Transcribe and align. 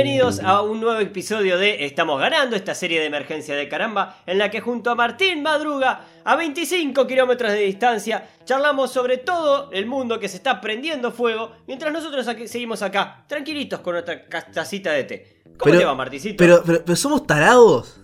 Bienvenidos 0.00 0.40
a 0.40 0.60
un 0.60 0.78
nuevo 0.82 1.00
episodio 1.00 1.56
de 1.56 1.86
Estamos 1.86 2.20
ganando, 2.20 2.54
esta 2.54 2.74
serie 2.74 3.00
de 3.00 3.06
emergencia 3.06 3.56
de 3.56 3.66
caramba, 3.66 4.22
en 4.26 4.36
la 4.36 4.50
que 4.50 4.60
junto 4.60 4.90
a 4.90 4.94
Martín 4.94 5.42
Madruga, 5.42 6.04
a 6.22 6.36
25 6.36 7.06
kilómetros 7.06 7.50
de 7.52 7.60
distancia, 7.60 8.28
charlamos 8.44 8.92
sobre 8.92 9.16
todo 9.16 9.70
el 9.72 9.86
mundo 9.86 10.20
que 10.20 10.28
se 10.28 10.36
está 10.36 10.60
prendiendo 10.60 11.12
fuego, 11.12 11.52
mientras 11.66 11.94
nosotros 11.94 12.28
aquí- 12.28 12.46
seguimos 12.46 12.82
acá, 12.82 13.24
tranquilitos 13.26 13.80
con 13.80 13.94
nuestra 13.94 14.28
tacita 14.52 14.92
de 14.92 15.04
té. 15.04 15.36
¿Cómo 15.56 15.64
Pero- 15.64 15.78
te 15.78 15.84
va, 15.86 15.94
Marticito? 15.94 16.36
Pero, 16.36 16.62
pero, 16.66 16.84
pero 16.84 16.96
somos 16.96 17.26
tarados. 17.26 17.98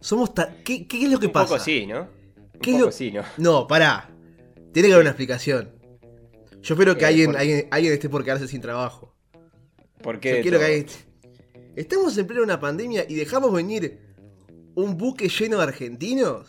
Somos 0.00 0.32
ta- 0.32 0.54
¿Qué, 0.64 0.86
qué 0.88 1.04
es 1.04 1.10
lo 1.12 1.20
que 1.20 1.26
un 1.26 1.32
pasa? 1.32 1.48
poco 1.48 1.58
sí, 1.60 1.84
¿no? 1.84 2.00
Un 2.54 2.60
¿Qué 2.62 2.70
es 2.70 2.76
poco 2.76 2.86
lo- 2.86 2.92
sí, 2.92 3.12
¿no? 3.12 3.22
No, 3.36 3.66
pará. 3.66 4.08
Tiene 4.72 4.88
que 4.88 4.94
haber 4.94 5.02
una 5.04 5.10
explicación. 5.10 5.70
Yo 6.62 6.72
espero 6.74 6.96
que 6.96 7.04
Eh, 7.04 7.08
alguien, 7.08 7.26
por- 7.32 7.36
alguien, 7.40 7.68
alguien 7.70 7.92
esté 7.92 8.08
por 8.08 8.24
quedarse 8.24 8.48
sin 8.48 8.62
trabajo. 8.62 9.13
¿Por 10.04 10.20
Yo 10.20 10.42
quiero 10.42 10.58
que. 10.60 10.86
Estamos 11.76 12.16
en 12.18 12.26
plena 12.26 12.42
una 12.42 12.60
pandemia 12.60 13.04
y 13.08 13.14
dejamos 13.14 13.52
venir 13.52 13.98
un 14.74 14.96
buque 14.98 15.28
lleno 15.28 15.56
de 15.56 15.62
argentinos. 15.64 16.48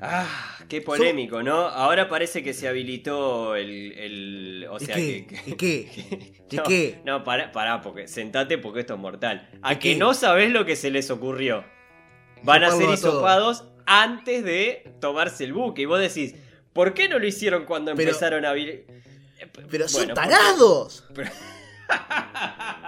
Ah, 0.00 0.58
qué 0.68 0.80
polémico, 0.80 1.42
¿no? 1.42 1.66
Ahora 1.68 2.08
parece 2.08 2.42
que 2.42 2.52
se 2.54 2.66
habilitó 2.66 3.54
el... 3.54 3.92
el- 3.92 4.66
o 4.70 4.76
¿Y 4.80 4.84
sea, 4.86 4.96
qué? 4.96 5.26
que- 5.26 5.50
¿Y 5.50 5.54
qué? 5.54 6.42
¿Y 6.50 6.56
no, 6.56 6.62
qué? 6.64 7.00
No, 7.04 7.22
pará, 7.22 7.52
pará, 7.52 7.80
porque 7.80 8.08
sentate 8.08 8.58
porque 8.58 8.80
esto 8.80 8.94
es 8.94 9.00
mortal. 9.00 9.48
A 9.62 9.74
¿Y 9.74 9.76
que 9.76 9.92
qué? 9.92 9.96
no 9.96 10.12
sabés 10.14 10.50
lo 10.50 10.64
que 10.66 10.74
se 10.74 10.90
les 10.90 11.10
ocurrió. 11.10 11.64
Van 12.42 12.64
a 12.64 12.70
ser 12.72 12.88
a 12.88 12.94
hisopados 12.94 13.64
antes 13.86 14.42
de 14.44 14.94
tomarse 15.00 15.44
el 15.44 15.52
buque. 15.52 15.82
Y 15.82 15.84
vos 15.84 16.00
decís, 16.00 16.34
¿por 16.72 16.92
qué 16.94 17.08
no 17.08 17.18
lo 17.20 17.26
hicieron 17.26 17.66
cuando 17.66 17.94
Pero- 17.94 18.08
empezaron 18.10 18.44
a... 18.46 18.52
Pero 19.70 19.88
son 19.88 20.12
tarados. 20.14 21.04
porque- 21.14 21.30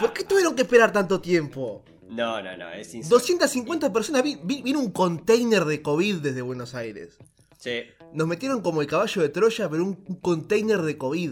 ¿Por 0.01 0.13
qué 0.13 0.25
tuvieron 0.25 0.55
que 0.55 0.63
esperar 0.63 0.93
tanto 0.93 1.21
tiempo? 1.21 1.85
No, 2.09 2.43
no, 2.43 2.57
no, 2.57 2.71
es 2.71 2.95
insólito. 2.95 3.17
250 3.17 3.93
personas. 3.93 4.23
Vi- 4.23 4.39
vi- 4.43 4.63
Vino 4.63 4.79
un 4.81 4.91
container 4.93 5.65
de 5.65 5.81
COVID 5.83 6.17
desde 6.17 6.43
Buenos 6.43 6.75
Aires. 6.75 7.17
Sí, 7.59 7.85
Nos 8.13 8.27
metieron 8.27 8.61
como 8.61 8.81
el 8.83 8.87
caballo 8.89 9.23
de 9.23 9.29
Troya, 9.29 9.69
pero 9.71 9.85
un, 9.85 10.05
un 10.09 10.17
container 10.17 10.83
de 10.83 10.99
COVID. 10.99 11.31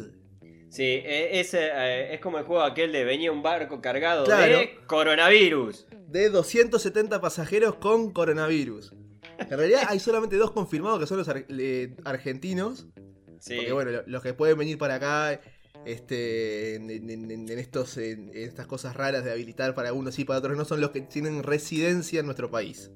sí, 0.71 0.83
eh, 0.85 1.41
es, 1.41 1.53
eh, 1.55 2.15
es 2.15 2.21
como 2.21 2.39
el 2.39 2.45
juego 2.45 2.63
aquel 2.63 2.93
de 2.93 3.05
venía 3.05 3.33
un 3.33 3.43
barco 3.43 3.81
cargado 3.83 4.25
Claro. 4.25 4.59
de 4.59 4.79
coronavirus. 4.87 5.87
De 6.09 6.31
270 6.31 7.21
pasajeros 7.21 7.75
con 7.75 8.13
coronavirus. 8.13 8.93
En 9.39 9.49
realidad 9.59 9.83
hay 9.89 9.99
solamente 9.99 10.37
dos 10.37 10.53
confirmados 10.53 11.01
que 11.01 11.07
son 11.07 11.19
los 11.19 11.29
ar- 11.29 11.45
argentinos. 12.05 12.87
Sí. 13.41 13.57
Porque 13.57 13.73
bueno, 13.73 13.91
lo- 13.91 14.03
los 14.07 14.23
que 14.23 14.33
pueden 14.35 14.57
venir 14.59 14.79
para 14.79 14.95
acá 14.97 15.41
este, 15.85 16.75
en, 16.77 16.91
en- 16.91 17.11
en- 17.31 17.49
en 17.51 17.59
estos, 17.59 17.97
en, 17.97 18.31
estas 18.35 18.67
cosas 18.67 18.95
raras 18.97 19.25
de 19.25 19.33
habilitar 19.33 19.75
para 19.75 19.93
unos 19.93 20.19
y 20.19 20.25
para 20.25 20.39
otros 20.39 20.57
no 20.57 20.65
son 20.65 20.81
los 20.81 20.91
que 20.91 21.01
tienen 21.03 21.43
residencia 21.43 22.21
en 22.21 22.27
nuestro 22.27 22.51
país. 22.51 22.91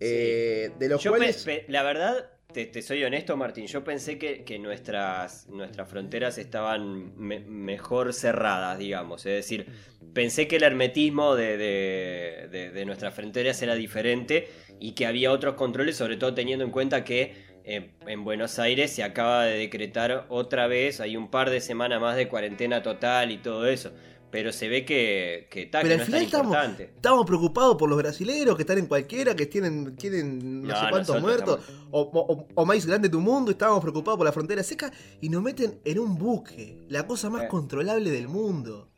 Eh, 0.00 0.70
de 0.78 0.88
los 0.88 1.02
Yo 1.02 1.10
cuales... 1.12 1.46
la 1.68 1.82
verdad, 1.82 2.30
te, 2.52 2.66
te 2.66 2.82
soy 2.82 3.02
honesto, 3.04 3.36
Martín, 3.36 3.66
yo 3.66 3.84
pensé 3.84 4.18
que, 4.18 4.44
que 4.44 4.58
nuestras, 4.58 5.48
nuestras 5.48 5.88
fronteras 5.88 6.36
estaban 6.38 7.16
me- 7.16 7.40
mejor 7.40 8.12
cerradas, 8.12 8.78
digamos. 8.78 9.24
Es 9.26 9.34
decir, 9.34 9.66
pensé 10.12 10.46
que 10.46 10.56
el 10.56 10.62
hermetismo 10.62 11.34
de, 11.36 11.56
de- 11.56 12.48
de- 12.50 12.70
de 12.70 12.84
nuestras 12.84 13.14
fronteras 13.14 13.60
era 13.62 13.74
diferente 13.74 14.48
y 14.78 14.92
que 14.92 15.06
había 15.06 15.32
otros 15.32 15.54
controles, 15.54 15.96
sobre 15.96 16.16
todo 16.16 16.34
teniendo 16.34 16.64
en 16.64 16.70
cuenta 16.70 17.04
que 17.04 17.53
eh, 17.64 17.90
en 18.06 18.24
Buenos 18.24 18.58
Aires 18.58 18.92
se 18.92 19.02
acaba 19.02 19.44
de 19.44 19.56
decretar 19.58 20.26
otra 20.28 20.66
vez, 20.66 21.00
hay 21.00 21.16
un 21.16 21.28
par 21.30 21.50
de 21.50 21.60
semanas 21.60 22.00
más 22.00 22.16
de 22.16 22.28
cuarentena 22.28 22.82
total 22.82 23.30
y 23.32 23.38
todo 23.38 23.66
eso. 23.66 23.90
Pero 24.30 24.50
se 24.52 24.68
ve 24.68 24.84
que, 24.84 25.46
que, 25.48 25.66
ta, 25.66 25.80
Pero 25.80 25.90
que 25.90 25.92
al 25.92 25.98
no 25.98 26.02
es 26.02 26.06
final 26.06 26.20
tan 26.22 26.26
estamos, 26.26 26.46
importante. 26.56 26.82
estamos 26.96 27.24
preocupados 27.24 27.76
por 27.76 27.88
los 27.88 27.96
brasileros 27.96 28.56
que 28.56 28.62
están 28.62 28.78
en 28.78 28.86
cualquiera, 28.86 29.36
que 29.36 29.46
tienen, 29.46 29.94
tienen 29.94 30.62
no, 30.62 30.68
No, 30.74 30.80
sé 30.80 30.86
cuántos 30.90 31.20
muertos, 31.22 31.60
o, 31.92 32.00
o, 32.00 32.46
o 32.52 32.66
más 32.66 32.84
grande 32.84 33.08
tu 33.08 33.20
mundo, 33.20 33.52
y 33.52 33.54
estábamos 33.54 33.80
preocupados 33.80 34.18
por 34.18 34.26
la 34.26 34.32
frontera 34.32 34.64
seca, 34.64 34.90
y 35.20 35.28
nos 35.28 35.40
meten 35.40 35.78
en 35.84 36.00
un 36.00 36.18
buque, 36.18 36.84
la 36.88 37.06
cosa 37.06 37.30
más 37.30 37.44
Eh. 37.44 37.48
controlable 37.48 38.10
del 38.10 38.26
mundo. 38.26 38.88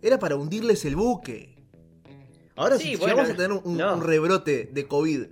Era 0.00 0.18
para 0.18 0.36
hundirles 0.36 0.86
el 0.86 0.96
buque. 0.96 1.54
Ahora 2.56 2.78
Sí, 2.78 2.92
si 2.92 2.96
bueno, 2.96 3.16
vamos 3.16 3.30
a 3.32 3.36
tener 3.36 3.52
un, 3.52 3.76
no. 3.76 3.94
un 3.94 4.02
rebrote 4.02 4.70
de 4.72 4.86
COVID 4.86 5.22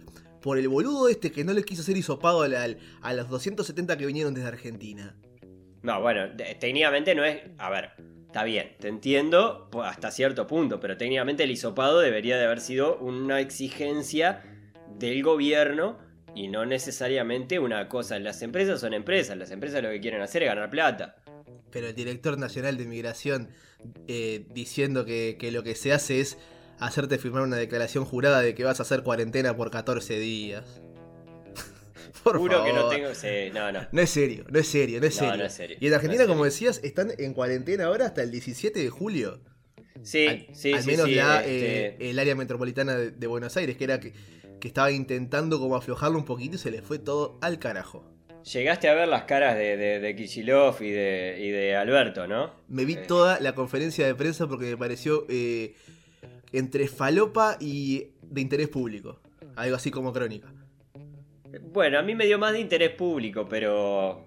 por 0.41 0.59
el 0.59 0.69
boludo 0.69 1.09
este 1.09 1.31
que 1.33 1.45
no 1.45 1.53
le 1.53 1.63
quiso 1.63 1.83
hacer 1.83 1.97
hisopado 1.97 2.43
al- 2.43 2.55
al- 2.55 2.79
a 3.03 3.13
los 3.13 3.29
270 3.29 3.97
que 3.97 4.07
vinieron 4.07 4.35
desde 4.35 4.49
Argentina. 4.49 5.17
No, 5.83 6.01
bueno, 6.01 6.27
técnicamente 6.59 7.15
no 7.15 7.25
es. 7.25 7.41
A 7.59 7.71
ver, 7.71 7.91
está 8.27 8.45
bien, 8.45 8.73
te 8.81 8.89
entiendo 8.89 9.71
hasta 9.85 10.11
cierto 10.11 10.47
punto, 10.47 10.81
pero 10.81 10.97
técnicamente 10.97 11.45
el 11.45 11.51
hisopado 11.51 12.01
debería 12.01 12.37
de 12.37 12.45
haber 12.45 12.61
sido 12.61 12.99
una 12.99 13.41
exigencia 13.41 14.43
del 14.99 15.23
gobierno 15.23 15.99
y 16.35 16.49
no 16.49 16.67
necesariamente 16.67 17.59
una 17.59 17.89
cosa. 17.89 18.19
Las 18.19 18.43
empresas 18.43 18.81
son 18.81 18.93
empresas, 18.95 19.37
las 19.37 19.51
empresas 19.51 19.83
lo 19.83 19.91
que 19.91 20.01
quieren 20.01 20.21
hacer 20.21 20.43
es 20.43 20.49
ganar 20.49 20.69
plata. 20.71 21.17
Pero 21.71 21.87
el 21.89 21.95
director 21.95 22.39
nacional 22.39 22.77
de 22.77 22.87
migración 22.87 23.49
eh, 24.09 24.47
diciendo 24.53 25.05
que, 25.05 25.37
que 25.39 25.53
lo 25.53 25.63
que 25.63 25.75
se 25.75 25.93
hace 25.93 26.21
es 26.21 26.39
hacerte 26.81 27.19
firmar 27.19 27.43
una 27.43 27.57
declaración 27.57 28.05
jurada 28.05 28.41
de 28.41 28.55
que 28.55 28.65
vas 28.65 28.81
a 28.81 28.83
hacer 28.83 29.03
cuarentena 29.03 29.57
por 29.57 29.71
14 29.71 30.19
días. 30.19 30.81
por 32.23 32.39
Juro 32.39 32.65
que 32.65 32.73
no 32.73 32.77
favor. 32.83 32.95
tengo. 32.95 33.15
sí, 33.15 33.51
no, 33.53 33.73
no. 33.73 33.81
No 33.91 34.01
es 34.03 34.11
serio, 34.11 34.45
no 34.51 34.59
es 34.59 34.69
serio, 34.69 35.01
no 35.01 35.07
es 35.07 35.15
No, 35.17 35.21
serio. 35.21 35.37
no 35.39 35.45
es 35.45 35.53
serio, 35.53 35.77
Y 35.81 35.87
en 35.89 35.95
Argentina, 35.95 36.27
como 36.27 36.45
decías, 36.45 36.81
están 36.83 37.13
en 37.19 37.35
cuarentena 37.35 37.85
ahora 37.87 38.07
hasta 38.07 38.23
el 38.23 38.31
17 38.31 38.81
de 38.81 38.91
julio. 38.91 39.41
Sí, 40.03 40.27
al, 40.29 40.47
sí, 40.53 40.73
al 40.73 40.83
sí, 40.83 40.87
menos 40.91 41.07
sí, 41.07 41.15
la, 41.17 41.41
este, 41.41 41.87
eh, 41.87 41.97
el 42.11 42.19
área 42.19 42.35
metropolitana 42.37 42.95
de, 42.97 43.11
de 43.11 43.27
Buenos 43.27 43.57
Aires, 43.57 43.77
que 43.77 43.85
era 43.85 43.99
que, 43.99 44.13
que 44.61 44.69
estaba 44.69 44.93
intentando 44.93 45.59
como 45.59 45.75
aflojarlo 45.77 46.19
un 46.19 46.25
poquito 46.25 46.55
y 46.55 46.59
se 46.59 46.71
le 46.71 46.83
fue 46.83 46.99
todo 47.01 47.39
al 47.43 47.59
carajo. 47.59 48.05
Llegaste 48.53 48.89
a 48.89 48.95
ver 48.95 49.09
las 49.09 49.25
caras 49.25 49.57
de, 49.57 49.77
de, 49.77 49.99
de 49.99 50.17
Kicillof 50.17 50.81
y 50.81 50.91
de, 50.93 51.37
y 51.41 51.51
de 51.51 51.75
Alberto, 51.75 52.29
¿no? 52.29 52.53
Me 52.69 52.85
vi 52.85 52.95
Eh. 52.95 53.05
toda 53.09 53.41
la 53.41 53.55
conferencia 53.57 54.07
de 54.07 54.15
prensa 54.15 54.47
porque 54.47 54.67
me 54.67 54.77
pareció 54.77 55.27
eh, 55.29 55.75
entre 56.53 56.89
falopa 56.89 57.57
y 57.61 58.09
de 58.23 58.41
interés 58.41 58.69
público. 58.69 59.21
Algo 59.57 59.77
así 59.77 59.91
como 59.91 60.13
crónica. 60.13 60.53
Bueno, 61.73 61.99
a 61.99 62.03
mí 62.03 62.15
me 62.15 62.27
dio 62.27 62.39
más 62.39 62.53
de 62.53 62.61
interés 62.61 62.91
público, 62.91 63.47
pero. 63.49 64.25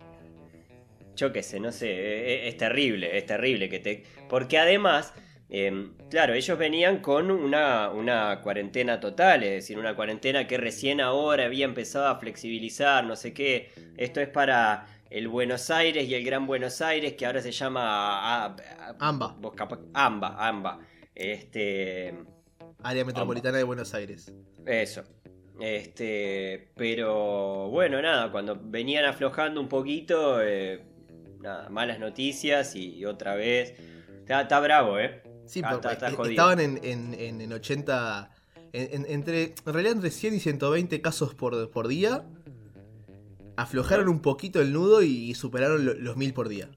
Yo 1.16 1.32
qué 1.32 1.44
sé, 1.44 1.60
no 1.60 1.72
sé. 1.72 1.88
e- 1.92 2.34
e- 2.46 2.48
Es, 2.48 2.58
terrible, 2.58 3.18
es 3.18 3.26
terrible 3.26 3.70
que 3.70 3.80
te. 3.80 4.04
Porque 4.30 4.58
además, 4.58 5.14
em, 5.50 5.94
claro, 6.10 6.34
ellos 6.34 6.58
venían 6.58 7.00
con 7.00 7.30
una, 7.30 7.90
una 7.92 8.42
cuarentena 8.42 9.00
total, 9.00 9.44
es 9.44 9.52
decir, 9.52 9.78
una 9.78 9.96
cuarentena 9.96 10.48
que 10.48 10.58
recién 10.58 11.00
ahora 11.02 11.46
había 11.46 11.66
empezado 11.66 12.08
a 12.08 12.20
flexibilizar, 12.20 13.04
no 13.06 13.16
sé 13.16 13.34
qué. 13.34 13.70
Esto 13.98 14.20
es 14.22 14.30
para 14.30 14.88
el 15.10 15.28
Buenos 15.28 15.70
Aires 15.70 16.08
y 16.08 16.16
el 16.16 16.24
Gran 16.24 16.48
Buenos 16.48 16.82
Aires, 16.82 17.14
que 17.14 17.26
ahora 17.26 17.42
se 17.42 17.52
llama. 17.52 17.82
a- 17.84 18.46
a- 18.46 18.96
AMBA. 19.00 19.36
vos 19.40 19.54
capaz- 19.56 19.80
AMBA, 19.94 20.48
AMBA. 20.48 20.80
Este. 21.22 22.16
Área 22.84 23.06
metropolitana 23.06 23.58
de 23.58 23.64
Buenos 23.64 23.94
Aires. 23.94 24.34
Eso. 24.66 25.04
Este, 25.60 26.72
pero 26.76 27.70
bueno, 27.70 28.02
nada, 28.02 28.32
cuando 28.32 28.60
venían 28.60 29.06
aflojando 29.06 29.62
un 29.62 29.68
poquito, 29.70 30.42
eh, 30.42 30.84
nada, 31.40 31.70
malas 31.70 32.00
noticias 32.00 32.76
y, 32.76 32.96
y 32.96 33.06
otra 33.06 33.36
vez. 33.36 33.76
Está, 34.22 34.42
está 34.42 34.60
bravo, 34.60 34.98
¿eh? 34.98 35.22
Sí, 35.46 35.62
porque 35.62 35.90
está- 35.94 36.10
jodido. 36.12 36.32
estaban 36.32 36.60
en, 36.60 36.80
en, 36.84 37.14
en, 37.14 37.42
en 37.42 37.54
80. 37.54 38.32
en- 38.74 38.94
en- 39.06 39.12
entre, 39.12 39.44
en 39.44 39.74
realidad 39.74 39.94
entre 39.94 40.10
100 40.10 40.34
y 40.36 40.40
120 40.40 41.02
casos 41.02 41.36
por, 41.36 41.70
por 41.70 41.88
día. 41.88 42.24
Aflojaron 43.58 44.08
un 44.10 44.22
poquito 44.22 44.62
el 44.62 44.74
nudo 44.74 45.04
y 45.04 45.34
superaron 45.36 45.86
lo- 45.86 45.94
los 45.94 46.18
1000 46.18 46.34
por 46.34 46.50
día. 46.50 46.70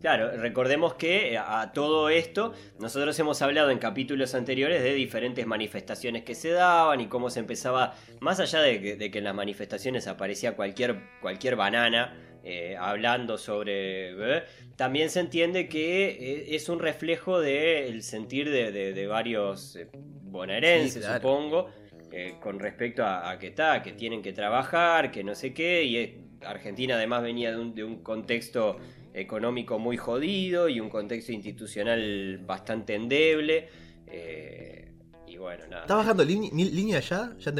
Claro, 0.00 0.30
recordemos 0.38 0.94
que 0.94 1.34
eh, 1.34 1.38
a 1.38 1.72
todo 1.74 2.08
esto 2.08 2.54
nosotros 2.78 3.18
hemos 3.18 3.42
hablado 3.42 3.70
en 3.70 3.78
capítulos 3.78 4.34
anteriores 4.34 4.82
de 4.82 4.94
diferentes 4.94 5.46
manifestaciones 5.46 6.22
que 6.24 6.34
se 6.34 6.50
daban 6.50 7.00
y 7.02 7.06
cómo 7.08 7.28
se 7.28 7.40
empezaba, 7.40 7.94
más 8.20 8.40
allá 8.40 8.62
de 8.62 8.80
que, 8.80 8.96
de 8.96 9.10
que 9.10 9.18
en 9.18 9.24
las 9.24 9.34
manifestaciones 9.34 10.06
aparecía 10.06 10.56
cualquier, 10.56 11.00
cualquier 11.20 11.56
banana 11.56 12.16
eh, 12.42 12.76
hablando 12.78 13.36
sobre... 13.36 14.38
¿eh? 14.38 14.42
También 14.76 15.10
se 15.10 15.20
entiende 15.20 15.68
que 15.68 16.06
eh, 16.08 16.54
es 16.56 16.70
un 16.70 16.78
reflejo 16.78 17.38
del 17.38 18.02
sentir 18.02 18.48
de, 18.50 18.72
de- 18.72 18.94
de 18.94 19.06
varios 19.06 19.78
bonaerenses, 20.22 20.94
Sí, 20.94 21.00
claro. 21.00 21.16
supongo, 21.20 21.70
eh, 22.10 22.36
con 22.40 22.58
respecto 22.58 23.04
a, 23.04 23.30
a 23.30 23.38
que 23.38 23.48
está, 23.48 23.82
que 23.82 23.92
tienen 23.92 24.22
que 24.22 24.32
trabajar, 24.32 25.10
que 25.10 25.22
no 25.22 25.34
sé 25.34 25.52
qué, 25.52 25.84
y 25.84 26.24
Argentina 26.42 26.94
además 26.94 27.22
venía 27.22 27.50
de 27.50 27.58
un, 27.58 27.74
de 27.74 27.84
un 27.84 28.02
contexto 28.02 28.78
económico 29.14 29.78
muy 29.78 29.96
jodido 29.96 30.68
y 30.68 30.80
un 30.80 30.88
contexto 30.88 31.32
institucional 31.32 32.38
bastante 32.38 32.94
endeble. 32.94 33.68
Eh, 34.06 34.92
y 35.26 35.36
bueno, 35.36 35.66
nada. 35.68 35.82
¿Estás 35.82 35.96
bajando 35.98 36.24
línea, 36.24 37.00
ya? 37.00 37.32
¿Ya 37.38 37.52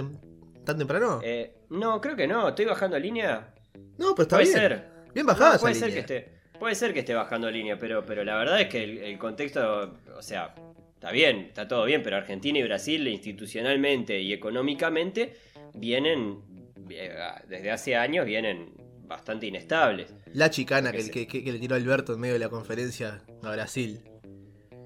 tan 0.65 0.79
temprano? 0.79 1.21
Eh, 1.23 1.55
no, 1.71 2.01
creo 2.01 2.17
que 2.17 2.27
no. 2.27 2.49
¿Estoy 2.49 2.65
bajando 2.67 2.99
línea? 2.99 3.55
No, 3.99 4.15
pero 4.15 4.23
está 4.23 4.37
puede 4.37 4.49
bien. 4.49 4.59
Ser. 4.59 4.85
Bien 5.15 5.27
bajada 5.27 5.59
puede 5.59 5.73
esa 5.73 5.81
ser 5.81 5.89
línea. 5.89 6.07
que 6.07 6.15
esté. 6.15 6.41
Puede 6.59 6.75
ser 6.75 6.93
que 6.93 7.01
esté 7.01 7.15
bajando 7.15 7.51
línea, 7.51 7.79
pero, 7.79 8.05
pero 8.05 8.23
la 8.23 8.37
verdad 8.37 8.61
es 8.61 8.69
que 8.69 8.85
el, 8.85 8.99
el 8.99 9.19
contexto, 9.19 9.99
o 10.15 10.23
sea, 10.23 10.55
está 10.95 11.11
bien, 11.11 11.47
está 11.49 11.67
todo 11.67 11.87
bien, 11.87 12.03
pero 12.03 12.19
Argentina 12.19 12.59
y 12.59 12.63
Brasil 12.63 13.09
institucionalmente 13.09 14.21
y 14.21 14.35
económicamente 14.35 15.35
vienen, 15.73 16.43
eh, 16.91 17.17
desde 17.49 17.71
hace 17.71 17.97
años, 17.97 18.27
vienen 18.27 18.75
bastante 19.11 19.47
inestables. 19.47 20.15
La 20.33 20.49
chicana 20.51 20.93
que, 20.93 21.03
Sí. 21.03 21.11
que- 21.11 21.27
que- 21.27 21.43
que 21.43 21.53
le 21.53 21.59
tiró 21.59 21.75
Alberto 21.75 22.15
en 22.15 22.21
medio 22.21 22.35
de 22.35 22.39
la 22.39 22.49
conferencia 22.49 23.23
a 23.43 23.51
Brasil. 23.51 24.01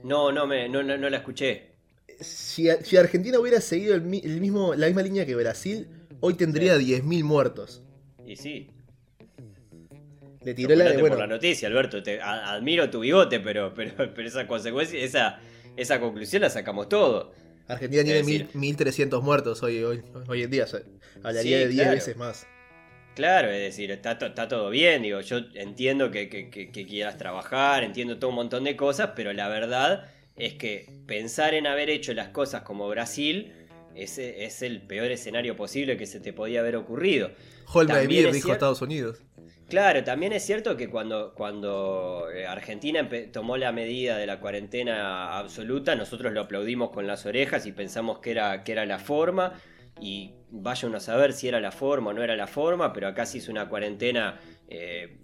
No, 0.03 0.33
no, 0.33 0.47
me, 0.47 0.67
no, 0.69 0.83
no, 0.83 0.97
no 0.97 1.11
la 1.11 1.19
escuché. 1.19 1.75
Si, 2.21 2.69
si 2.83 2.97
Argentina 2.97 3.39
hubiera 3.39 3.61
seguido 3.61 3.95
el, 3.95 4.01
mi- 4.03 4.23
el 4.25 4.41
mismo, 4.41 4.75
la 4.75 4.87
misma 4.87 5.03
línea 5.03 5.27
que 5.27 5.35
Brasil, 5.35 5.89
hoy 6.21 6.35
tendría 6.35 6.77
10.000 6.79 7.23
muertos. 7.23 7.83
Y 8.27 8.37
sí. 8.37 8.71
Le 10.43 10.55
tiró 10.55 10.75
la 10.75 10.85
de, 10.85 10.93
bueno, 11.01 11.17
por 11.17 11.19
la 11.19 11.27
noticia, 11.27 11.69
Alberto. 11.69 12.03
Te, 12.03 12.21
a- 12.21 12.53
admiro 12.55 12.89
tu 12.91 13.01
bigote, 13.01 13.41
pero, 13.41 13.73
pero, 13.75 13.93
pero 14.15 14.27
esa 14.29 14.47
consecuencia, 14.47 14.99
esa, 15.01 15.39
esa 15.77 16.01
conclusión 16.01 16.43
la 16.43 16.51
sacamos 16.51 16.89
todo. 16.89 17.33
Argentina 17.69 18.03
tiene 18.05 18.23
decir- 18.23 18.49
mil- 18.55 18.77
1.300 18.77 19.23
muertos 19.23 19.63
hoy, 19.63 19.83
hoy, 19.83 20.03
hoy 20.29 20.43
en 20.43 20.51
día. 20.51 20.65
o 20.65 20.67
sea, 20.67 20.81
hablaría 21.23 21.59
Sí, 21.59 21.63
de 21.65 21.69
10 21.69 21.83
claro. 21.83 21.95
veces 21.97 22.17
más. 22.17 22.47
Claro, 23.15 23.49
es 23.51 23.61
decir, 23.61 23.91
está, 23.93 24.13
está 24.13 24.49
todo 24.49 24.71
bien, 24.71 25.03
digo, 25.03 25.21
yo 25.21 25.39
entiendo 25.55 26.11
que, 26.11 26.29
que- 26.29 26.51
que- 26.51 26.71
que 26.73 26.87
quieras 26.87 27.17
trabajar, 27.17 27.85
entiendo 27.85 28.19
todo 28.19 28.31
un 28.31 28.37
montón 28.37 28.65
de 28.65 28.77
cosas, 28.77 29.11
pero 29.15 29.33
la 29.33 29.49
verdad 29.49 30.11
es 30.37 30.55
que 30.55 30.87
pensar 31.07 31.55
en 31.55 31.67
haber 31.69 31.91
hecho 31.91 32.13
las 32.13 32.29
cosas 32.31 32.63
como 32.63 32.89
Brasil 32.89 33.53
es, 33.95 34.19
es 34.19 34.63
el 34.63 34.83
peor 34.83 35.13
escenario 35.13 35.55
posible 35.55 35.97
que 35.97 36.07
se 36.07 36.19
te 36.19 36.33
podía 36.33 36.59
haber 36.61 36.75
ocurrido. 36.75 37.31
Hold 37.73 37.89
my 37.89 37.95
También 37.99 38.09
beer, 38.09 38.27
es 38.31 38.35
dijo 38.35 38.53
Estados 38.53 38.83
Unidos. 38.83 39.23
Claro, 39.69 40.05
también 40.05 40.33
es 40.33 40.45
cierto 40.45 40.77
que 40.77 40.91
cuando, 40.91 41.35
cuando 41.35 42.29
eh, 42.35 42.47
Argentina 42.47 43.09
tomó 43.33 43.57
la 43.57 43.73
medida 43.73 44.19
de 44.19 44.27
la 44.27 44.39
cuarentena 44.41 45.39
absoluta, 45.39 45.95
nosotros 45.95 46.33
lo 46.33 46.43
aplaudimos 46.43 46.91
con 46.91 47.07
las 47.07 47.25
orejas 47.27 47.65
y 47.67 47.73
pensamos 47.73 48.19
que 48.19 48.33
era, 48.33 48.63
que 48.65 48.73
era 48.73 48.85
la 48.87 48.99
forma. 48.99 49.55
Y 50.01 50.35
vaya 50.51 50.89
uno 50.89 50.99
a 50.99 51.01
saber 51.01 51.33
si 51.33 51.49
era 51.49 51.61
la 51.61 51.71
forma 51.73 52.11
o 52.11 52.13
no 52.13 52.23
era 52.23 52.37
la 52.37 52.47
forma, 52.47 52.93
pero 52.93 53.09
acá 53.09 53.27
se 53.27 53.39
hizo 53.39 53.51
una 53.53 53.69
cuarentena 53.69 54.41
eh, 54.69 55.19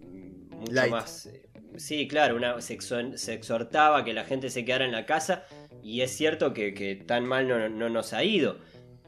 mucho 0.50 0.72
Light. 0.72 0.90
más. 0.93 1.26
eh, 1.26 1.43
sí, 1.76 2.06
claro, 2.08 2.37
una, 2.37 2.61
se, 2.61 2.78
exhor- 2.78 3.17
se 3.17 3.34
exhortaba 3.34 3.99
a 3.99 4.05
que 4.05 4.12
la 4.12 4.25
gente 4.25 4.49
se 4.50 4.64
quedara 4.64 4.84
en 4.84 4.93
la 4.93 5.06
casa. 5.06 5.44
Y 5.82 6.02
es 6.02 6.11
cierto 6.11 6.52
que, 6.52 6.75
que 6.75 6.94
tan 6.96 7.25
mal 7.25 7.49
no, 7.49 7.69
no 7.69 7.88
nos 7.88 8.12
ha 8.12 8.22
ido. 8.22 8.58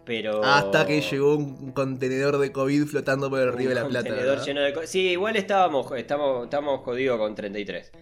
Pero. 0.05 0.43
Hasta 0.43 0.87
que 0.87 1.01
llegó 1.01 1.37
un 1.37 1.73
contenedor 1.73 2.39
de 2.39 2.51
COVID 2.51 2.87
flotando 2.87 3.31
por 3.31 3.41
el 3.41 3.53
río 3.53 3.69
de 3.69 3.75
la 3.77 3.87
Plata. 3.87 4.09
lleno 4.45 4.61
de 4.63 4.87
Sí, 4.87 5.11
igual 5.11 5.37
estábamos, 5.37 5.93
estamos, 5.93 6.45
estamos 6.45 6.81
jodidos 6.81 7.19
con 7.19 7.35
33. 7.35 7.93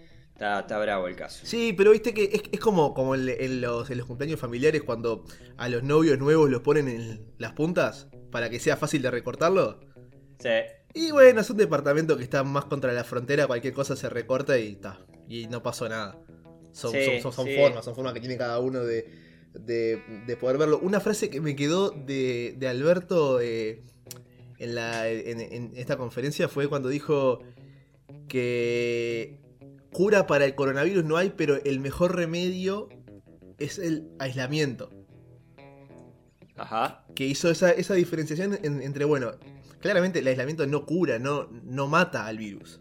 Está, 0.41 0.61
está 0.61 0.79
bravo 0.79 1.07
el 1.07 1.17
caso. 1.17 1.45
Sí, 1.45 1.75
pero 1.77 1.91
viste 1.91 2.15
que 2.15 2.25
es, 2.33 2.43
es 2.51 2.61
como, 2.61 2.95
como 2.95 3.15
en, 3.15 3.29
en 3.29 3.61
los, 3.61 3.91
en 3.91 3.99
los 3.99 4.07
cumpleaños 4.07 4.41
familiares 4.41 4.83
cuando 4.83 5.23
a 5.59 5.69
los 5.69 5.83
novios 5.83 6.19
nuevos 6.19 6.49
los 6.49 6.63
ponen 6.63 6.89
en 6.89 7.27
las 7.37 7.53
puntas 7.53 8.09
para 8.31 8.49
que 8.49 8.59
sea 8.59 8.79
fácil 8.79 9.03
de 9.03 9.11
recortarlo. 9.11 9.81
Sí, 10.39 10.49
Y 10.95 11.11
bueno, 11.11 11.43
es 11.43 11.51
un 11.51 11.59
departamento 11.59 12.17
que 12.17 12.23
está 12.23 12.43
más 12.43 12.65
contra 12.65 12.91
la 12.95 13.05
frontera, 13.05 13.47
cualquier 13.47 13.75
cosa 13.75 13.97
se 13.97 14.09
recorta 14.09 14.59
y 14.59 14.73
está. 14.73 15.05
Y 15.29 15.47
no 15.49 15.63
pasó 15.63 15.87
nada. 15.91 16.19
Son, 16.73 16.91
Sí, 16.93 17.05
son, 17.05 17.21
son- 17.21 17.33
son 17.35 17.47
sí. 17.47 17.57
formas, 17.57 17.85
son 17.85 17.95
formas 17.95 18.15
que 18.15 18.21
tiene 18.21 18.39
cada 18.39 18.61
uno 18.61 18.81
de, 18.81 19.11
de, 19.53 20.03
de 20.27 20.37
poder 20.39 20.57
verlo. 20.57 20.79
Una 20.83 21.01
frase 21.01 21.29
que 21.29 21.43
me 21.43 21.55
quedó 21.55 21.91
de, 21.91 22.55
de 22.57 22.67
Alberto 22.67 23.43
eh, 23.43 23.83
en, 24.59 24.75
la, 24.75 25.07
en, 25.07 25.39
en 25.39 25.73
esta 25.75 25.99
conferencia 25.99 26.49
fue 26.49 26.67
cuando 26.67 26.89
dijo 26.89 27.41
que 28.27 29.39
cura 29.93 30.27
para 30.27 30.45
el 30.45 30.55
coronavirus 30.55 31.05
no 31.05 31.17
hay, 31.17 31.31
pero 31.31 31.57
el 31.65 31.81
mejor 31.81 32.15
remedio 32.17 32.89
es 33.59 33.79
el 33.79 34.11
aislamiento. 34.19 34.91
ajá. 36.57 37.05
Que 37.15 37.27
hizo 37.27 37.51
esa, 37.51 37.71
esa 37.71 37.95
diferenciación 37.95 38.59
en- 38.63 38.83
entre, 38.83 39.05
bueno, 39.05 39.33
claramente 39.81 40.19
el 40.21 40.27
aislamiento 40.29 40.67
no 40.67 40.85
cura, 40.87 41.19
no, 41.19 41.49
no 41.65 41.87
mata 41.87 42.27
al 42.27 42.39
virus. 42.39 42.81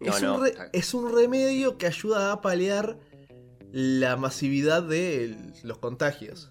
No, 0.00 0.12
es, 0.16 0.22
no. 0.22 0.36
Un 0.36 0.44
re- 0.44 0.54
es 0.72 0.94
un 0.94 1.12
remedio 1.12 1.76
que 1.76 1.86
ayuda 1.86 2.32
a 2.32 2.40
paliar 2.40 2.98
la 3.72 4.16
masividad 4.16 4.82
de 4.84 5.24
el- 5.24 5.52
los 5.64 5.78
contagios. 5.78 6.50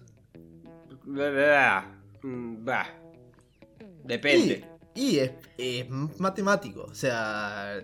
Bah, 1.04 1.98
mm, 2.22 2.64
bah. 2.64 2.86
Depende. 4.04 4.64
Y, 4.94 5.00
y 5.14 5.18
es, 5.20 5.30
es 5.56 5.88
matemático, 6.18 6.84
o 6.84 6.94
sea... 6.94 7.82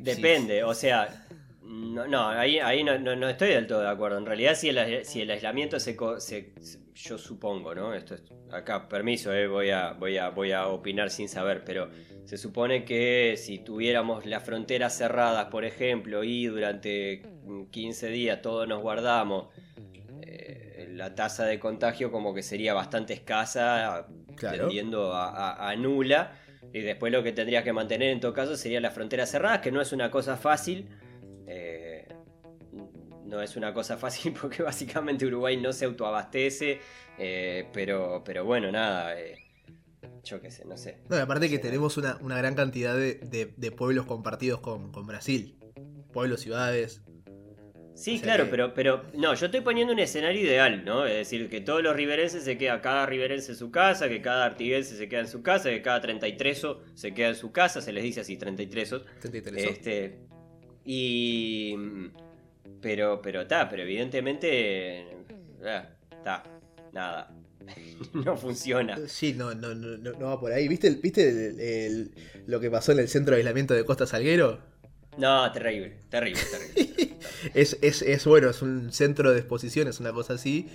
Depende, 0.00 0.64
o 0.64 0.74
sea. 0.74 1.26
No, 1.64 2.06
no 2.06 2.28
ahí, 2.28 2.58
ahí 2.58 2.84
no, 2.84 2.98
no- 2.98 3.16
no 3.16 3.28
estoy 3.30 3.48
del 3.50 3.66
todo 3.66 3.80
de 3.80 3.88
acuerdo. 3.88 4.18
En 4.18 4.26
realidad, 4.26 4.54
si 4.54 4.68
el, 4.68 5.04
si 5.06 5.22
el 5.22 5.30
aislamiento 5.30 5.80
se, 5.80 5.96
se- 6.18 6.52
se- 6.60 6.78
Yo 6.94 7.16
supongo, 7.16 7.74
¿no? 7.74 7.94
Esto 7.94 8.14
es. 8.14 8.22
Acá, 8.52 8.88
permiso, 8.88 9.32
eh, 9.32 9.46
voy, 9.46 9.70
a, 9.70 9.92
voy, 9.92 10.18
a, 10.18 10.28
voy 10.28 10.52
a 10.52 10.66
opinar 10.66 11.08
sin 11.10 11.28
saber, 11.30 11.64
pero 11.64 11.88
se 12.26 12.36
supone 12.36 12.84
que 12.84 13.36
si 13.38 13.58
tuviéramos 13.60 14.26
las 14.26 14.42
fronteras 14.44 14.96
cerradas, 14.98 15.46
por 15.46 15.64
ejemplo, 15.64 16.22
y 16.24 16.46
durante 16.46 17.22
15 17.70 18.08
días 18.08 18.42
todos 18.42 18.68
nos 18.68 18.82
guardamos, 18.82 19.46
eh, 20.22 20.88
la 20.92 21.14
tasa 21.14 21.46
de 21.46 21.58
contagio 21.58 22.12
como 22.12 22.34
que 22.34 22.42
sería 22.42 22.74
bastante 22.74 23.14
escasa, 23.14 24.06
Claro. 24.36 24.58
tendiendo 24.64 25.14
a, 25.14 25.28
a- 25.30 25.70
a 25.70 25.76
nula. 25.76 26.32
Y 26.72 26.80
después 26.80 27.12
lo 27.12 27.22
que 27.22 27.32
tendrías 27.32 27.64
que 27.64 27.72
mantener 27.72 28.10
en 28.10 28.20
todo 28.20 28.32
caso 28.32 28.56
serían 28.56 28.82
las 28.82 28.94
fronteras 28.94 29.30
cerradas, 29.30 29.60
que 29.60 29.70
no 29.72 29.80
es 29.80 29.92
una 29.92 30.10
cosa 30.10 30.36
fácil. 30.36 30.88
Eh, 31.46 32.06
no 33.26 33.40
es 33.40 33.56
una 33.56 33.72
cosa 33.74 33.96
fácil 33.96 34.32
porque 34.40 34.62
básicamente 34.62 35.26
Uruguay 35.26 35.56
no 35.56 35.72
se 35.72 35.84
autoabastece. 35.84 36.80
eh, 37.18 37.68
pero, 37.72 38.22
pero 38.24 38.44
bueno, 38.44 38.70
nada. 38.72 39.18
eh, 39.20 39.36
yo 40.24 40.40
qué 40.40 40.50
sé, 40.50 40.64
no 40.64 40.76
sé. 40.76 40.98
No, 41.08 41.16
aparte 41.16 41.48
que 41.50 41.58
tenemos 41.58 41.96
una, 41.96 42.16
una 42.20 42.36
gran 42.38 42.54
cantidad 42.54 42.94
de, 42.96 43.14
de- 43.16 43.52
de 43.56 43.72
pueblos 43.72 44.06
compartidos 44.06 44.60
con, 44.60 44.92
con 44.92 45.06
Brasil. 45.06 45.58
Pueblos, 46.12 46.40
ciudades. 46.40 47.02
Sí, 48.02 48.14
O 48.14 48.18
sea 48.18 48.24
claro, 48.24 48.44
que- 48.44 48.50
pero, 48.50 48.74
pero 48.74 49.04
no, 49.14 49.32
yo 49.34 49.46
estoy 49.46 49.60
poniendo 49.60 49.92
un 49.92 49.98
escenario 50.00 50.40
ideal, 50.40 50.84
¿no? 50.84 51.06
Es 51.06 51.14
decir, 51.14 51.48
que 51.48 51.60
todos 51.60 51.82
los 51.82 51.94
riverenses 51.94 52.42
se 52.42 52.58
queda, 52.58 52.80
cada 52.80 53.06
riverense 53.06 53.52
en 53.52 53.58
su 53.58 53.70
casa, 53.70 54.08
que 54.08 54.20
cada 54.20 54.44
artiguense 54.44 54.96
se 54.96 55.08
queda 55.08 55.20
en 55.20 55.28
su 55.28 55.42
casa, 55.42 55.70
que 55.70 55.82
cada 55.82 56.00
33 56.00 56.62
se 56.94 57.14
queda 57.14 57.28
en 57.28 57.34
su 57.36 57.52
casa, 57.52 57.80
se 57.80 57.92
les 57.92 58.02
dice 58.02 58.20
así, 58.22 58.36
33 58.36 58.94
33. 59.20 59.64
Este. 59.70 60.18
Y. 60.84 61.76
Pero, 62.80 63.22
pero 63.22 63.42
está, 63.42 63.68
pero 63.68 63.82
evidentemente. 63.82 65.06
Está, 66.10 66.42
nada. 66.92 67.32
no 68.12 68.36
funciona. 68.36 68.98
Sí, 69.06 69.34
no, 69.34 69.54
no, 69.54 69.72
no, 69.74 69.96
no 69.96 70.12
no 70.12 70.26
va 70.26 70.40
por 70.40 70.50
ahí. 70.52 70.66
¿Viste, 70.66 70.88
el- 70.88 70.96
viste 70.96 71.28
el- 71.28 71.60
el- 71.60 72.10
lo 72.46 72.58
que 72.58 72.68
pasó 72.70 72.90
en 72.90 72.98
el 72.98 73.08
centro 73.08 73.34
de 73.34 73.38
aislamiento 73.38 73.74
de 73.74 73.84
Costa 73.84 74.06
Salguero? 74.06 74.71
No, 75.18 75.50
terrible, 75.52 75.98
terrible, 76.08 76.40
terrible. 76.74 77.16
Es, 77.54 77.78
es, 77.82 78.02
es 78.02 78.24
bueno, 78.24 78.48
es 78.50 78.62
un 78.62 78.92
centro 78.92 79.32
de 79.32 79.38
exposiciones, 79.40 80.00
una 80.00 80.12
cosa 80.12 80.34
así, 80.34 80.68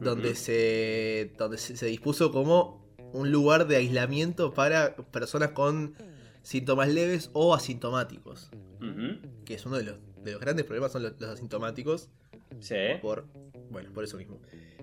donde, 0.00 0.34
se, 0.34 1.32
donde 1.38 1.58
se, 1.58 1.76
se 1.76 1.86
dispuso 1.86 2.30
como 2.32 2.82
un 3.12 3.30
lugar 3.32 3.66
de 3.66 3.76
aislamiento 3.76 4.54
para 4.54 4.96
personas 4.96 5.50
con 5.50 5.94
síntomas 6.42 6.88
leves 6.88 7.30
o 7.32 7.54
asintomáticos. 7.54 8.50
Que 9.44 9.54
es 9.54 9.64
uno 9.66 9.76
de 9.76 9.84
los, 9.84 9.94
de 10.24 10.32
los 10.32 10.40
grandes 10.40 10.64
problemas, 10.66 10.92
son 10.92 11.02
los, 11.04 11.12
los 11.20 11.30
asintomáticos, 11.30 12.08
Sí. 12.60 12.76
por, 13.00 13.26
bueno, 13.70 13.90
por 13.92 14.04
eso 14.04 14.16
mismo. 14.16 14.40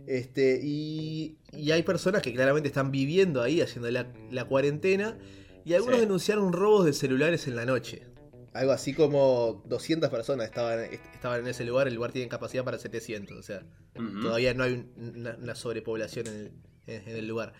Este, 0.08 0.60
y, 0.63 1.36
y 1.51 1.72
hay 1.72 1.84
personas 1.84 2.22
que 2.22 2.34
claramente 2.34 2.68
están 2.68 2.91
viviendo 2.91 3.41
ahí, 3.41 3.62
haciendo 3.62 3.91
la, 3.91 4.08
la 4.32 4.46
cuarentena, 4.46 5.18
y 5.65 5.74
algunos 5.74 5.98
Sí. 5.98 6.01
denunciaron 6.06 6.51
robos 6.53 6.86
de 6.86 6.94
celulares 6.94 7.48
en 7.48 7.56
la 7.56 7.65
noche. 7.65 8.03
Algo 8.60 8.74
así 8.74 8.94
como 8.94 9.63
200 9.68 10.10
personas 10.10 10.46
estaban, 10.48 10.80
est- 10.82 11.06
estaban 11.13 11.39
en 11.39 11.48
ese 11.48 11.63
lugar, 11.63 11.88
el 11.88 11.94
lugar 11.96 12.12
tiene 12.12 12.28
capacidad 12.28 12.63
para 12.66 12.78
700, 12.78 13.38
o 13.38 13.42
sea, 13.44 13.62
todavía 14.22 14.54
no 14.54 14.63
hay 14.66 14.74
un- 14.74 15.13
una, 15.18 15.36
una 15.42 15.56
sobrepoblación 15.56 16.28
en 16.28 16.34
el, 16.36 16.51
en- 16.88 17.08
en 17.10 17.16
el 17.16 17.28
lugar. 17.28 17.54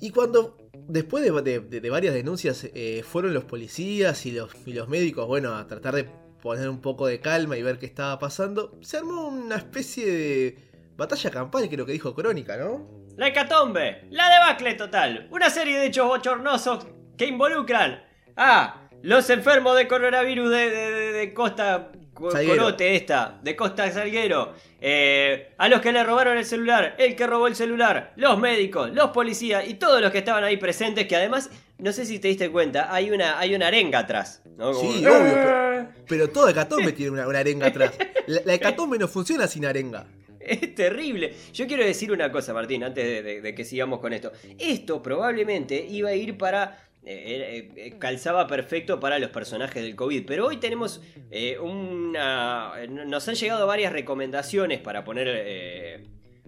Y 0.00 0.10
cuando, 0.10 0.58
después 0.88 1.24
de, 1.24 1.30
de- 1.42 1.60
de- 1.60 1.80
de 1.80 1.90
varias 1.90 2.12
denuncias, 2.14 2.68
eh, 2.74 3.02
fueron 3.04 3.32
los 3.32 3.44
policías 3.44 4.26
y 4.26 4.32
los, 4.32 4.50
y 4.66 4.72
los 4.74 4.88
médicos, 4.88 5.26
bueno, 5.26 5.54
a 5.54 5.66
tratar 5.66 5.94
de 5.94 6.04
poner 6.42 6.68
un 6.68 6.80
poco 6.82 7.06
de 7.06 7.20
calma 7.20 7.56
y 7.56 7.62
ver 7.62 7.78
qué 7.78 7.86
estaba 7.86 8.18
pasando, 8.18 8.76
se 8.82 8.98
armó 8.98 9.28
una 9.28 9.56
especie 9.56 10.06
de 10.06 10.58
batalla 10.96 11.30
campal, 11.30 11.66
creo 11.70 11.86
que 11.86 11.92
dijo 11.92 12.14
Crónica, 12.14 12.56
¿no? 12.58 12.86
La 13.16 13.28
hecatombe, 13.28 14.08
la 14.10 14.28
debacle 14.28 14.74
total, 14.74 15.28
una 15.30 15.48
serie 15.48 15.78
de 15.78 15.86
hechos 15.86 16.06
bochornosos 16.06 16.86
que 17.16 17.26
involucran 17.26 18.02
a 18.36 18.83
Los 19.04 19.28
enfermos 19.30 19.76
de 19.76 19.86
coronavirus 19.86 20.50
de, 20.50 20.70
de- 20.70 20.90
de- 20.92 21.12
de 21.12 21.34
Costa 21.34 21.90
Salguero. 22.32 22.56
Corote 22.64 22.96
esta, 22.96 23.38
de 23.42 23.54
Costa 23.54 23.90
Salguero. 23.92 24.54
Eh, 24.80 25.52
a 25.58 25.68
los 25.68 25.80
que 25.80 25.92
le 25.92 26.02
robaron 26.04 26.38
el 26.38 26.44
celular, 26.46 26.94
el 26.98 27.14
que 27.14 27.26
robó 27.26 27.46
el 27.46 27.54
celular, 27.54 28.12
los 28.16 28.38
médicos, 28.38 28.90
los 28.94 29.10
policías 29.10 29.68
y 29.68 29.74
todos 29.74 30.00
los 30.00 30.10
que 30.10 30.18
estaban 30.18 30.42
ahí 30.44 30.56
presentes, 30.56 31.06
que 31.06 31.16
además, 31.16 31.50
no 31.78 31.92
sé 31.92 32.06
si 32.06 32.18
te 32.18 32.28
diste 32.28 32.50
cuenta, 32.50 32.94
hay 32.94 33.10
una, 33.10 33.38
hay 33.38 33.54
una 33.54 33.66
arenga 33.66 33.98
atrás. 34.00 34.42
¿no? 34.56 34.72
Como- 34.72 34.92
Sí, 34.92 35.04
obvio, 35.06 35.34
pero, 35.34 35.88
pero 36.08 36.30
todo 36.30 36.48
hecatombe 36.48 36.92
tiene 36.92 37.10
una, 37.12 37.26
una 37.28 37.40
arenga 37.40 37.66
atrás. 37.66 37.92
La, 38.26 38.40
la 38.46 38.54
hecatombe 38.54 38.96
no 38.98 39.06
funciona 39.06 39.46
sin 39.46 39.66
arenga. 39.66 40.06
Es 40.40 40.74
terrible. 40.74 41.34
Yo 41.52 41.66
quiero 41.66 41.84
decir 41.84 42.10
una 42.10 42.32
cosa, 42.32 42.54
Martín, 42.54 42.82
antes 42.84 43.04
de, 43.04 43.22
de- 43.22 43.40
de 43.42 43.54
que 43.54 43.64
sigamos 43.64 44.00
con 44.00 44.12
esto. 44.14 44.32
Esto 44.58 45.02
probablemente 45.02 45.76
iba 45.90 46.08
a 46.08 46.14
ir 46.14 46.38
para... 46.38 46.78
eh, 47.06 47.68
eh, 47.76 47.86
eh, 47.86 47.98
calzaba 47.98 48.46
perfecto 48.46 48.98
para 49.00 49.18
los 49.18 49.30
personajes 49.30 49.82
del 49.82 49.94
COVID, 49.94 50.24
pero 50.26 50.46
hoy 50.46 50.56
tenemos 50.58 51.02
eh, 51.30 51.58
una... 51.58 52.72
Nos 52.88 53.28
han 53.28 53.34
llegado 53.34 53.66
varias 53.66 53.92
recomendaciones 53.92 54.80
para 54.80 55.04
poner... 55.04 55.28
eh, 55.30 56.04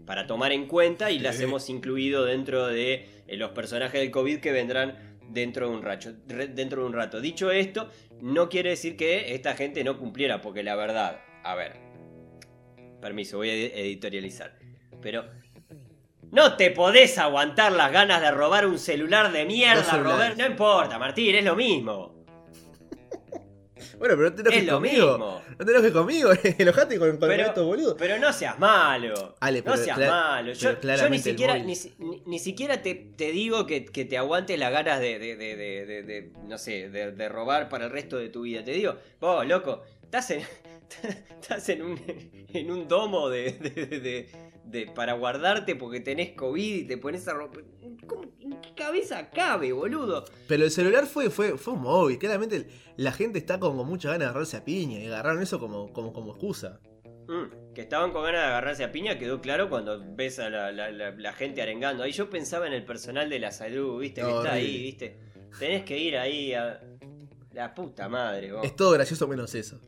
para 0.07 0.29
tomar 0.29 0.53
en 0.53 0.67
cuenta 0.69 1.11
y 1.11 1.19
las 1.19 1.41
hemos 1.41 1.69
incluido 1.69 2.25
dentro 2.25 2.69
de 2.69 3.07
eh, 3.27 3.37
los 3.37 3.51
personajes 3.51 4.01
del 4.01 4.13
COVID 4.13 4.39
que 4.39 4.53
vendrán 4.53 5.19
dentro 5.31 5.69
de 5.69 5.75
un 5.75 5.83
rato. 5.83 6.13
Dentro 6.13 6.83
de 6.83 6.87
un 6.87 6.93
rato. 6.93 7.21
Dicho 7.21 7.51
esto, 7.51 7.91
no 8.21 8.49
quiere 8.49 8.71
decir 8.71 8.97
que 8.97 9.35
esta 9.35 9.55
gente 9.57 9.83
no 9.83 9.99
cumpliera, 9.99 10.41
porque 10.43 10.63
la 10.63 10.77
verdad, 10.77 11.21
a 11.43 11.57
ver, 11.57 11.73
Permiso, 13.01 13.39
voy 13.39 13.51
a 13.51 13.55
ed- 13.55 13.73
editorializar. 13.75 14.57
Pero. 15.03 15.25
No 16.37 16.57
te 16.57 16.71
podés 16.71 17.17
aguantar 17.19 17.73
las 17.73 17.91
ganas 17.91 18.21
de 18.21 18.31
robar 18.31 18.67
un 18.67 18.79
celular 18.79 19.33
de 19.33 19.45
mierda. 19.47 19.97
Robert. 19.97 20.37
No 20.37 20.47
importa, 20.47 20.99
Martín, 20.99 21.35
es 21.35 21.45
lo 21.45 21.57
mismo. 21.57 22.15
Bueno, 23.99 24.15
pero 24.15 24.29
no 24.29 24.35
te 24.35 24.43
enojes 24.43 24.59
Es 24.61 24.67
lo 24.67 24.75
conmigo. 24.75 25.11
mismo. 25.13 25.43
No 25.59 25.65
te 25.65 25.73
enojes 25.73 25.93
conmigo, 25.93 26.31
enojate 26.59 26.99
con, 26.99 27.17
con 27.17 27.29
Pero, 27.31 27.43
estos 27.47 27.65
boludos. 27.65 27.95
pero 27.99 28.19
no 28.19 28.31
seas 28.35 28.59
malo. 28.59 29.35
Ale, 29.41 29.61
no 29.61 29.65
pero 29.73 29.77
seas 29.79 29.97
cla- 29.99 30.09
malo. 30.11 30.53
Yo, 30.53 31.09
ni 31.09 31.19
siquiera, 31.19 31.59
ni, 31.59 31.75
si- 31.75 31.95
ni- 31.99 32.23
ni 32.27 32.39
siquiera 32.39 32.83
te, 32.83 32.95
te 32.95 33.31
digo 33.33 33.67
que, 33.67 33.87
que 33.87 34.05
te 34.05 34.19
aguantes 34.19 34.59
las 34.59 34.71
ganas 34.71 35.01
de, 35.01 35.19
de- 35.19 36.31
no 36.45 36.59
sé, 36.59 36.91
de, 36.91 37.13
de 37.13 37.29
robar 37.31 37.71
para 37.71 37.87
el 37.87 37.91
resto 37.91 38.19
de 38.19 38.29
tu 38.29 38.43
vida. 38.43 38.63
Te 38.63 38.73
digo, 38.73 38.97
vos, 39.19 39.47
loco, 39.47 39.81
estás 40.03 40.31
en, 40.33 40.43
estás 41.41 41.67
en 41.71 41.81
un, 41.81 42.01
en 42.53 42.71
un 42.71 42.87
domo 42.87 43.31
de, 43.31 44.29
de- 44.67 44.87
para 44.87 45.15
guardarte 45.15 45.77
porque 45.77 46.01
tenés 46.01 46.33
COVID 46.33 46.75
y 46.77 46.85
te 46.85 46.99
pones 46.99 47.27
a 47.29 47.33
romper. 47.35 47.65
¿Cómo, 48.07 48.23
¿En 48.41 48.61
qué 48.61 48.75
cabeza 48.75 49.31
cabe, 49.31 49.73
boludo? 49.73 50.25
Pero 50.49 50.65
el 50.65 50.71
celular 50.71 51.07
fue, 51.07 51.31
fue, 51.31 51.57
fue 51.59 51.75
un 51.75 51.83
móvil. 51.83 52.19
Claramente 52.19 52.67
la 52.97 53.13
gente 53.13 53.39
está 53.39 53.59
con, 53.59 53.77
con 53.77 53.87
muchas 53.89 54.13
ganas 54.13 54.21
de 54.21 54.31
agarrarse 54.31 54.57
a 54.57 54.65
piña 54.65 54.99
y 54.99 55.07
agarraron 55.07 55.43
eso 55.43 55.59
como, 55.59 55.93
como, 55.93 56.13
como 56.13 56.33
excusa. 56.33 56.81
Mm, 57.29 57.73
que 57.75 57.81
estaban 57.81 58.13
con 58.13 58.23
ganas 58.23 58.43
de 58.43 58.47
agarrarse 58.47 58.85
a 58.85 58.93
piña 58.93 59.19
quedó 59.19 59.41
claro 59.41 59.69
cuando 59.69 60.01
ves 60.15 60.39
a 60.39 60.49
la, 60.49 60.71
la- 60.71 60.91
la- 60.93 61.11
la 61.11 61.33
gente 61.33 61.61
arengando. 61.63 62.03
Ahí 62.05 62.13
yo 62.13 62.31
pensaba 62.31 62.67
en 62.67 62.73
el 62.73 62.85
personal 62.85 63.29
de 63.29 63.39
la 63.41 63.51
salud, 63.51 63.99
viste, 64.01 64.21
que 64.23 64.29
está 64.31 64.53
ahí, 64.53 64.83
viste. 64.83 65.19
Tenés 65.59 65.83
que 65.85 65.99
ir 65.99 66.17
ahí 66.19 66.53
a. 66.55 66.81
La 67.53 67.75
puta 67.75 68.09
madre, 68.09 68.53
vos. 68.53 68.65
Es 68.65 68.77
todo 68.77 68.91
gracioso 68.93 69.27
menos 69.27 69.55
eso. 69.55 69.81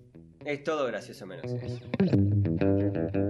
Es 0.45 0.65
todo 0.65 0.87
gracioso 0.87 1.27
menos 1.27 1.45
eso. 1.53 3.28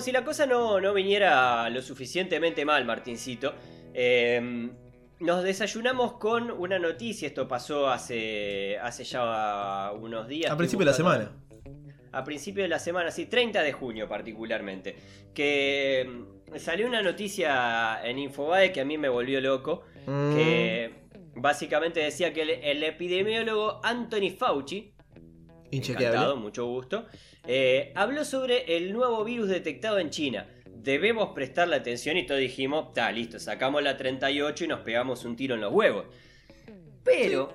Como, 0.00 0.04
si 0.04 0.12
la 0.12 0.24
cosa 0.24 0.46
no, 0.46 0.80
no 0.80 0.94
viniera 0.94 1.68
lo 1.70 1.82
suficientemente 1.82 2.64
mal, 2.64 2.84
Martincito, 2.84 3.54
eh, 3.92 4.70
nos 5.20 5.42
desayunamos 5.42 6.14
con 6.14 6.50
una 6.50 6.78
noticia. 6.78 7.28
Esto 7.28 7.46
pasó 7.46 7.88
hace, 7.88 8.78
hace 8.78 9.04
ya 9.04 9.92
unos 9.92 10.26
días. 10.28 10.50
A 10.50 10.56
principio 10.56 10.84
de 10.84 10.90
la 10.90 10.96
semana. 10.96 11.32
a 12.12 12.24
principio 12.24 12.62
de 12.62 12.68
la 12.68 12.78
semana, 12.78 13.10
sí, 13.10 13.26
30 13.26 13.62
de 13.62 13.72
junio 13.72 14.08
particularmente, 14.08 14.96
que 15.32 16.08
mm, 16.08 16.56
salió 16.58 16.86
una 16.86 17.02
noticia 17.02 18.00
en 18.02 18.18
Infobae 18.18 18.72
que 18.72 18.80
a 18.80 18.84
mí 18.84 18.98
me 18.98 19.08
volvió 19.08 19.40
loco, 19.40 19.84
Mm, 20.06 20.34
que 20.34 20.90
básicamente 21.36 22.00
decía 22.00 22.32
que 22.32 22.42
el, 22.42 22.50
el 22.50 22.82
epidemiólogo 22.82 23.80
Anthony 23.84 24.30
Fauci, 24.36 24.92
Inchequeable. 25.70 26.34
mucho 26.34 26.66
gusto, 26.66 27.06
eh, 27.52 27.92
habló 27.96 28.24
sobre 28.24 28.76
el 28.76 28.92
nuevo 28.92 29.24
virus 29.24 29.48
detectado 29.48 29.98
en 29.98 30.10
China. 30.10 30.46
Debemos 30.68 31.30
prestarle 31.34 31.74
atención 31.74 32.16
y 32.16 32.24
todos 32.24 32.40
dijimos, 32.40 32.86
está 32.88 33.10
listo, 33.10 33.40
sacamos 33.40 33.82
la 33.82 33.96
38 33.96 34.64
y 34.64 34.68
nos 34.68 34.80
pegamos 34.80 35.24
un 35.24 35.34
tiro 35.34 35.56
en 35.56 35.60
los 35.60 35.72
huevos. 35.72 36.06
Pero, 37.02 37.52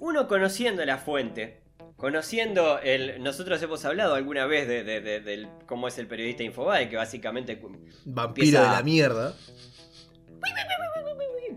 uno 0.00 0.28
conociendo 0.28 0.84
la 0.84 0.98
fuente, 0.98 1.62
conociendo 1.96 2.78
el... 2.80 3.22
Nosotros 3.22 3.62
hemos 3.62 3.84
hablado 3.86 4.14
alguna 4.16 4.44
vez 4.44 4.68
de, 4.68 4.84
de- 4.84 5.00
de- 5.00 5.20
del 5.20 5.48
cómo 5.66 5.88
es 5.88 5.96
el 5.96 6.06
periodista 6.06 6.42
Infobae, 6.42 6.90
que 6.90 6.96
básicamente... 6.96 7.58
Vampiro 8.04 8.60
de 8.60 8.66
la 8.66 8.82
mierda. 8.82 9.34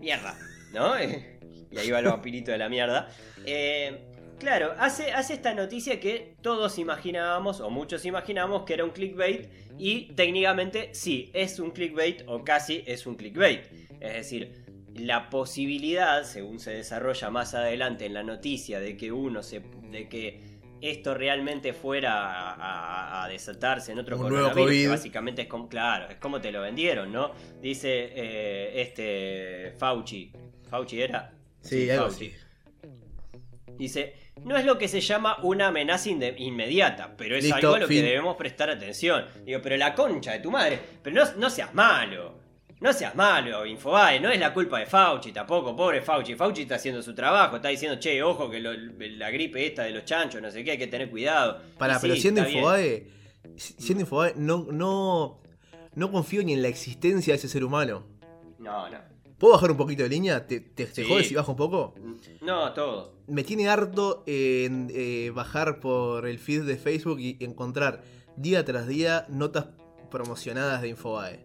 Mierda, 0.00 0.38
¿no? 0.72 0.94
y 1.70 1.76
ahí 1.76 1.90
va 1.90 1.98
el 1.98 2.06
vampirito 2.06 2.52
de 2.52 2.58
la 2.58 2.68
mierda. 2.68 3.10
Eh, 3.44 4.07
claro, 4.38 4.74
hace, 4.78 5.12
hace 5.12 5.34
esta 5.34 5.54
noticia 5.54 6.00
que 6.00 6.34
todos 6.42 6.78
imaginábamos, 6.78 7.60
o 7.60 7.70
muchos 7.70 8.04
imaginábamos, 8.04 8.64
que 8.64 8.74
era 8.74 8.84
un 8.84 8.90
clickbait. 8.90 9.48
Y 9.78 10.12
técnicamente 10.14 10.90
sí, 10.92 11.30
es 11.34 11.58
un 11.60 11.70
clickbait 11.70 12.22
o 12.26 12.42
casi 12.44 12.82
es 12.86 13.06
un 13.06 13.14
clickbait. 13.16 13.64
Es 14.00 14.12
decir, 14.14 14.64
la 14.94 15.30
posibilidad, 15.30 16.24
según 16.24 16.58
se 16.58 16.72
desarrolla 16.72 17.30
más 17.30 17.54
adelante 17.54 18.06
en 18.06 18.14
la 18.14 18.22
noticia, 18.22 18.80
de 18.80 18.96
que 18.96 19.12
uno 19.12 19.42
se. 19.42 19.60
de 19.90 20.08
que 20.08 20.58
esto 20.80 21.12
realmente 21.14 21.72
fuera 21.72 22.26
a, 22.30 22.54
a- 22.54 23.24
a 23.24 23.28
desatarse 23.28 23.90
en 23.90 23.98
otro 23.98 24.16
Un 24.16 24.22
coronavirus, 24.22 24.54
COVID. 24.64 24.88
básicamente 24.90 25.42
es 25.42 25.48
como, 25.48 25.68
claro, 25.68 26.08
es 26.08 26.16
como 26.18 26.40
te 26.40 26.52
lo 26.52 26.60
vendieron, 26.60 27.10
¿no? 27.12 27.32
Dice 27.60 28.10
eh, 28.14 28.80
este 28.82 29.74
Fauci. 29.76 30.30
¿Fauci 30.70 31.00
era? 31.02 31.32
Sí, 31.60 31.88
Fauci. 31.88 32.32
Dice, 33.76 34.14
no 34.44 34.56
es 34.56 34.64
lo 34.64 34.78
que 34.78 34.88
se 34.88 35.00
llama 35.00 35.38
una 35.42 35.68
amenaza 35.68 36.08
inmediata, 36.10 37.14
pero 37.16 37.36
es 37.36 37.44
Listo, 37.44 37.56
algo 37.56 37.74
a 37.74 37.78
lo 37.80 37.86
fin. 37.88 37.98
que 38.02 38.08
debemos 38.08 38.36
prestar 38.36 38.70
atención. 38.70 39.24
Digo, 39.44 39.60
pero 39.62 39.76
la 39.76 39.94
concha 39.94 40.32
de 40.32 40.40
tu 40.40 40.50
madre, 40.50 40.78
pero 41.02 41.24
no, 41.24 41.32
no 41.36 41.50
seas 41.50 41.74
malo. 41.74 42.38
No 42.80 42.92
seas 42.92 43.16
malo, 43.16 43.66
Infobae, 43.66 44.20
no 44.20 44.30
es 44.30 44.38
la 44.38 44.54
culpa 44.54 44.78
de 44.78 44.86
Fauci 44.86 45.32
tampoco, 45.32 45.74
pobre 45.74 46.00
Fauci. 46.00 46.36
Fauci 46.36 46.62
está 46.62 46.76
haciendo 46.76 47.02
su 47.02 47.12
trabajo, 47.12 47.56
está 47.56 47.70
diciendo, 47.70 47.98
che, 47.98 48.22
ojo 48.22 48.48
que 48.48 48.60
lo- 48.60 48.72
la 48.72 49.30
gripe 49.30 49.66
esta 49.66 49.82
de 49.82 49.90
los 49.90 50.04
chanchos, 50.04 50.40
no 50.40 50.48
sé 50.52 50.62
qué, 50.62 50.70
hay 50.72 50.78
que 50.78 50.86
tener 50.86 51.10
cuidado. 51.10 51.60
Pará, 51.76 51.96
Y 51.96 51.98
pero 52.00 52.14
siendo. 52.14 52.48
Infobae, 52.48 53.06
siendo 53.56 54.02
Infobae, 54.02 54.34
no, 54.36 54.68
no, 54.70 55.40
no 55.96 56.12
confío 56.12 56.44
ni 56.44 56.52
en 56.52 56.62
la 56.62 56.68
existencia 56.68 57.32
de 57.32 57.38
ese 57.38 57.48
ser 57.48 57.64
humano. 57.64 58.06
No, 58.60 58.88
no. 58.88 58.98
¿Puedo 59.38 59.54
bajar 59.54 59.70
un 59.70 59.76
poquito 59.76 60.02
de 60.02 60.08
línea? 60.08 60.46
¿Te, 60.46 60.60
te, 60.60 60.86
te 60.86 60.94
Sí. 61.02 61.08
jodes 61.08 61.28
si 61.28 61.34
bajo 61.34 61.52
un 61.52 61.56
poco? 61.56 61.94
No, 62.42 62.72
todo. 62.72 63.14
Me 63.28 63.44
tiene 63.44 63.68
harto 63.68 64.24
en 64.26 64.88
eh, 64.92 65.30
bajar 65.34 65.80
por 65.80 66.26
el 66.26 66.38
feed 66.38 66.62
de 66.64 66.76
Facebook 66.76 67.20
y 67.20 67.36
encontrar 67.40 68.02
día 68.36 68.64
tras 68.64 68.86
día 68.88 69.26
notas 69.28 69.66
promocionadas 70.10 70.82
de 70.82 70.88
Infobae. 70.88 71.44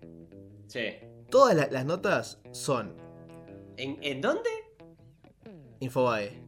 Sí. 0.68 0.82
Todas 1.30 1.56
la- 1.56 1.68
las 1.70 1.86
notas 1.86 2.40
son 2.52 2.96
¿En, 3.78 3.98
en 4.02 4.22
dónde? 4.22 4.50
Infobae. 5.80 6.42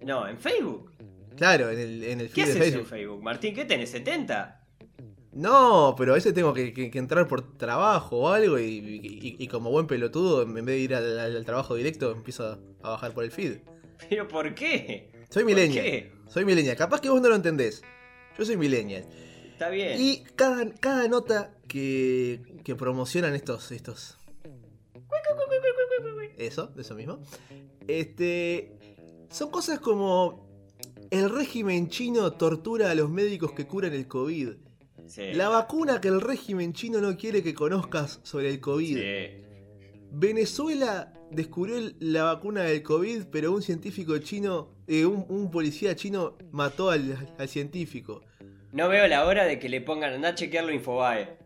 No, 0.00 0.28
en 0.28 0.38
Facebook. 0.38 0.92
Claro, 1.36 1.70
en 1.70 1.78
el, 1.78 2.04
en 2.04 2.20
el 2.20 2.28
¿Qué 2.28 2.44
feed 2.44 2.44
de 2.44 2.50
haces 2.50 2.56
en 2.66 2.72
Facebook. 2.72 2.88
Facebook? 2.88 3.22
Martín, 3.22 3.54
¿qué 3.54 3.64
tenés? 3.64 3.94
¿70? 3.94 4.60
No, 5.34 5.94
pero 5.98 6.12
a 6.12 6.14
veces 6.14 6.32
tengo 6.32 6.54
que, 6.54 6.72
que- 6.72 6.90
que 6.90 6.98
entrar 6.98 7.26
por 7.26 7.56
trabajo 7.56 8.18
o 8.18 8.28
algo 8.28 8.58
y, 8.58 8.64
y- 8.64 9.36
y 9.38 9.48
como 9.48 9.70
buen 9.70 9.86
pelotudo, 9.88 10.42
en 10.42 10.54
vez 10.54 10.64
de 10.64 10.78
ir 10.78 10.94
al, 10.94 11.44
trabajo 11.44 11.74
directo, 11.74 12.12
empiezo 12.12 12.58
a, 12.82 12.88
bajar 12.90 13.12
por 13.12 13.24
el 13.24 13.32
feed. 13.32 13.58
¿Pero 14.08 14.28
por 14.28 14.54
qué? 14.54 15.10
Soy 15.30 15.42
¿Por 15.42 15.52
millennial. 15.52 15.84
qué? 15.84 16.12
Soy 16.28 16.44
millennial. 16.44 16.76
Capaz 16.76 17.00
que 17.00 17.08
vos 17.08 17.20
no 17.20 17.28
lo 17.28 17.34
entendés. 17.34 17.82
Yo 18.38 18.44
soy 18.44 18.56
millennial. 18.56 19.04
Está 19.52 19.68
bien. 19.70 20.00
Y 20.00 20.22
cada, 20.36 20.70
cada 20.74 21.08
nota 21.08 21.52
que, 21.68 22.40
que 22.64 22.74
promocionan 22.76 23.34
estos, 23.34 23.72
estos. 23.72 24.18
Eso, 26.38 26.66
de 26.68 26.82
eso 26.82 26.94
mismo. 26.94 27.18
Este. 27.88 28.72
Son 29.30 29.50
cosas 29.50 29.78
como. 29.80 30.44
El 31.10 31.30
régimen 31.30 31.88
chino 31.90 32.32
tortura 32.32 32.90
a 32.90 32.94
los 32.94 33.08
médicos 33.10 33.52
que 33.52 33.66
curan 33.66 33.92
el 33.92 34.08
COVID. 34.08 34.48
Sí. 35.06 35.32
La 35.34 35.48
vacuna 35.48 36.00
que 36.00 36.08
el 36.08 36.20
régimen 36.20 36.72
chino 36.72 37.00
no 37.00 37.16
quiere 37.16 37.42
que 37.42 37.54
conozcas 37.54 38.20
sobre 38.22 38.48
el 38.50 38.60
COVID. 38.60 38.96
Sí. 38.98 39.42
Venezuela 40.10 41.12
descubrió 41.30 41.76
la 41.98 42.22
vacuna 42.24 42.62
del 42.62 42.82
COVID, 42.82 43.24
pero 43.30 43.52
un 43.52 43.62
científico 43.62 44.16
chino, 44.18 44.70
eh, 44.86 45.04
un, 45.04 45.26
un 45.28 45.50
policía 45.50 45.96
chino 45.96 46.36
mató 46.52 46.90
al, 46.90 47.28
al 47.38 47.48
científico. 47.48 48.22
No 48.72 48.88
veo 48.88 49.06
la 49.08 49.26
hora 49.26 49.44
de 49.44 49.58
que 49.58 49.68
le 49.68 49.80
pongan, 49.80 50.14
anda 50.14 50.30
a 50.30 50.34
chequearlo 50.34 50.72
Infobae. 50.72 51.36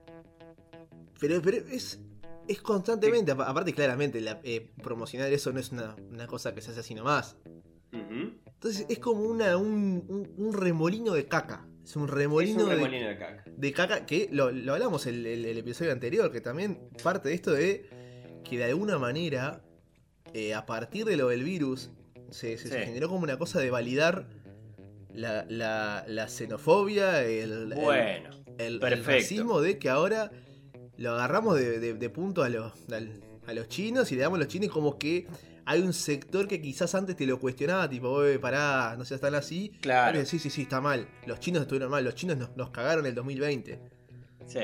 Pero, 1.20 1.40
pero 1.42 1.56
es, 1.70 2.00
es 2.46 2.60
constantemente, 2.60 3.32
apa- 3.32 3.48
aparte 3.48 3.72
claramente, 3.72 4.20
la- 4.20 4.40
eh, 4.44 4.70
promocionar 4.82 5.32
eso 5.32 5.52
no 5.52 5.60
es 5.60 5.72
una, 5.72 5.96
una 6.10 6.26
cosa 6.26 6.54
que 6.54 6.60
se 6.60 6.70
hace 6.70 6.80
así 6.80 6.94
nomás. 6.94 7.36
Entonces 7.92 8.86
es 8.88 8.98
como 8.98 9.22
una, 9.22 9.56
un, 9.56 10.04
un- 10.08 10.32
un 10.36 10.52
remolino 10.52 11.12
de 11.14 11.26
caca. 11.26 11.66
Es 11.88 11.96
un 11.96 12.04
Es 12.04 12.10
remolino, 12.10 12.64
un 12.64 12.68
de- 12.68 12.74
remolino 12.74 13.08
de 13.08 13.16
caca. 13.16 13.44
de, 13.46 13.72
caca 13.72 14.04
que 14.04 14.28
lo, 14.30 14.50
lo 14.50 14.74
hablamos 14.74 15.06
el, 15.06 15.24
el- 15.24 15.46
el 15.46 15.56
episodio 15.56 15.90
anterior, 15.90 16.30
que 16.30 16.42
también 16.42 16.78
parte 17.02 17.30
de 17.30 17.34
esto 17.34 17.52
de 17.52 17.88
que 18.44 18.58
de 18.58 18.64
alguna 18.64 18.98
manera, 18.98 19.62
eh, 20.34 20.52
a 20.52 20.66
partir 20.66 21.06
de 21.06 21.16
lo 21.16 21.28
del 21.28 21.44
virus, 21.44 21.88
se, 22.30 22.58
se- 22.58 22.68
se 22.68 22.78
Sí. 22.80 22.84
generó 22.84 23.08
como 23.08 23.22
una 23.22 23.38
cosa 23.38 23.58
de 23.60 23.70
validar 23.70 24.26
la, 25.14 25.46
la- 25.48 26.04
la 26.06 26.28
xenofobia, 26.28 27.24
el, 27.24 27.72
Bueno, 27.74 28.28
el, 28.58 28.80
racismo 29.02 29.62
de 29.62 29.78
que 29.78 29.88
ahora 29.88 30.30
lo 30.98 31.12
agarramos 31.12 31.56
de, 31.58 31.80
de- 31.80 31.94
de 31.94 32.10
punto 32.10 32.42
a 32.42 32.50
los, 32.50 32.70
a 33.46 33.52
los 33.54 33.68
chinos 33.68 34.12
y 34.12 34.16
le 34.16 34.20
damos 34.20 34.36
a 34.36 34.40
los 34.40 34.48
chinos 34.48 34.68
como 34.70 34.98
que 34.98 35.26
hay 35.70 35.80
un 35.82 35.92
sector 35.92 36.48
que 36.48 36.60
quizás 36.62 36.94
antes 36.94 37.14
te 37.16 37.26
lo 37.26 37.38
cuestionaba, 37.38 37.88
tipo, 37.90 38.08
oye, 38.08 38.38
pará, 38.38 38.94
no 38.96 39.04
seas 39.04 39.20
tan 39.20 39.34
así. 39.34 39.70
Claro. 39.80 40.24
Sí, 40.24 40.38
sí, 40.38 40.48
sí, 40.50 40.62
está 40.62 40.80
mal. 40.80 41.06
Los 41.26 41.40
chinos 41.40 41.62
estuvieron 41.62 41.90
mal, 41.90 42.02
los 42.04 42.14
chinos 42.14 42.36
nos, 42.38 42.56
nos 42.56 42.70
cagaron 42.70 43.04
el 43.06 43.14
2020. 43.14 43.78
sí. 44.46 44.60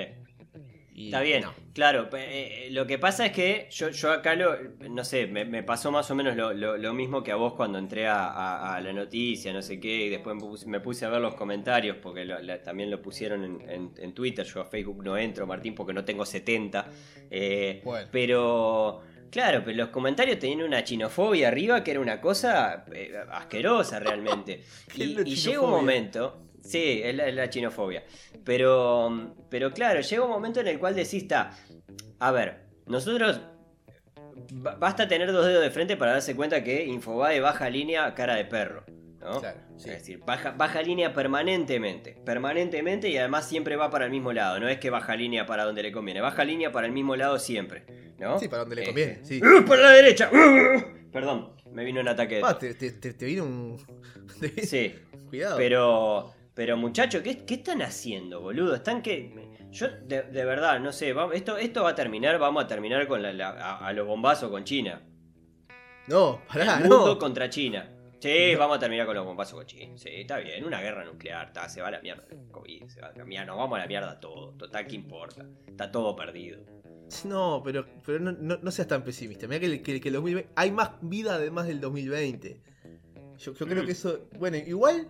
Y 0.97 1.07
Está 1.07 1.23
bien, 1.23 1.43
no. 1.43 1.53
claro. 1.73 2.09
pe- 2.09 2.67
eh, 2.67 2.71
lo 2.71 2.87
que 2.87 2.99
pasa 3.01 3.27
es 3.27 3.33
que 3.33 3.67
yo, 3.73 3.89
yo 3.89 4.13
acá 4.13 4.37
lo, 4.37 4.55
no 4.89 5.03
sé, 5.03 5.27
me, 5.27 5.45
me 5.45 5.65
pasó 5.65 5.91
más 5.91 6.09
o 6.13 6.15
menos 6.15 6.37
lo, 6.37 6.53
lo- 6.53 6.77
lo 6.77 6.95
mismo 6.95 7.25
que 7.25 7.33
a 7.33 7.35
vos 7.35 7.55
cuando 7.55 7.79
entré 7.81 8.07
a, 8.07 8.27
a- 8.29 8.77
a 8.77 8.81
la 8.81 8.93
noticia, 8.93 9.53
no 9.53 9.61
sé 9.61 9.81
qué, 9.81 10.07
y 10.07 10.09
después 10.09 10.37
me 10.37 10.43
puse, 10.43 10.69
me 10.69 10.79
puse 10.79 11.05
a 11.05 11.09
ver 11.09 11.21
los 11.21 11.35
comentarios, 11.35 11.97
porque 12.01 12.25
la- 12.25 12.63
también 12.63 12.93
lo 12.93 13.03
pusieron 13.03 13.43
en, 13.43 13.69
en- 13.69 13.91
en 13.99 14.15
Twitter, 14.15 14.47
yo 14.47 14.61
a 14.61 14.67
Facebook 14.67 15.03
no 15.03 15.17
entro, 15.19 15.49
Martín, 15.49 15.75
porque 15.75 15.93
no 15.93 16.05
tengo 16.05 16.25
70. 16.25 16.87
eh, 17.29 17.81
Bueno. 17.85 18.09
Pero, 18.13 19.03
claro, 19.35 19.63
pero 19.65 19.77
los 19.77 19.89
comentarios 19.89 20.39
tenían 20.39 20.63
una 20.63 20.85
chinofobia 20.85 21.49
arriba 21.49 21.83
que 21.83 21.91
era 21.91 21.99
una 21.99 22.21
cosa 22.21 22.85
eh, 22.93 23.13
asquerosa 23.33 23.99
realmente. 23.99 24.63
¿Qué 24.95 25.03
es 25.03 25.27
y, 25.27 25.35
llega 25.35 25.61
un 25.61 25.71
momento, 25.71 26.51
sí, 26.63 27.01
es 27.03 27.17
la, 27.17 27.27
es 27.27 27.35
la 27.35 27.51
chinofobia. 27.51 28.05
Pero, 28.45 29.35
pero 29.51 29.73
claro, 29.73 30.01
llega 30.01 30.23
un 30.23 30.31
momento 30.31 30.61
en 30.61 30.69
el 30.69 30.79
cual 30.79 30.95
decís, 30.95 31.25
está, 31.25 31.51
a 32.21 32.31
ver, 32.31 32.61
nosotros 32.87 33.41
ba- 34.53 34.77
basta 34.77 35.09
tener 35.09 35.33
dos 35.33 35.47
dedos 35.47 35.65
de 35.65 35.71
frente 35.73 35.97
para 35.97 36.13
darse 36.13 36.37
cuenta 36.37 36.63
que 36.63 36.87
Infobae 36.87 37.41
baja 37.41 37.69
línea 37.69 38.15
cara 38.15 38.37
de 38.37 38.45
perro. 38.45 38.85
¿No? 39.25 39.41
Claro, 39.41 39.59
sí. 39.79 39.89
Es 39.91 39.99
decir, 39.99 40.21
baja, 40.25 40.53
baja 40.53 40.83
línea 40.83 41.13
permanentemente. 41.13 42.17
Permanentemente 42.25 43.09
y 43.09 43.17
además 43.17 43.49
siempre 43.49 43.75
va 43.77 43.91
para 43.91 44.05
el 44.05 44.11
mismo 44.11 44.33
lado. 44.33 44.61
No 44.61 44.69
es 44.69 44.79
que 44.79 44.91
baja 44.91 45.17
línea 45.17 45.47
para 45.47 45.65
donde 45.65 45.83
le 45.83 45.91
conviene. 45.91 46.21
Baja 46.21 46.45
línea 46.45 46.71
para 46.71 46.87
el 46.87 46.93
mismo 46.93 47.17
lado 47.17 47.39
siempre. 47.39 47.85
¿no? 48.19 48.39
Sí, 48.39 48.47
para 48.49 48.61
donde 48.61 48.77
le 48.77 48.83
Eh, 48.83 48.87
conviene, 48.87 49.19
sí. 49.25 49.41
¡Uh, 49.43 49.65
¡Para 49.67 49.83
la 49.83 49.91
derecha! 49.91 50.31
¡Uh! 50.33 51.11
Perdón, 51.11 51.55
me 51.73 51.85
vino 51.85 52.01
un 52.01 52.09
ataque. 52.09 52.41
Pa, 52.41 52.57
te, 52.59 52.75
te, 52.75 52.93
te- 52.93 53.15
te 53.15 53.25
vino 53.27 53.45
un. 53.45 53.77
Sí. 54.63 54.95
Cuidado. 55.29 55.57
Pero, 55.57 56.33
pero 56.55 56.77
muchachos, 56.77 57.23
¿qué, 57.23 57.45
qué 57.45 57.55
están 57.55 57.83
haciendo, 57.83 58.41
boludo? 58.41 58.75
Están 58.77 59.03
que... 59.03 59.33
Yo, 59.71 59.89
de, 59.89 60.23
de 60.23 60.45
verdad, 60.45 60.79
no 60.79 60.93
sé, 60.93 61.13
vamos- 61.13 61.35
esto, 61.35 61.57
esto 61.57 61.83
va 61.83 61.91
a 61.91 61.95
terminar, 61.97 62.39
vamos 62.39 62.63
a 62.65 62.67
terminar 62.69 63.09
con 63.09 63.23
la, 63.23 63.33
la- 63.33 63.49
a, 63.51 63.87
a 63.89 63.93
los 63.93 64.07
bombazos 64.07 64.51
con 64.51 64.63
China. 64.65 65.03
No, 66.07 66.43
pará, 66.47 66.75
El 66.77 66.81
mundo 66.83 67.07
no. 67.15 67.19
contra 67.19 67.49
China. 67.51 67.91
Sí, 68.25 68.55
vamos 68.55 68.79
a 68.79 68.81
terminar 68.81 69.05
con 69.05 69.15
los 69.17 69.27
bombazos 69.27 69.55
con 69.59 69.67
China. 69.67 69.93
Sí, 69.99 70.09
está 70.11 70.39
bien, 70.39 70.65
una 70.65 70.81
guerra 70.81 71.05
nuclear, 71.05 71.49
está, 71.49 71.69
se 71.69 71.83
va 71.83 71.89
a 71.89 71.91
la 71.91 72.01
mierda 72.01 72.25
el 72.31 72.51
COVID, 72.51 72.87
se 72.89 73.01
va 73.03 73.09
a 73.09 73.13
la 73.19 73.25
mierda, 73.27 73.45
nos 73.47 73.59
vamos 73.59 73.77
a 73.77 73.81
la 73.83 73.87
mierda 73.87 74.19
todo. 74.19 74.53
Total, 74.55 74.87
¿qué 74.87 74.95
importa? 74.97 75.45
Está 75.69 75.91
todo 75.93 76.17
perdido. 76.17 76.61
No, 77.27 77.61
pero, 77.63 77.85
pero 78.07 78.21
no, 78.21 78.33
no- 78.33 78.57
no 78.57 78.71
seas 78.71 78.89
tan 78.89 79.05
pesimista. 79.05 79.47
Mira 79.47 79.61
que, 79.61 79.83
que, 79.83 80.01
que 80.01 80.09
el 80.09 80.15
2020 80.15 80.51
hay 80.57 80.71
más 80.71 80.93
vida 81.03 81.35
además 81.35 81.67
del 81.67 81.81
2020. 81.83 82.61
Yo, 83.41 83.53
yo 83.53 83.67
creo 83.67 83.83
Mm. 83.83 83.87
que 83.87 83.93
eso. 83.93 84.29
Bueno, 84.39 84.57
igual 84.57 85.07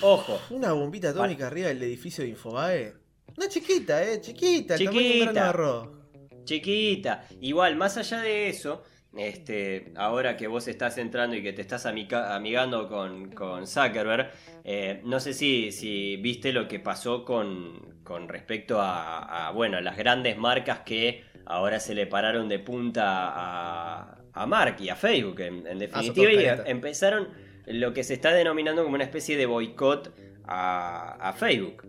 Ojo, 0.00 0.40
una 0.50 0.72
bombita 0.72 1.10
atómica 1.10 1.46
arriba 1.48 1.68
del 1.68 1.82
edificio 1.82 2.24
de 2.24 2.30
Infobae. 2.30 2.94
Una 3.36 3.46
chiquita, 3.48 4.02
eh, 4.02 4.20
chiquita, 4.22 4.74
el 4.74 4.84
tamaño 4.86 5.00
de 5.00 5.06
un 5.06 5.28
Chiquita. 5.28 6.44
chiquita. 6.44 7.24
Igual, 7.42 7.76
más 7.76 7.96
allá 7.98 8.20
de 8.22 8.48
eso, 8.48 8.82
este, 9.18 9.92
ahora 9.96 10.36
que 10.36 10.46
vos 10.46 10.68
estás 10.68 10.96
entrando 10.98 11.36
y 11.36 11.42
que 11.42 11.52
te 11.52 11.60
estás 11.62 11.86
amica- 11.86 12.34
amigando 12.34 12.88
con, 12.88 13.30
con 13.32 13.66
Zuckerberg, 13.66 14.30
eh, 14.64 15.00
no 15.04 15.20
sé 15.20 15.32
si, 15.34 15.72
si 15.72 16.16
viste 16.16 16.52
lo 16.52 16.68
que 16.68 16.78
pasó 16.78 17.24
con, 17.24 17.96
con 18.04 18.28
respecto 18.28 18.80
a, 18.80 19.48
a, 19.48 19.50
bueno, 19.52 19.80
las 19.80 19.96
grandes 19.96 20.36
marcas 20.38 20.80
que 20.80 21.24
ahora 21.46 21.80
se 21.80 21.94
le 21.94 22.06
pararon 22.06 22.48
de 22.48 22.58
punta 22.58 23.04
a, 23.06 24.18
a 24.32 24.46
Mark 24.46 24.76
y 24.80 24.88
a 24.88 24.96
Facebook, 24.96 25.40
en, 25.40 25.66
en 25.66 25.78
definitiva, 25.78 26.30
y 26.32 26.70
empezaron 26.70 27.28
lo 27.66 27.92
que 27.92 28.04
se 28.04 28.14
está 28.14 28.32
denominando 28.32 28.82
como 28.82 28.94
una 28.94 29.04
especie 29.04 29.36
de 29.36 29.46
boicot 29.46 30.14
a, 30.46 31.28
a 31.28 31.32
Facebook. 31.32 31.86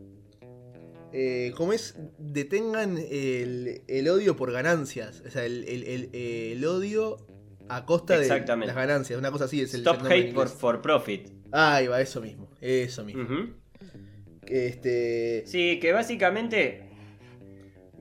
Eh, 1.11 1.53
como 1.57 1.73
es, 1.73 1.95
detengan 2.19 2.97
el, 2.97 3.81
el 3.87 4.07
odio 4.09 4.35
por 4.35 4.51
ganancias. 4.51 5.23
O 5.25 5.29
sea, 5.31 5.43
el, 5.45 5.63
el- 5.67 6.09
el- 6.13 6.65
odio 6.65 7.17
a 7.67 7.85
costa 7.85 8.17
de 8.19 8.27
las 8.67 8.75
ganancias. 8.75 9.17
Una 9.17 9.31
cosa 9.31 9.45
así 9.45 9.61
es 9.61 9.73
el 9.73 9.81
Stop 9.81 10.05
hate 10.05 10.33
for, 10.33 10.47
for 10.47 10.81
profit. 10.81 11.29
Ahí 11.51 11.87
va, 11.87 11.99
eso 12.01 12.21
mismo. 12.21 12.51
Eso 12.61 13.03
mismo. 13.03 13.23
Este. 14.45 15.43
Sí, 15.45 15.79
que 15.79 15.91
básicamente. 15.93 16.85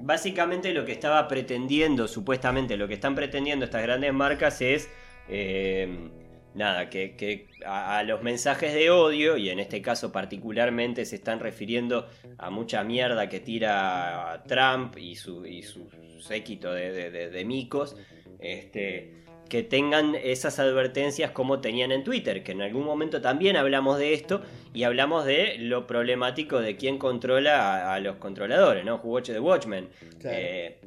Básicamente 0.01 0.73
lo 0.73 0.85
que 0.85 0.93
estaba 0.93 1.27
pretendiendo, 1.27 2.07
supuestamente 2.07 2.77
lo 2.77 2.87
que 2.87 2.95
están 2.95 3.15
pretendiendo 3.17 3.65
estas 3.65 3.83
grandes 3.83 4.13
marcas 4.13 4.61
es. 4.61 4.89
eh, 5.29 6.11
nada, 6.55 6.91
que, 6.91 7.15
que 7.17 7.47
a, 7.65 7.99
a 7.99 8.03
los 8.03 8.23
mensajes 8.23 8.73
de 8.75 8.91
odio, 8.91 9.37
y 9.37 9.51
en 9.51 9.59
este 9.59 9.81
caso 9.83 10.11
particularmente 10.13 11.05
se 11.05 11.17
están 11.17 11.41
refiriendo 11.41 12.09
a 12.39 12.51
mucha 12.51 12.83
mierda 12.85 13.29
que 13.29 13.41
tira 13.41 14.43
Trump 14.47 14.97
y 14.99 15.15
su, 15.17 15.47
y 15.47 15.63
su 15.63 15.89
séquito 16.21 16.73
de, 16.73 16.93
de- 16.93 17.11
de- 17.11 17.31
de 17.31 17.45
micos, 17.45 17.97
este, 18.41 19.15
que 19.49 19.63
tengan 19.63 20.15
esas 20.15 20.59
advertencias 20.59 21.31
como 21.31 21.61
tenían 21.61 21.91
en 21.93 22.05
Twitter, 22.05 22.43
que 22.43 22.53
en 22.53 22.61
algún 22.63 22.85
momento 22.85 23.21
también 23.23 23.57
hablamos 23.57 23.99
de 23.99 24.13
esto 24.13 24.43
y 24.75 24.83
hablamos 24.83 25.25
de 25.25 25.57
lo 25.59 25.87
problemático 25.87 26.61
de 26.61 26.77
quién 26.77 26.99
controla 26.99 27.63
a, 27.91 27.95
a 27.95 28.01
los 28.01 28.17
controladores, 28.17 28.85
¿no? 28.85 28.97
Who 28.97 29.09
Watch 29.13 29.31
the 29.31 29.41
Watchmen. 29.41 29.89
Claro. 30.21 30.37
Eh, 30.39 30.79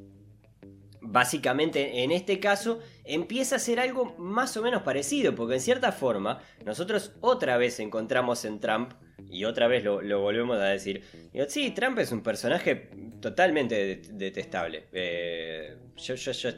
básicamente, 1.12 2.04
en 2.04 2.12
este 2.12 2.40
caso, 2.40 2.80
empieza 3.04 3.58
a 3.58 3.60
ser 3.60 3.80
algo 3.80 4.16
más 4.18 4.56
o 4.58 4.62
menos 4.62 4.82
parecido, 4.84 5.36
porque 5.36 5.56
en 5.56 5.62
cierta 5.62 5.92
forma, 5.92 6.42
nosotros 6.66 7.14
otra 7.22 7.58
vez 7.58 7.80
encontramos 7.80 8.46
en 8.46 8.60
Trump, 8.60 8.94
y 9.30 9.46
otra 9.46 9.68
vez 9.68 9.84
lo, 9.84 10.02
lo 10.02 10.20
volvemos 10.22 10.58
a 10.58 10.66
decir, 10.66 11.04
digo, 11.32 11.46
sí, 11.48 11.72
Trump 11.72 12.00
es 12.00 12.12
un 12.12 12.22
personaje 12.22 12.90
totalmente 13.22 13.76
det- 13.76 14.08
detestable. 14.18 14.86
Eh, 14.92 15.78
yo, 15.98 16.16
yo, 16.16 16.32
yo, 16.32 16.50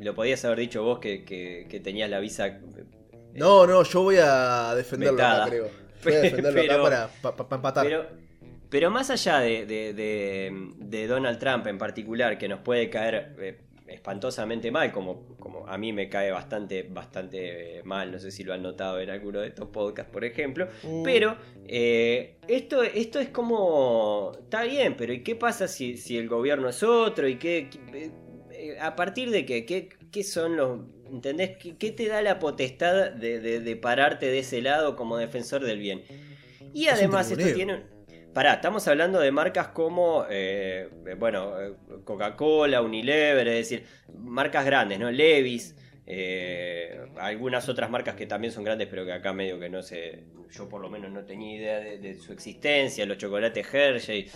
lo 0.00 0.14
podías 0.14 0.44
haber 0.44 0.58
dicho 0.58 0.82
vos 0.82 0.98
que, 0.98 1.24
que- 1.24 1.66
que 1.70 1.80
tenías 1.80 2.10
la 2.10 2.18
visa... 2.18 2.46
eh, 2.48 2.84
No, 3.34 3.66
no, 3.66 3.82
yo 3.84 4.02
voy 4.02 4.16
a 4.20 4.74
defenderlo 4.74 5.22
acá, 5.24 5.46
creo. 5.48 5.70
Voy 6.04 6.14
a 6.14 6.20
defenderlo 6.20 6.60
Pero- 6.60 6.72
acá 6.74 6.82
para, 6.82 7.08
pa- 7.22 7.36
pa- 7.36 7.48
pa 7.48 7.56
empatar. 7.56 7.84
Pero, 7.86 8.06
pero 8.70 8.90
más 8.90 9.10
allá 9.10 9.38
de, 9.40 9.64
de- 9.66 9.92
de- 9.94 10.72
de 10.76 11.06
Donald 11.06 11.38
Trump 11.38 11.66
en 11.66 11.78
particular, 11.78 12.36
que 12.38 12.48
nos 12.48 12.60
puede 12.60 12.90
caer 12.90 13.34
eh, 13.40 13.58
espantosamente 13.88 14.70
mal, 14.70 14.92
como, 14.92 15.36
como 15.38 15.66
a 15.66 15.76
mí 15.78 15.92
me 15.92 16.08
cae 16.08 16.30
bastante, 16.30 16.82
bastante 16.82 17.78
eh, 17.78 17.82
mal, 17.84 18.12
no 18.12 18.18
sé 18.18 18.30
si 18.30 18.44
lo 18.44 18.52
han 18.54 18.62
notado 18.62 19.00
en 19.00 19.10
alguno 19.10 19.40
de 19.40 19.48
estos 19.48 19.68
podcasts, 19.68 20.12
por 20.12 20.24
ejemplo, 20.24 20.68
Mm. 20.82 21.02
pero 21.02 21.36
eh, 21.66 22.36
esto, 22.48 22.82
esto 22.82 23.18
es 23.20 23.28
como, 23.30 24.32
está 24.42 24.62
bien, 24.64 24.96
pero 24.96 25.12
¿y 25.12 25.22
qué 25.22 25.36
pasa 25.36 25.68
si, 25.68 25.96
si 25.96 26.16
el 26.18 26.28
gobierno 26.28 26.68
es 26.68 26.82
otro? 26.82 27.26
¿Y 27.28 27.36
qué, 27.36 27.68
qué- 27.70 28.10
eh, 28.52 28.78
a 28.80 28.94
partir 28.96 29.30
de 29.30 29.44
qué? 29.46 29.64
¿Qué, 29.64 29.88
qué 30.10 30.22
son 30.24 30.56
los... 30.56 30.80
¿Entendés? 31.10 31.56
¿Qué, 31.56 31.76
qué 31.78 31.90
te 31.90 32.06
da 32.08 32.20
la 32.22 32.38
potestad 32.38 33.10
de, 33.12 33.40
de- 33.40 33.60
de 33.60 33.76
pararte 33.76 34.26
de 34.26 34.40
ese 34.40 34.60
lado 34.60 34.94
como 34.96 35.16
defensor 35.16 35.64
del 35.64 35.78
bien? 35.78 36.02
Y 36.74 36.86
Es 36.86 36.92
además 36.94 37.30
esto 37.30 37.42
tiene... 37.54 37.97
Pará, 38.38 38.52
estamos 38.52 38.86
hablando 38.86 39.18
de 39.18 39.32
marcas 39.32 39.66
como, 39.66 40.24
eh, 40.30 40.88
bueno, 41.18 41.60
eh, 41.60 41.74
Coca-Cola, 42.04 42.80
Unilever, 42.82 43.48
es 43.48 43.68
decir, 43.68 43.84
marcas 44.16 44.64
grandes, 44.64 45.00
¿no? 45.00 45.10
Levis, 45.10 45.74
eh, 46.06 47.00
algunas 47.16 47.68
otras 47.68 47.90
marcas 47.90 48.14
que 48.14 48.26
también 48.26 48.52
son 48.52 48.62
grandes, 48.62 48.86
pero 48.86 49.04
que 49.04 49.12
acá 49.12 49.32
medio 49.32 49.58
que 49.58 49.68
no 49.68 49.82
sé, 49.82 50.22
yo 50.52 50.68
por 50.68 50.80
lo 50.80 50.88
menos 50.88 51.10
no 51.10 51.24
tenía 51.24 51.56
idea 51.56 51.80
de, 51.80 52.14
su 52.14 52.32
existencia, 52.32 53.04
los 53.06 53.18
chocolates 53.18 53.74
Hershey. 53.74 54.30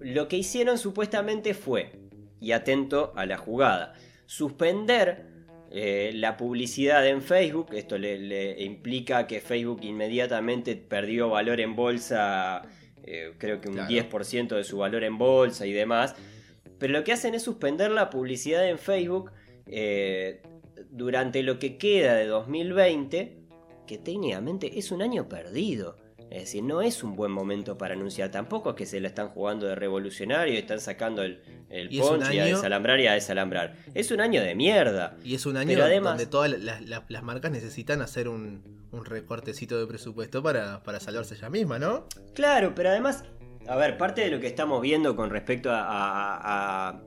Lo 0.00 0.26
que 0.26 0.38
hicieron 0.38 0.78
supuestamente 0.78 1.52
fue, 1.52 1.92
y 2.40 2.52
atento 2.52 3.12
a 3.14 3.26
la 3.26 3.36
jugada, 3.36 3.92
suspender 4.24 5.26
la 5.70 6.38
publicidad 6.38 7.06
en 7.06 7.20
Facebook. 7.20 7.74
Esto 7.74 7.98
le 7.98 8.62
implica 8.62 9.26
que 9.26 9.40
Facebook 9.40 9.80
inmediatamente 9.82 10.76
perdió 10.76 11.28
valor 11.28 11.60
en 11.60 11.76
bolsa, 11.76 12.62
eh, 13.06 13.32
creo 13.38 13.60
que 13.60 13.68
un 13.68 13.74
Claro. 13.74 13.90
10% 13.90 14.56
de 14.56 14.64
su 14.64 14.78
valor 14.78 15.04
en 15.04 15.18
bolsa 15.18 15.66
y 15.66 15.72
demás. 15.72 16.14
pero 16.78 16.92
lo 16.92 17.04
que 17.04 17.12
hacen 17.12 17.34
es 17.34 17.42
suspender 17.42 17.90
la 17.90 18.10
publicidad 18.10 18.68
en 18.68 18.78
Facebook 18.78 19.30
eh, 19.66 20.42
durante 20.90 21.42
lo 21.42 21.58
que 21.58 21.78
queda 21.78 22.14
de 22.14 22.26
2020, 22.26 23.38
que 23.86 23.98
técnicamente 23.98 24.78
es 24.78 24.90
un 24.90 25.00
año 25.02 25.28
perdido. 25.28 25.96
Es 26.34 26.40
decir, 26.46 26.64
no 26.64 26.82
es 26.82 27.04
un 27.04 27.14
buen 27.14 27.30
momento 27.30 27.78
para 27.78 27.94
anunciar. 27.94 28.30
Tampoco 28.32 28.70
es 28.70 28.76
que 28.76 28.86
se 28.86 28.98
la 28.98 29.06
están 29.06 29.28
jugando 29.28 29.66
de 29.66 29.76
revolucionario 29.76 30.52
y 30.52 30.56
están 30.56 30.80
sacando 30.80 31.22
el, 31.22 31.40
el 31.70 31.92
Y 31.94 32.00
ponche 32.00 32.34
y 32.34 32.38
a 32.40 32.44
año- 32.44 32.56
desalambrar 32.56 32.98
y 32.98 33.06
a 33.06 33.12
desalambrar. 33.12 33.76
Es 33.94 34.10
un 34.10 34.20
año 34.20 34.42
de 34.42 34.56
mierda. 34.56 35.16
Y 35.22 35.36
es 35.36 35.46
un 35.46 35.56
año 35.56 35.68
Pero 35.68 35.84
además- 35.84 36.14
donde 36.14 36.26
todas 36.26 36.50
las, 36.50 36.82
las- 36.82 37.02
las 37.08 37.22
marcas 37.22 37.52
necesitan 37.52 38.02
hacer 38.02 38.28
un, 38.28 38.64
un 38.90 39.04
recortecito 39.04 39.78
de 39.78 39.86
presupuesto 39.86 40.42
para, 40.42 40.82
para 40.82 40.98
salvarse 40.98 41.36
ella 41.36 41.50
misma, 41.50 41.78
¿no? 41.78 42.06
Claro, 42.34 42.74
pero 42.74 42.88
además, 42.88 43.22
a 43.68 43.76
ver, 43.76 43.96
parte 43.96 44.22
de 44.22 44.30
lo 44.30 44.40
que 44.40 44.48
estamos 44.48 44.82
viendo 44.82 45.14
con 45.14 45.30
respecto 45.30 45.70
a... 45.70 45.82
a- 45.82 46.88
a- 46.88 47.00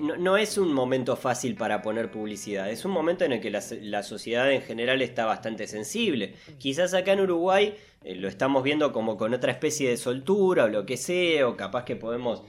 no, 0.00 0.16
no 0.16 0.36
es 0.36 0.58
un 0.58 0.72
momento 0.72 1.16
fácil 1.16 1.56
para 1.56 1.82
poner 1.82 2.10
publicidad, 2.10 2.70
es 2.70 2.84
un 2.84 2.92
momento 2.92 3.24
en 3.24 3.32
el 3.32 3.40
que 3.40 3.50
la, 3.50 3.62
la 3.80 4.02
sociedad 4.02 4.50
en 4.52 4.62
general 4.62 5.02
está 5.02 5.24
bastante 5.26 5.66
sensible. 5.66 6.34
Quizás 6.58 6.94
acá 6.94 7.12
en 7.12 7.20
Uruguay 7.20 7.74
eh, 8.04 8.14
lo 8.14 8.28
estamos 8.28 8.62
viendo 8.62 8.92
como 8.92 9.16
con 9.16 9.34
otra 9.34 9.50
especie 9.52 9.88
de 9.88 9.96
soltura 9.96 10.64
o 10.64 10.68
lo 10.68 10.86
que 10.86 10.96
sea, 10.96 11.48
o 11.48 11.56
capaz 11.56 11.84
que 11.84 11.96
podemos, 11.96 12.42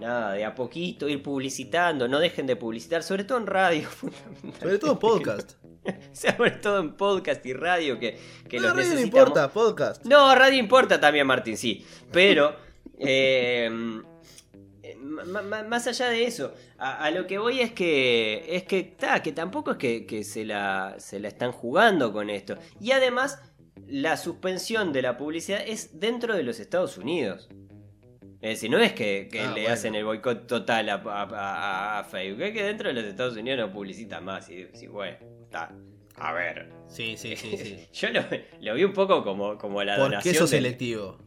nada, 0.00 0.32
de 0.32 0.44
a 0.44 0.54
poquito 0.54 1.08
ir 1.08 1.22
publicitando, 1.22 2.08
no 2.08 2.18
dejen 2.18 2.46
de 2.46 2.56
publicitar, 2.56 3.02
sobre 3.02 3.24
todo 3.24 3.38
en 3.38 3.46
radio. 3.46 3.88
Sobre 4.60 4.78
todo 4.78 4.98
podcast. 4.98 5.52
sobre 6.12 6.50
todo 6.52 6.80
en 6.80 6.94
podcast 6.94 7.44
y 7.44 7.52
radio, 7.52 7.98
que, 7.98 8.18
que 8.48 8.56
no, 8.56 8.68
los 8.68 8.76
radio 8.76 8.94
no 8.94 9.00
importa, 9.00 9.52
podcast. 9.52 10.04
No, 10.06 10.34
radio 10.34 10.58
importa 10.58 10.98
también, 10.98 11.26
Martín, 11.26 11.58
sí. 11.58 11.84
Pero, 12.10 12.56
eh, 12.98 13.66
eh, 13.66 13.70
ma- 13.70 14.02
más 14.98 15.86
allá 15.86 16.08
de 16.08 16.24
eso, 16.24 16.54
a, 16.78 17.04
a 17.04 17.10
lo 17.10 17.26
que 17.26 17.38
voy 17.38 17.60
es 17.60 17.72
que, 17.72 18.44
es 18.56 18.64
que, 18.64 18.82
ta, 18.82 19.22
que 19.22 19.32
tampoco 19.32 19.72
es 19.72 19.76
que, 19.78 20.06
que 20.06 20.24
se, 20.24 20.44
la, 20.44 20.94
se 20.98 21.20
la 21.20 21.28
están 21.28 21.52
jugando 21.52 22.12
con 22.12 22.30
esto. 22.30 22.56
Y 22.80 22.92
además, 22.92 23.40
la 23.86 24.16
suspensión 24.16 24.92
de 24.92 25.02
la 25.02 25.16
publicidad 25.16 25.60
es 25.66 25.98
dentro 26.00 26.34
de 26.36 26.42
los 26.42 26.60
Estados 26.60 26.96
Unidos. 26.98 27.48
Es 28.40 28.50
decir, 28.50 28.70
no 28.70 28.78
es 28.78 28.92
que, 28.92 29.28
que 29.32 29.40
Ah, 29.40 29.46
le 29.54 29.62
bueno. 29.62 29.70
hacen 29.70 29.94
el 29.94 30.04
boicot 30.04 30.46
total 30.46 30.88
a, 30.90 30.94
a- 30.96 31.22
a- 31.22 31.98
a 32.00 32.04
Facebook, 32.04 32.42
es 32.42 32.52
que 32.52 32.62
dentro 32.62 32.88
de 32.88 32.94
los 32.94 33.04
Estados 33.04 33.36
Unidos 33.36 33.58
no 33.58 33.72
publicitan 33.72 34.22
más. 34.24 34.50
Y, 34.50 34.66
y 34.82 34.86
bueno, 34.86 35.16
está. 35.44 35.74
A 36.16 36.32
ver, 36.32 36.70
Sí, 36.86 37.16
sí, 37.16 37.34
sí, 37.36 37.56
sí. 37.56 37.88
yo 37.92 38.10
lo, 38.10 38.20
lo 38.60 38.74
vi 38.74 38.84
un 38.84 38.92
poco 38.92 39.24
como, 39.24 39.56
como 39.58 39.82
la 39.82 39.96
¿Por 39.96 40.10
qué 40.10 40.16
donación. 40.16 40.34
del- 40.34 40.48
selectivo? 40.48 41.18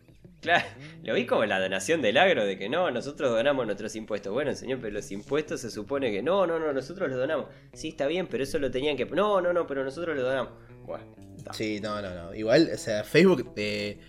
Claro, 0.42 0.66
lo 1.04 1.14
vi 1.16 1.26
como 1.26 1.46
la 1.46 1.60
donación 1.60 2.02
del 2.02 2.16
agro, 2.18 2.46
de 2.46 2.58
que 2.60 2.70
no, 2.70 2.92
nosotros 2.92 3.32
donamos 3.32 3.66
nuestros 3.66 3.96
impuestos. 3.96 4.32
Bueno, 4.32 4.54
señor, 4.54 4.80
pero 4.82 4.94
los 4.94 5.12
impuestos 5.12 5.62
se 5.62 5.72
supone 5.72 6.12
que 6.12 6.22
no, 6.22 6.46
no, 6.46 6.60
no, 6.60 6.72
nosotros 6.74 7.10
los 7.10 7.18
donamos. 7.18 7.48
Sí, 7.74 7.90
está 7.90 8.06
bien, 8.08 8.28
pero 8.28 8.44
eso 8.44 8.60
lo 8.60 8.70
tenían 8.70 8.96
que. 8.98 9.06
No, 9.06 9.42
no, 9.42 9.52
no, 9.52 9.66
pero 9.66 9.84
nosotros 9.84 10.16
lo 10.16 10.24
donamos. 10.24 10.52
Bueno, 10.86 11.06
está. 11.36 11.54
Sí, 11.54 11.80
no, 11.82 12.02
no, 12.02 12.14
no. 12.14 12.36
Igual, 12.36 12.70
o 12.74 12.78
sea, 12.78 13.04
Facebook 13.04 13.52
eh, 13.56 14.00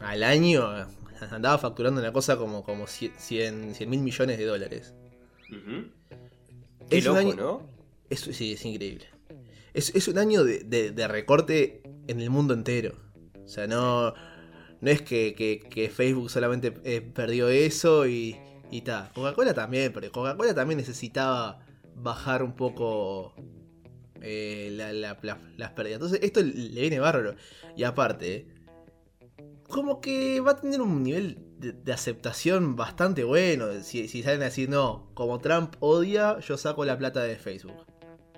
al 0.00 0.24
año 0.24 0.68
andaba 1.30 1.58
facturando 1.58 2.00
una 2.00 2.12
cosa 2.12 2.36
como, 2.36 2.64
como 2.64 2.86
100 2.86 3.74
mil 3.88 4.00
millones 4.00 4.36
de 4.38 4.44
dólares. 4.44 4.94
Qué 6.90 6.98
Es 6.98 7.06
un 7.06 7.16
año- 7.16 7.34
¿no? 7.36 7.70
Es, 8.10 8.20
sí, 8.20 8.52
es 8.54 8.64
increíble. 8.64 9.06
Es, 9.74 9.94
es 9.94 10.08
un 10.08 10.18
año 10.18 10.42
de, 10.44 10.60
de- 10.64 10.90
de 10.90 11.08
recorte 11.08 11.82
en 12.06 12.20
el 12.20 12.30
mundo 12.30 12.54
entero. 12.54 12.94
O 13.44 13.48
sea, 13.48 13.66
no, 13.66 14.12
no 14.80 14.90
es 14.90 15.02
que, 15.02 15.34
que- 15.34 15.88
Facebook 15.90 16.30
solamente 16.30 16.74
eh, 16.84 17.00
perdió 17.00 17.48
eso 17.48 18.06
y, 18.06 18.36
y 18.70 18.82
ta. 18.82 19.10
Coca-Cola 19.14 19.54
también, 19.54 19.92
pero 19.92 20.10
Coca-Cola 20.12 20.54
también 20.54 20.78
necesitaba 20.78 21.64
bajar 21.94 22.42
un 22.42 22.54
poco 22.54 23.34
eh, 24.20 24.68
la- 24.72 24.92
la- 24.92 25.18
la- 25.22 25.40
las 25.56 25.70
pérdidas. 25.72 25.96
Entonces, 25.96 26.20
esto 26.22 26.40
le 26.42 26.80
viene 26.80 26.98
bárbaro. 27.00 27.34
Y 27.76 27.84
aparte, 27.84 28.46
como 29.68 30.00
que 30.00 30.40
va 30.40 30.52
a 30.52 30.56
tener 30.56 30.80
un 30.80 31.02
nivel 31.02 31.38
de, 31.58 31.72
de 31.72 31.92
aceptación 31.92 32.76
bastante 32.76 33.24
bueno. 33.24 33.66
Si, 33.82 34.08
si 34.08 34.22
salen 34.22 34.42
a 34.42 34.46
decir, 34.46 34.68
no, 34.68 35.10
como 35.14 35.38
Trump 35.40 35.74
odia, 35.80 36.38
yo 36.40 36.56
saco 36.56 36.84
la 36.84 36.96
plata 36.98 37.22
de 37.22 37.36
Facebook. 37.36 37.84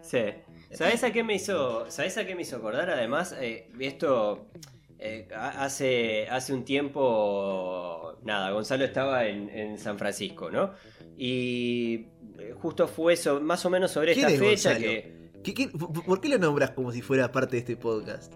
Sí. 0.03 0.25
¿Sabes 0.73 1.03
a 1.05 1.13
qué 1.13 1.23
me 1.25 1.35
hizo? 1.35 1.91
¿Sabes 1.91 2.17
a 2.17 2.27
qué 2.27 2.35
me 2.35 2.43
hizo 2.43 2.57
acordar? 2.57 2.91
Además, 2.91 3.35
eh, 3.41 3.71
esto 3.81 4.47
eh, 5.01 5.27
ha- 5.35 5.65
hace, 5.65 6.29
hace 6.29 6.53
un 6.53 6.65
tiempo. 6.65 8.17
Nada, 8.23 8.51
Gonzalo 8.51 8.85
estaba 8.85 9.25
en, 9.27 9.49
en 9.49 9.79
San 9.79 9.99
Francisco, 9.99 10.51
¿no? 10.51 10.73
Y 11.17 12.07
eh, 12.39 12.55
justo 12.61 12.87
fue 12.87 13.15
eso, 13.15 13.41
más 13.41 13.65
o 13.65 13.71
menos 13.71 13.91
sobre 13.91 14.13
¿Quién 14.15 14.29
esta 14.29 14.45
es 14.45 14.51
fecha 14.51 14.71
Gonzalo? 14.75 14.93
que. 14.93 15.21
¿Qué- 15.43 15.55
qué- 15.55 15.69
por, 15.69 16.05
por 16.05 16.21
qué 16.21 16.29
lo 16.29 16.39
nombras 16.39 16.71
como 16.73 16.93
si 16.93 17.01
fuera 17.03 17.33
parte 17.33 17.53
de 17.57 17.61
este 17.61 17.77
podcast? 17.77 18.33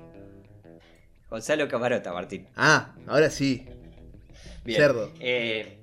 Gonzalo 1.31 1.69
Camarota, 1.69 2.13
Martín. 2.13 2.47
Ah, 2.57 2.95
ahora 3.07 3.29
sí. 3.31 3.67
Bien. 4.65 4.81
Cerdo. 4.81 5.11
Eh, 5.21 5.79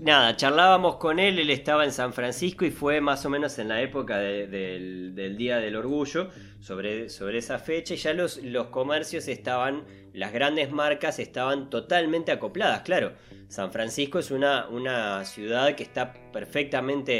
nada, 0.00 0.36
charlábamos 0.36 0.96
con 0.96 1.18
él, 1.18 1.38
él 1.38 1.50
estaba 1.50 1.84
en 1.84 1.92
San 1.92 2.12
Francisco 2.12 2.64
y 2.64 2.70
fue 2.70 3.00
más 3.00 3.24
o 3.24 3.30
menos 3.30 3.58
en 3.58 3.68
la 3.68 3.80
época 3.82 4.18
de- 4.18 4.46
del, 4.46 5.36
Día 5.36 5.58
del 5.58 5.76
Orgullo, 5.76 6.30
sobre, 6.60 7.08
sobre 7.08 7.38
esa 7.38 7.58
fecha, 7.58 7.94
y 7.94 7.96
ya 7.96 8.12
los, 8.14 8.38
los 8.38 8.68
comercios 8.68 9.28
estaban, 9.28 9.84
las 10.12 10.32
grandes 10.32 10.70
marcas 10.70 11.18
estaban 11.18 11.70
totalmente 11.70 12.32
acopladas, 12.32 12.80
claro. 12.82 13.12
San 13.48 13.70
Francisco 13.70 14.18
es 14.18 14.30
una, 14.30 14.68
una 14.68 15.24
ciudad 15.24 15.74
que 15.76 15.84
está 15.84 16.12
perfectamente 16.32 17.12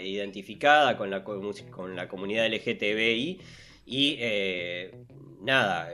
eh, 0.00 0.06
identificada 0.06 0.98
con 0.98 1.10
la, 1.10 1.24
con 1.24 1.96
la 1.96 2.08
comunidad 2.08 2.46
LGTBI 2.46 3.40
y 3.86 4.16
eh, 4.20 4.94
nada, 5.40 5.88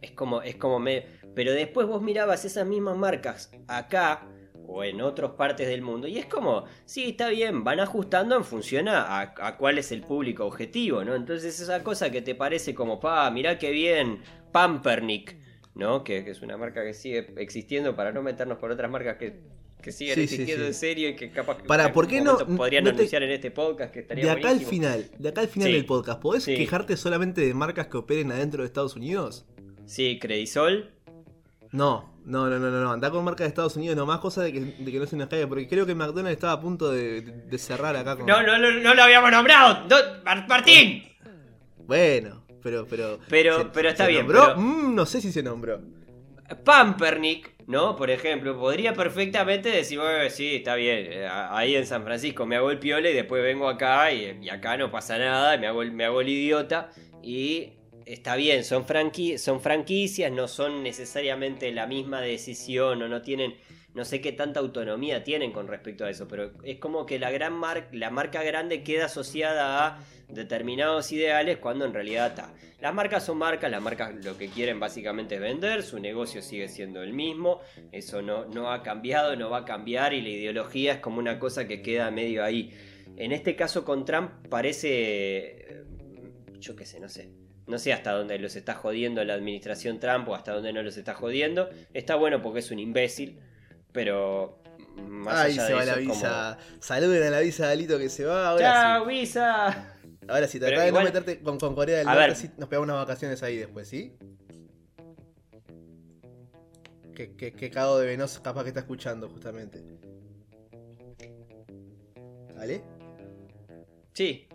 es 0.00 0.10
como, 0.12 0.42
es 0.42 0.56
como 0.56 0.80
me... 0.80 1.04
Pero 1.34 1.52
después 1.52 1.86
vos 1.86 2.02
mirabas 2.02 2.44
esas 2.44 2.66
mismas 2.66 2.96
marcas 2.96 3.50
acá 3.68 4.28
o 4.74 4.84
en 4.84 5.00
otras 5.00 5.32
partes 5.32 5.68
del 5.68 5.82
mundo 5.82 6.06
y 6.08 6.18
es 6.18 6.26
como, 6.26 6.64
sí, 6.84 7.10
está 7.10 7.28
bien, 7.28 7.62
van 7.64 7.80
ajustando 7.80 8.36
en 8.36 8.44
función 8.44 8.88
a, 8.88 9.20
a 9.20 9.56
cuál 9.58 9.78
es 9.78 9.92
el 9.92 10.00
público 10.02 10.46
objetivo, 10.46 11.04
¿no? 11.04 11.14
Entonces 11.14 11.60
esa 11.60 11.82
cosa 11.82 12.10
que 12.10 12.22
te 12.22 12.34
parece 12.34 12.74
como, 12.74 12.98
pa, 13.00 13.30
mirá 13.30 13.58
qué 13.58 13.70
bien, 13.70 14.20
Pampernick, 14.52 15.36
¿no? 15.74 16.04
Que, 16.04 16.24
que 16.24 16.30
es 16.30 16.42
una 16.42 16.56
marca 16.56 16.82
que 16.84 16.94
sigue 16.94 17.32
existiendo 17.36 17.96
para 17.96 18.12
no 18.12 18.22
meternos 18.22 18.58
con 18.58 18.70
otras 18.70 18.90
marcas 18.90 19.16
que, 19.16 19.40
que 19.82 19.90
siguen 19.92 20.14
Sí, 20.28 20.28
sí, 20.28 20.50
en 20.52 20.74
serio 20.74 21.08
y 21.08 21.16
que 21.16 21.30
capaz 21.30 21.56
que 21.58 21.64
Pará, 21.64 21.86
en 21.86 21.92
¿por 21.92 22.06
qué 22.06 22.20
no- 22.20 22.38
podrían 22.38 22.84
no 22.84 22.90
te- 22.90 22.96
anunciar 22.98 23.22
en 23.24 23.30
este 23.32 23.50
podcast 23.50 23.92
que 23.92 24.00
estaría 24.00 24.24
De 24.24 24.30
acá 24.30 24.50
al 24.50 24.60
final, 24.60 25.10
de 25.18 25.28
acá 25.28 25.40
al 25.40 25.48
final 25.48 25.72
del 25.72 25.84
podcast, 25.86 26.20
¿podés 26.20 26.44
quejarte 26.46 26.96
solamente 26.96 27.40
de 27.40 27.52
marcas 27.54 27.88
que 27.88 27.96
operen 27.96 28.30
adentro 28.32 28.62
de 28.62 28.66
Estados 28.66 28.94
Unidos? 28.96 29.44
Sí, 29.86 30.18
Credisol. 30.20 30.92
No, 31.72 32.12
no, 32.26 32.48
no, 32.48 32.58
no, 32.58 32.70
no, 32.70 32.80
no. 32.82 32.92
Andá 32.92 33.10
con 33.10 33.24
marcas 33.24 33.46
de 33.46 33.48
Estados 33.48 33.76
Unidos, 33.76 33.96
no 33.96 34.06
más 34.06 34.20
cosa 34.20 34.42
de 34.42 34.52
que, 34.52 34.60
de 34.60 34.92
que 34.92 34.98
no 34.98 35.06
se 35.06 35.16
nos 35.16 35.28
caiga, 35.28 35.46
porque 35.48 35.66
creo 35.66 35.84
que 35.86 35.94
McDonald's 35.94 36.32
estaba 36.36 36.52
a 36.52 36.60
punto 36.60 36.90
de, 36.92 37.22
de- 37.22 37.58
cerrar 37.58 37.96
acá 37.96 38.16
con. 38.16 38.26
No, 38.26 38.42
no, 38.42 38.58
no, 38.58 38.70
no 38.70 38.94
lo 38.94 39.02
habíamos 39.02 39.30
nombrado. 39.30 39.86
No, 39.88 39.96
Mar- 40.24 40.46
Martín. 40.48 41.02
Bueno, 41.78 42.44
pero, 42.62 42.86
pero. 42.88 43.18
Pero- 43.28 43.72
pero 43.72 43.88
está 43.88 44.04
¿se 44.04 44.10
bien, 44.10 44.22
nombró? 44.26 44.46
pero- 44.48 44.60
Mm, 44.60 44.94
no 44.94 45.06
sé 45.06 45.20
si 45.20 45.32
se 45.32 45.42
nombró. 45.42 45.80
Pampernick, 46.64 47.50
¿no? 47.66 47.96
Por 47.96 48.10
ejemplo, 48.10 48.58
podría 48.58 48.92
perfectamente 48.92 49.70
decir, 49.70 49.98
"Bueno, 49.98 50.28
sí, 50.30 50.56
está 50.56 50.74
bien, 50.74 51.06
eh, 51.10 51.26
ahí 51.50 51.74
en 51.76 51.86
San 51.86 52.04
Francisco 52.04 52.44
me 52.46 52.56
hago 52.56 52.70
el 52.70 52.78
piola 52.78 53.08
y 53.08 53.14
después 53.14 53.42
vengo 53.42 53.68
acá 53.68 54.12
y, 54.12 54.38
y 54.42 54.48
acá 54.50 54.76
no 54.76 54.90
pasa 54.90 55.16
nada, 55.18 55.56
me 55.56 55.66
hago, 55.66 55.82
el, 55.82 55.92
me 55.92 56.04
hago 56.04 56.20
el 56.20 56.28
idiota 56.28 56.90
y 57.22 57.70
está 58.06 58.36
bien, 58.36 58.64
son, 58.64 58.84
franqui- 58.86 59.38
son 59.38 59.60
franquicias, 59.60 60.30
no 60.32 60.48
son 60.48 60.82
necesariamente 60.82 61.70
la 61.72 61.86
misma 61.86 62.20
decisión 62.20 63.02
o 63.02 63.08
no 63.08 63.22
tienen, 63.22 63.54
no 63.94 64.04
sé 64.04 64.20
qué 64.20 64.32
tanta 64.32 64.60
autonomía 64.60 65.24
tienen 65.24 65.52
con 65.52 65.68
respecto 65.68 66.04
a 66.04 66.10
eso, 66.10 66.26
pero 66.28 66.52
es 66.64 66.78
como 66.78 67.06
que 67.06 67.18
la, 67.18 67.30
gran 67.30 67.52
mar- 67.52 67.88
la 67.92 68.10
marca 68.10 68.42
grande 68.42 68.82
queda 68.82 69.06
asociada 69.06 69.86
a 69.86 69.98
determinados 70.28 71.12
ideales 71.12 71.58
cuando 71.58 71.84
en 71.84 71.92
realidad 71.92 72.28
está. 72.28 72.54
Las 72.80 72.94
marcas 72.94 73.24
son 73.24 73.38
marcas, 73.38 73.70
las 73.70 73.80
marcas 73.82 74.24
lo 74.24 74.36
que 74.38 74.48
quieren 74.48 74.80
básicamente 74.80 75.36
es 75.36 75.40
vender, 75.40 75.82
su 75.82 75.98
negocio 76.00 76.42
sigue 76.42 76.68
siendo 76.68 77.02
el 77.02 77.12
mismo, 77.12 77.60
eso 77.92 78.22
no, 78.22 78.46
no 78.46 78.72
ha 78.72 78.82
cambiado, 78.82 79.36
no 79.36 79.50
va 79.50 79.58
a 79.58 79.64
cambiar 79.64 80.14
y 80.14 80.20
la 80.22 80.30
ideología 80.30 80.94
es 80.94 80.98
como 81.00 81.18
una 81.18 81.38
cosa 81.38 81.68
que 81.68 81.82
queda 81.82 82.10
medio 82.10 82.42
ahí. 82.42 82.72
En 83.16 83.30
este 83.30 83.54
caso 83.54 83.84
con 83.84 84.04
Trump 84.06 84.48
parece, 84.48 84.88
eh, 84.90 85.84
yo 86.58 86.74
qué 86.74 86.86
sé, 86.86 86.98
no 86.98 87.08
sé. 87.08 87.28
No 87.66 87.78
sé 87.78 87.92
hasta 87.92 88.12
dónde 88.12 88.38
los 88.38 88.56
está 88.56 88.74
jodiendo 88.74 89.22
la 89.24 89.34
administración 89.34 90.00
Trump 90.00 90.28
o 90.28 90.34
hasta 90.34 90.52
dónde 90.52 90.72
no 90.72 90.82
los 90.82 90.96
está 90.96 91.14
jodiendo. 91.14 91.70
Está 91.94 92.16
bueno 92.16 92.42
porque 92.42 92.58
es 92.58 92.70
un 92.70 92.78
imbécil, 92.80 93.38
pero 93.92 94.58
más 95.08 95.36
Ay, 95.40 95.52
allá 95.52 95.62
se 95.66 95.68
de 95.68 95.74
va 95.74 95.82
eso 95.84 95.92
la 95.94 96.00
es 96.00 96.06
como- 96.08 96.14
visa. 96.20 96.58
Saluden 96.80 97.22
a 97.22 97.30
la 97.30 97.40
visa 97.40 97.66
de 97.66 97.72
Alito 97.72 97.98
que 97.98 98.08
se 98.08 98.24
va. 98.24 98.48
Ahora 98.50 98.72
¡Chao, 98.72 99.04
sí. 99.04 99.10
visa! 99.10 99.96
Ahora 100.28 100.46
sí, 100.46 100.58
Pero 100.58 100.70
trata 100.70 100.84
de 100.84 100.92
no 100.92 101.00
meterte 101.02 101.40
con, 101.40 101.58
con 101.58 101.74
Corea 101.74 101.98
del 101.98 102.06
Norte, 102.06 102.34
sí, 102.36 102.50
nos 102.56 102.68
pegamos 102.68 102.86
unas 102.88 102.98
vacaciones 103.06 103.42
ahí 103.42 103.56
después, 103.56 103.88
¿sí? 103.88 104.16
Que, 107.14 107.34
que, 107.36 107.52
que 107.52 107.70
cago 107.70 107.98
de 107.98 108.06
venoso 108.06 108.42
capaz 108.42 108.62
que 108.62 108.68
está 108.68 108.80
escuchando, 108.80 109.28
justamente. 109.28 109.82
¿Ale? 112.58 112.82
Sí, 114.14 114.46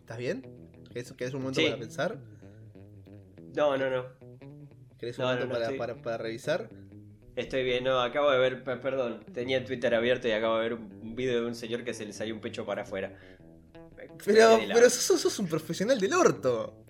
¿Estás 0.00 0.18
bien? 0.18 0.42
¿Querés, 0.94 1.12
querés 1.12 1.34
un 1.34 1.40
momento 1.40 1.60
Sí. 1.60 1.66
para 1.66 1.78
pensar? 1.80 2.18
no, 3.56 3.76
no, 3.76 3.90
no. 3.90 4.04
¿Querés 4.98 5.18
un 5.18 5.22
No, 5.24 5.28
momento 5.32 5.46
no, 5.46 5.52
para, 5.52 5.64
estoy- 5.66 5.78
para- 5.78 5.94
para 5.96 6.18
revisar? 6.18 6.70
Estoy 7.36 7.64
bien, 7.64 7.82
no, 7.82 8.00
acabo 8.00 8.30
de 8.30 8.38
ver, 8.38 8.62
pe- 8.62 8.76
perdón, 8.76 9.24
tenía 9.32 9.64
Twitter 9.64 9.92
abierto 9.94 10.28
y 10.28 10.30
acabo 10.32 10.56
de 10.58 10.62
ver 10.68 10.74
un 10.74 11.16
video 11.16 11.40
de 11.40 11.46
un 11.48 11.54
señor 11.56 11.82
que 11.82 11.92
se 11.92 12.06
le 12.06 12.12
salió 12.12 12.32
un 12.34 12.40
pecho 12.40 12.64
para 12.64 12.82
afuera. 12.82 13.12
Pero, 14.24 14.60
pero 14.72 14.88
sos, 14.88 15.20
sos 15.20 15.38
un 15.40 15.48
profesional 15.48 15.98
del 15.98 16.12
orto. 16.14 16.83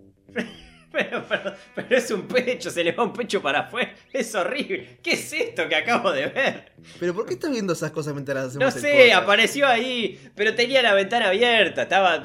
Pero, 0.94 1.24
pero- 1.28 1.54
pero 1.74 1.96
es 1.96 2.08
un 2.12 2.22
pecho, 2.28 2.70
se 2.70 2.84
le 2.84 2.92
va 2.92 3.02
un 3.02 3.12
pecho 3.12 3.42
para 3.42 3.60
afuera. 3.60 3.92
Es 4.12 4.32
horrible. 4.34 4.98
¿Qué 5.02 5.14
es 5.14 5.32
esto 5.32 5.68
que 5.68 5.74
acabo 5.74 6.12
de 6.12 6.26
ver? 6.28 6.72
¿Pero 7.00 7.12
por 7.14 7.26
qué 7.26 7.34
estás 7.34 7.50
viendo 7.50 7.72
esas 7.72 7.90
cosas 7.90 8.14
mientras 8.14 8.54
No 8.54 8.66
hacemos 8.66 8.76
el 8.76 8.80
sé, 8.80 9.12
apareció 9.12 9.66
ahí, 9.66 10.20
pero 10.36 10.54
tenía 10.54 10.82
la 10.82 10.94
ventana 10.94 11.28
abierta. 11.28 11.82
Estaba, 11.82 12.22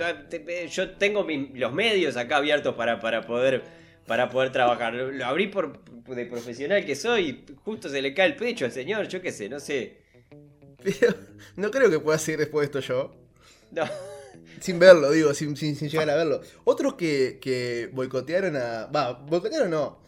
yo 0.69 0.91
tengo 0.91 1.23
mi- 1.23 1.49
los 1.55 1.73
medios 1.73 2.15
acá 2.15 2.37
abiertos 2.37 2.75
para, 2.75 2.99
para 2.99 3.21
poder 3.25 3.63
para 4.05 4.29
poder 4.29 4.51
trabajar. 4.51 4.93
Lo, 4.93 5.11
lo 5.11 5.25
abrí 5.25 5.47
por 5.47 5.83
de 5.83 6.25
profesional 6.25 6.85
que 6.85 6.95
soy. 6.95 7.45
Justo 7.63 7.89
se 7.89 8.01
le 8.01 8.13
cae 8.13 8.27
el 8.27 8.35
pecho 8.35 8.65
al 8.65 8.71
señor, 8.71 9.07
yo 9.07 9.21
qué 9.21 9.31
sé, 9.31 9.49
no 9.49 9.59
sé. 9.59 9.97
Pero 10.83 11.15
no 11.55 11.71
creo 11.71 11.89
que 11.89 11.99
pueda 11.99 12.17
seguir 12.19 12.39
después 12.39 12.69
de 12.71 12.79
esto 12.79 12.93
yo. 12.93 13.15
No. 13.71 13.83
Sin 14.61 14.79
verlo, 14.79 15.11
digo, 15.11 15.33
sin, 15.33 15.55
sin, 15.55 15.75
sin 15.75 15.89
llegar 15.89 16.09
a 16.09 16.15
verlo. 16.15 16.41
Otros 16.65 16.95
que, 16.95 17.39
que 17.41 17.89
boicotearon 17.93 18.55
a. 18.55 18.85
Va, 18.87 19.13
boicotearon 19.13 19.69
no. 19.71 19.99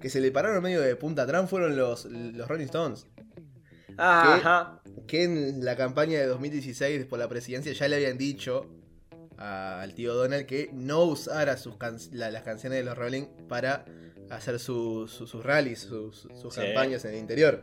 Que 0.00 0.08
se 0.08 0.20
le 0.20 0.30
pararon 0.32 0.62
medio 0.62 0.80
de 0.80 0.96
punta 0.96 1.22
atrás 1.22 1.48
fueron 1.50 1.76
los, 1.76 2.06
los 2.06 2.48
Rolling 2.48 2.64
Stones. 2.66 3.06
Ajá. 3.98 4.80
Que 5.06 5.24
en 5.24 5.64
la 5.64 5.76
campaña 5.76 6.18
de 6.20 6.26
2016 6.26 7.04
por 7.06 7.18
la 7.18 7.28
presidencia 7.28 7.72
ya 7.72 7.88
le 7.88 7.96
habían 7.96 8.16
dicho 8.16 8.66
a- 9.36 9.80
al 9.82 9.94
tío 9.94 10.14
Donald 10.14 10.46
que 10.46 10.70
no 10.72 11.02
usara 11.04 11.56
sus 11.56 11.76
can- 11.76 11.98
la- 12.12 12.30
las 12.30 12.42
canciones 12.42 12.78
de 12.78 12.84
los 12.84 12.96
Rolling 12.96 13.24
para 13.48 13.84
hacer 14.30 14.58
su- 14.58 15.06
su- 15.08 15.26
sus 15.26 15.44
rallies, 15.44 15.80
sus, 15.80 16.28
sus 16.40 16.54
Sí. 16.54 16.60
campañas 16.60 17.04
en 17.04 17.12
el 17.14 17.18
interior. 17.20 17.62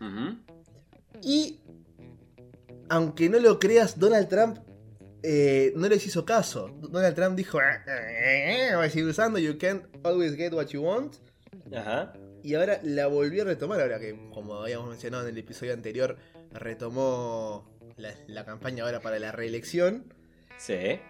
Ujú. 0.00 0.38
Y 1.22 1.60
aunque 2.88 3.28
no 3.28 3.38
lo 3.40 3.58
creas, 3.58 3.98
Donald 3.98 4.28
Trump 4.28 4.58
eh, 5.26 5.72
no 5.74 5.88
les 5.88 6.06
hizo 6.06 6.24
caso. 6.24 6.68
Donald 6.82 7.14
Trump 7.14 7.34
dijo, 7.36 7.58
"Ah, 7.58 7.82
voy 8.76 8.86
a 8.86 8.90
seguir 8.90 9.08
usando, 9.08 9.38
you 9.38 9.56
can't 9.58 9.84
always 10.04 10.36
get 10.36 10.52
what 10.52 10.66
you 10.66 10.82
want. 10.82 11.16
Ajá. 11.74 12.12
Y 12.42 12.54
ahora 12.54 12.78
la 12.82 13.06
volvió 13.06 13.42
a 13.42 13.46
retomar, 13.46 13.80
ahora 13.80 13.98
que, 13.98 14.28
como 14.32 14.54
habíamos 14.56 14.90
mencionado 14.90 15.26
en 15.26 15.30
el 15.30 15.38
episodio 15.38 15.72
anterior, 15.72 16.18
retomó 16.52 17.74
la, 17.96 18.14
la 18.26 18.44
campaña 18.44 18.84
ahora 18.84 19.00
para 19.00 19.18
la 19.18 19.32
reelección. 19.32 20.12
Sí. 20.58 21.00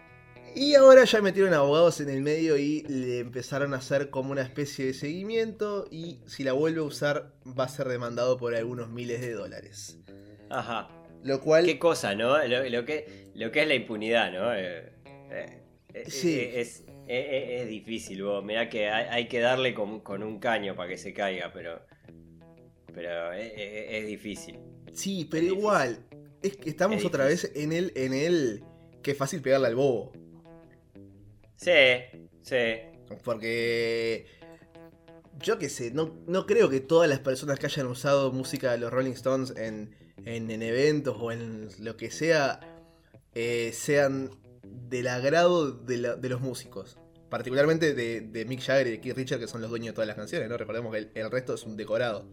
Y 0.55 0.75
ahora 0.75 1.03
ya 1.03 1.21
metieron 1.21 1.53
abogados 1.53 1.99
en 1.99 2.09
el 2.09 2.21
medio 2.21 2.57
y 2.57 2.83
le 2.83 3.19
empezaron 3.19 3.73
a 3.73 3.77
hacer 3.77 4.09
como 4.09 4.31
una 4.31 4.43
especie 4.43 4.85
de 4.85 4.93
seguimiento. 4.93 5.85
Y 5.91 6.21
si 6.27 6.45
la 6.45 6.53
vuelve 6.53 6.79
a 6.79 6.83
usar, 6.83 7.33
va 7.45 7.65
a 7.65 7.69
ser 7.69 7.89
demandado 7.89 8.37
por 8.37 8.55
algunos 8.55 8.89
miles 8.89 9.19
de 9.19 9.33
dólares. 9.33 9.97
Ajá. 10.49 10.87
Lo 11.25 11.41
cual. 11.41 11.65
Qué 11.65 11.79
cosa, 11.79 12.13
¿no? 12.13 12.37
Lo, 12.47 12.69
lo 12.69 12.85
que, 12.85 13.31
lo 13.33 13.51
que 13.51 13.63
es 13.63 13.67
la 13.67 13.73
impunidad, 13.73 14.31
¿no? 14.31 14.53
Eh, 14.53 14.93
eh, 15.31 15.61
eh, 15.91 16.03
Sí. 16.07 16.39
Es, 16.39 16.83
es, 17.07 17.67
difícil, 17.67 18.23
vos. 18.23 18.45
Mirá 18.45 18.69
que 18.69 18.89
hay, 18.89 19.07
hay 19.09 19.27
que 19.27 19.39
darle 19.39 19.73
con, 19.73 20.01
con 20.01 20.21
un 20.21 20.39
caño 20.39 20.75
para 20.75 20.87
que 20.89 20.99
se 20.99 21.13
caiga, 21.13 21.51
pero. 21.51 21.81
Pero 22.93 23.33
es, 23.33 23.51
es- 23.55 24.05
difícil. 24.07 24.59
Sí, 24.93 25.27
pero 25.29 25.47
igual. 25.47 26.05
Es 26.43 26.57
que 26.57 26.69
estamos 26.69 26.97
Es 26.99 27.05
otra 27.05 27.25
vez 27.25 27.51
en 27.55 27.73
el. 27.73 27.91
en 27.95 28.13
el. 28.13 28.63
que 29.01 29.11
es 29.11 29.17
fácil 29.17 29.41
pegarle 29.41 29.65
al 29.67 29.75
bobo. 29.75 30.13
Sí, 31.55 31.71
sí. 32.43 32.55
Porque. 33.23 34.27
Yo 35.39 35.57
qué 35.57 35.69
sé, 35.69 35.89
no, 35.91 36.15
no 36.27 36.45
creo 36.45 36.69
que 36.69 36.79
todas 36.81 37.09
las 37.09 37.19
personas 37.19 37.57
que 37.59 37.65
hayan 37.65 37.87
usado 37.87 38.31
música 38.31 38.71
de 38.71 38.77
los 38.77 38.91
Rolling 38.93 39.11
Stones 39.11 39.53
en, 39.57 39.93
en, 40.25 40.49
en 40.51 40.61
eventos 40.61 41.15
o 41.19 41.31
en 41.31 41.69
lo 41.79 41.95
que 41.97 42.11
sea 42.11 42.59
eh, 43.33 43.71
sean 43.73 44.31
del 44.63 45.07
agrado 45.07 45.71
de, 45.71 45.97
la- 45.97 46.15
de 46.15 46.29
los 46.29 46.41
músicos. 46.41 46.97
Particularmente 47.29 47.93
de, 47.93 48.21
de 48.21 48.45
Mick 48.45 48.61
Jagger 48.61 48.87
y 48.87 48.91
de 48.91 49.01
Keith 49.01 49.17
Richards, 49.17 49.41
que 49.41 49.47
son 49.47 49.61
los 49.61 49.69
dueños 49.69 49.87
de 49.87 49.93
todas 49.93 50.07
las 50.07 50.15
canciones, 50.15 50.47
¿no? 50.49 50.57
Recordemos 50.57 50.91
que 50.91 50.99
el, 50.99 51.11
el 51.15 51.31
resto 51.31 51.53
es 51.55 51.63
un 51.63 51.75
decorado. 51.75 52.25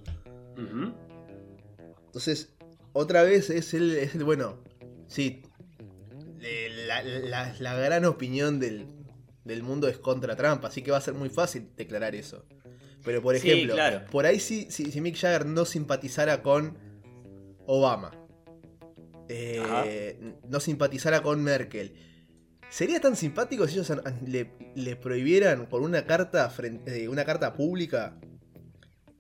Entonces, 2.07 2.53
otra 2.93 3.23
vez 3.23 3.51
es 3.51 3.75
el, 3.75 3.97
es 3.97 4.15
el 4.15 4.25
bueno, 4.25 4.59
sí, 5.07 5.43
la, 6.87 7.03
la- 7.03 7.55
la 7.59 7.75
gran 7.75 8.05
opinión 8.05 8.59
del, 8.61 8.87
del 9.45 9.63
mundo 9.63 9.89
es 9.89 9.99
contra 9.99 10.37
Trump, 10.37 10.65
así 10.65 10.83
que 10.83 10.91
va 10.91 10.99
a 10.99 11.03
ser 11.03 11.15
muy 11.15 11.31
fácil 11.31 11.69
declarar 11.77 12.15
eso. 12.15 12.45
Pero 13.05 13.23
por 13.23 13.37
Sí, 13.39 13.51
ejemplo, 13.51 13.75
claro. 13.75 14.03
por 14.11 14.27
ahí 14.27 14.39
si, 14.39 14.71
si, 14.71 14.93
si 14.93 15.01
Mick 15.01 15.17
Jagger 15.17 15.47
no 15.47 15.65
simpatizara 15.65 16.43
con 16.43 16.77
Obama, 17.67 18.11
eh, 19.29 20.35
no 20.49 20.61
simpatizara 20.61 21.23
con 21.23 21.43
Merkel, 21.43 21.95
¿sería 22.69 23.01
tan 23.01 23.17
simpático 23.17 23.67
si 23.67 23.75
ellos 23.79 23.93
le, 24.27 24.53
le 24.75 24.97
prohibieran 24.97 25.69
por 25.69 25.83
una 25.83 26.05
carta, 26.07 26.49
frente, 26.51 27.05
eh, 27.05 27.09
una 27.09 27.25
carta 27.25 27.55
pública, 27.55 28.19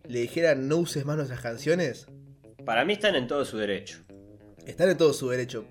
le 0.08 0.20
dijeran 0.20 0.68
no 0.68 0.76
uses 0.78 1.04
más 1.04 1.16
nuestras 1.16 1.40
canciones? 1.40 2.06
Para 2.64 2.84
mí 2.84 2.92
están 2.94 3.14
en 3.14 3.26
todo 3.26 3.44
su 3.44 3.56
derecho. 3.58 4.00
Están 4.66 4.90
en 4.90 4.96
todo 4.96 5.12
su 5.12 5.28
derecho. 5.28 5.64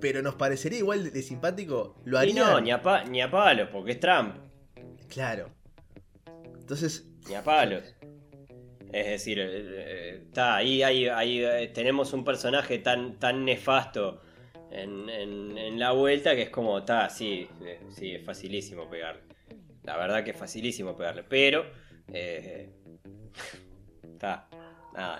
Pero 0.00 0.22
nos 0.22 0.34
parecería 0.36 0.78
igual 0.78 1.04
de, 1.04 1.10
de 1.10 1.22
simpático. 1.22 2.00
Lo 2.04 2.16
Y 2.18 2.20
harían. 2.30 2.36
no, 2.46 2.60
ni 2.60 2.70
a, 2.70 2.80
pa- 2.82 3.04
ni 3.04 3.20
a 3.20 3.30
palos, 3.30 3.68
porque 3.70 3.92
es 3.92 4.00
Trump. 4.00 4.36
Claro. 5.08 5.50
Entonces, 6.58 7.04
Ni 7.28 7.34
a 7.34 7.42
palos. 7.44 7.82
Es 8.92 9.06
decir, 9.06 9.38
eh, 9.38 9.46
eh, 9.52 10.22
está 10.26 10.56
ahí, 10.56 10.82
ahí, 10.82 11.06
ahí 11.08 11.44
eh, 11.44 11.70
tenemos 11.72 12.12
un 12.12 12.24
personaje 12.24 12.78
tan, 12.78 13.18
tan 13.18 13.44
nefasto 13.44 14.20
en, 14.70 15.08
en- 15.08 15.78
la 15.78 15.92
vuelta 15.92 16.34
que 16.34 16.42
es 16.42 16.50
como, 16.50 16.78
está, 16.78 17.08
sí, 17.08 17.48
sí, 17.90 18.14
es 18.16 18.24
facilísimo 18.24 18.88
pegarle. 18.90 19.22
La 19.84 19.96
verdad 19.96 20.24
que 20.24 20.32
es 20.32 20.36
facilísimo 20.36 20.94
pegarle, 20.96 21.22
pero, 21.22 21.64
está, 24.02 24.48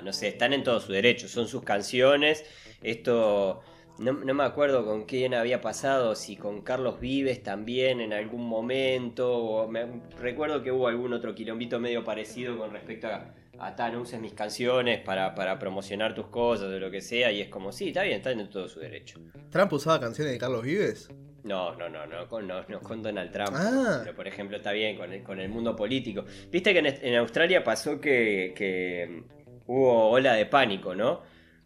no 0.02 0.12
sé, 0.12 0.28
están 0.28 0.52
en 0.52 0.62
todo 0.62 0.80
su 0.80 0.92
derecho, 0.92 1.28
son 1.28 1.48
sus 1.48 1.62
canciones, 1.62 2.44
esto... 2.82 3.62
No, 3.98 4.14
no 4.14 4.32
me 4.32 4.44
acuerdo 4.44 4.86
con 4.86 5.04
quién 5.04 5.34
había 5.34 5.60
pasado, 5.60 6.14
si 6.14 6.34
con 6.34 6.62
Carlos 6.62 7.00
Vives 7.00 7.42
también 7.42 8.00
en 8.00 8.14
algún 8.14 8.46
momento. 8.48 9.30
O 9.36 9.68
me- 9.68 10.00
recuerdo 10.18 10.62
que 10.62 10.72
hubo 10.72 10.88
algún 10.88 11.12
otro 11.12 11.34
quilombito 11.34 11.78
medio 11.78 12.02
parecido 12.02 12.56
con 12.56 12.72
respecto 12.72 13.08
a, 13.08 13.34
a 13.60 13.76
"Ta, 13.76 13.90
no 13.90 14.00
uses 14.00 14.18
mis 14.20 14.32
canciones 14.32 15.00
para, 15.00 15.34
para 15.34 15.58
promocionar 15.58 16.14
tus 16.14 16.26
cosas 16.28 16.66
o 16.68 16.78
lo 16.78 16.90
que 16.90 17.00
sea. 17.00 17.30
Y 17.30 17.40
es 17.40 17.48
como, 17.48 17.72
sí, 17.72 17.88
está 17.88 18.02
bien, 18.02 18.16
está 18.18 18.30
en 18.32 18.48
todo 18.50 18.68
su 18.68 18.80
derecho. 18.80 19.20
¿Trump 19.50 19.72
usaba 19.72 20.00
canciones 20.00 20.32
de 20.32 20.38
Carlos 20.38 20.62
Vives? 20.62 21.08
No, 21.42 21.74
no, 21.74 21.88
no, 21.88 22.06
no, 22.06 22.28
con, 22.28 22.46
no, 22.46 22.62
no 22.68 22.80
con 22.80 23.02
Donald 23.02 23.32
Trump. 23.32 23.52
Ah. 23.54 24.00
Pero 24.04 24.14
por 24.14 24.28
ejemplo 24.28 24.56
está 24.58 24.72
bien 24.72 24.96
con 24.96 25.12
el, 25.12 25.22
con 25.22 25.40
el 25.40 25.48
mundo 25.48 25.74
político. 25.74 26.24
Viste 26.50 26.72
que 26.72 26.80
en, 26.80 26.86
en 26.86 27.14
Australia 27.16 27.64
pasó 27.64 27.98
que, 28.00 28.52
que 28.54 29.22
hubo 29.66 30.10
ola 30.10 30.34
de 30.34 30.44
pánico, 30.46 30.94
¿no? 30.94 31.22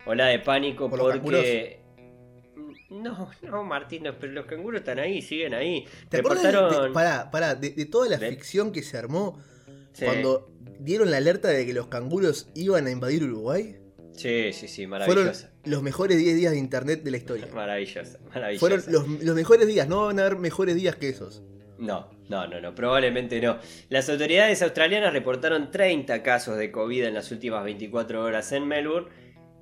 Ola 0.07 0.26
de 0.26 0.38
pánico 0.38 0.88
¿Por 0.90 1.00
porque... 1.22 1.80
No, 2.90 3.28
no, 3.42 3.64
Martín, 3.64 4.04
no, 4.04 4.16
pero 4.18 4.33
los 4.33 4.46
canguros 4.46 4.80
están 4.80 5.00
ahí, 5.00 5.20
siguen 5.20 5.54
ahí. 5.54 5.85
¿Te 6.09 6.18
acuerdas 6.18 6.44
de, 6.44 6.52
Reportaron- 6.52 6.83
de- 6.88 6.90
pará, 6.92 7.30
pará, 7.30 7.54
de, 7.57 7.70
de 7.70 7.87
toda 7.87 8.09
la 8.09 8.16
¿De? 8.18 8.28
ficción 8.30 8.70
que 8.70 8.83
se 8.83 8.96
armó 8.96 9.40
Sí. 9.94 10.04
cuando 10.04 10.50
dieron 10.80 11.11
la 11.11 11.16
alerta 11.16 11.48
de 11.48 11.64
que 11.64 11.72
los 11.72 11.87
canguros 11.87 12.50
iban 12.54 12.87
a 12.87 12.90
invadir 12.90 13.24
Uruguay? 13.24 13.76
Sí, 14.12 14.52
sí, 14.52 14.68
sí, 14.68 14.87
Fueron 14.87 15.09
maravillosa. 15.09 15.52
los 15.64 15.83
mejores 15.83 16.18
10 16.18 16.37
días 16.37 16.52
de 16.52 16.59
internet 16.59 17.02
de 17.02 17.11
la 17.11 17.16
historia. 17.16 17.48
Maravillosa, 17.54 18.18
maravillosa. 18.33 18.61
Fueron 18.61 18.83
los, 18.88 19.09
los 19.24 19.35
mejores 19.35 19.66
días, 19.66 19.88
no 19.88 20.07
van 20.07 20.18
a 20.20 20.26
haber 20.26 20.38
mejores 20.38 20.74
días 20.76 20.94
que 20.96 21.09
esos. 21.09 21.42
No, 21.78 22.11
no, 22.28 22.46
no, 22.46 22.61
no, 22.61 22.74
probablemente 22.74 23.40
no. 23.40 23.59
Las 23.88 24.09
autoridades 24.09 24.62
australianas 24.62 25.12
reportaron 25.12 25.70
30 25.70 26.22
casos 26.22 26.57
de 26.59 26.70
COVID 26.70 27.04
en 27.04 27.14
las 27.14 27.33
últimas 27.33 27.64
24 27.64 28.22
horas 28.22 28.52
en 28.52 28.68
Melbourne 28.68 29.09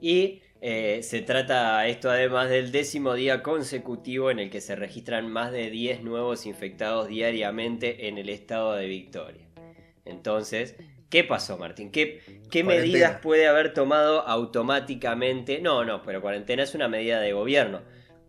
y 0.01 0.42
eh, 0.61 1.01
se 1.03 1.23
trata 1.23 1.87
esto 1.88 2.11
además 2.11 2.51
del 2.51 2.71
décimo 2.71 3.14
día 3.14 3.42
consecutivo 3.42 4.31
en 4.31 4.38
el 4.38 4.51
que 4.51 4.61
se 4.61 4.77
registran 4.77 5.31
más 5.31 5.51
de 5.53 5.71
10 5.71 6.03
nuevos 6.05 6.45
infectados 6.47 7.09
diariamente 7.09 8.09
en 8.09 8.18
el 8.18 8.29
estado 8.29 8.75
de 8.75 8.87
Victoria. 8.87 9.49
Entonces, 10.05 10.77
¿qué 11.11 11.25
pasó, 11.25 11.59
Martín? 11.59 11.91
¿Qué, 11.91 12.21
medidas 12.65 13.21
puede 13.21 13.47
haber 13.47 13.73
tomado 13.73 14.27
automáticamente? 14.27 15.61
No, 15.61 15.85
no, 15.85 16.03
pero 16.03 16.21
cuarentena 16.21 16.62
es 16.62 16.75
una 16.75 16.88
medida 16.88 17.21
de 17.21 17.33
gobierno. 17.33 17.83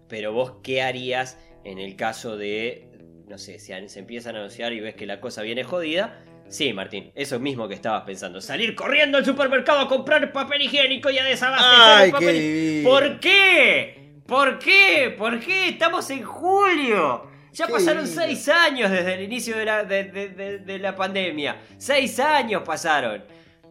Pero 0.07 0.33
vos, 0.33 0.55
¿qué 0.63 0.81
harías 0.81 1.39
en 1.63 1.79
el 1.79 1.95
caso 1.95 2.37
de, 2.37 2.89
no 3.27 3.37
sé, 3.37 3.59
si 3.59 3.73
se 3.89 3.99
empiezan 3.99 4.35
a 4.35 4.39
anunciar 4.39 4.73
y 4.73 4.79
ves 4.79 4.95
que 4.95 5.05
la 5.05 5.19
cosa 5.19 5.41
viene 5.41 5.63
jodida? 5.63 6.23
Sí, 6.49 6.71
Martín, 6.73 7.11
eso 7.15 7.39
mismo 7.39 7.67
que 7.67 7.73
estabas 7.73 8.03
pensando. 8.03 8.39
Salir 8.39 8.75
corriendo 8.75 9.17
al 9.17 9.25
supermercado 9.25 9.79
a 9.79 9.87
comprar 9.87 10.31
papel 10.31 10.61
higiénico 10.61 11.09
y 11.09 11.17
a 11.17 11.23
desabastecer 11.23 11.79
¡Ay, 11.79 12.05
el 12.05 12.11
papel. 12.11 12.35
qué! 12.35 12.81
¿Por 12.83 13.19
qué? 13.19 14.13
¿Por 14.27 14.59
qué? 14.59 15.15
¿Por 15.17 15.39
qué? 15.39 15.69
Estamos 15.69 16.09
en 16.11 16.21
julio. 16.21 17.32
Ya 17.53 17.67
Qué 17.67 17.73
pasaron 17.73 18.05
lindo. 18.05 18.21
seis 18.21 18.49
años 18.49 18.89
desde 18.91 19.13
el 19.13 19.21
inicio 19.21 19.55
de 19.57 19.65
la, 19.65 19.83
de- 19.83 20.59
de- 20.65 20.79
la 20.79 20.95
pandemia. 20.95 21.61
Seis 21.77 22.19
años 22.19 22.63
pasaron. 22.65 23.23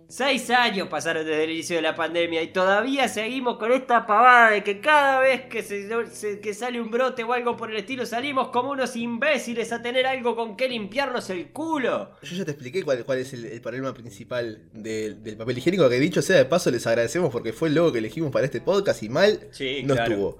Seis 0.08 0.50
años 0.50 0.88
pasaron 0.88 1.24
desde 1.24 1.44
el 1.44 1.50
inicio 1.52 1.76
de 1.76 1.82
la 1.82 1.94
pandemia 1.94 2.42
y 2.42 2.48
todavía 2.48 3.08
seguimos 3.08 3.56
con 3.56 3.72
esta 3.72 4.04
pavada 4.06 4.50
de 4.50 4.62
que 4.62 4.78
cada 4.78 5.20
vez 5.20 5.46
que, 5.46 5.62
se, 5.62 5.88
se- 6.10 6.38
que 6.38 6.52
sale 6.52 6.78
un 6.82 6.90
brote 6.90 7.24
o 7.24 7.32
algo 7.32 7.56
por 7.56 7.70
el 7.70 7.78
estilo 7.78 8.04
salimos 8.04 8.48
como 8.48 8.72
unos 8.72 8.94
imbéciles 8.94 9.72
a 9.72 9.80
tener 9.80 10.06
algo 10.06 10.36
con 10.36 10.54
que 10.54 10.68
limpiarnos 10.68 11.30
el 11.30 11.48
culo. 11.50 12.10
Yo 12.22 12.36
ya 12.36 12.44
te 12.44 12.50
expliqué 12.50 12.82
cuál, 12.84 13.04
cuál 13.06 13.20
es 13.20 13.32
el, 13.32 13.46
el 13.46 13.60
problema 13.62 13.94
principal 13.94 14.60
del, 14.74 15.22
del 15.22 15.36
papel 15.38 15.56
higiénico, 15.56 15.88
que 15.88 15.98
dicho 15.98 16.20
sea 16.20 16.36
de 16.36 16.44
paso 16.44 16.70
les 16.70 16.86
agradecemos 16.86 17.30
porque 17.32 17.54
fue 17.54 17.68
el 17.70 17.74
logo 17.74 17.90
que 17.90 17.98
elegimos 18.00 18.30
para 18.30 18.44
este 18.44 18.60
podcast 18.60 19.02
y 19.02 19.08
mal 19.08 19.48
Sí, 19.50 19.82
no 19.82 19.94
claro. 19.94 20.12
estuvo. 20.12 20.38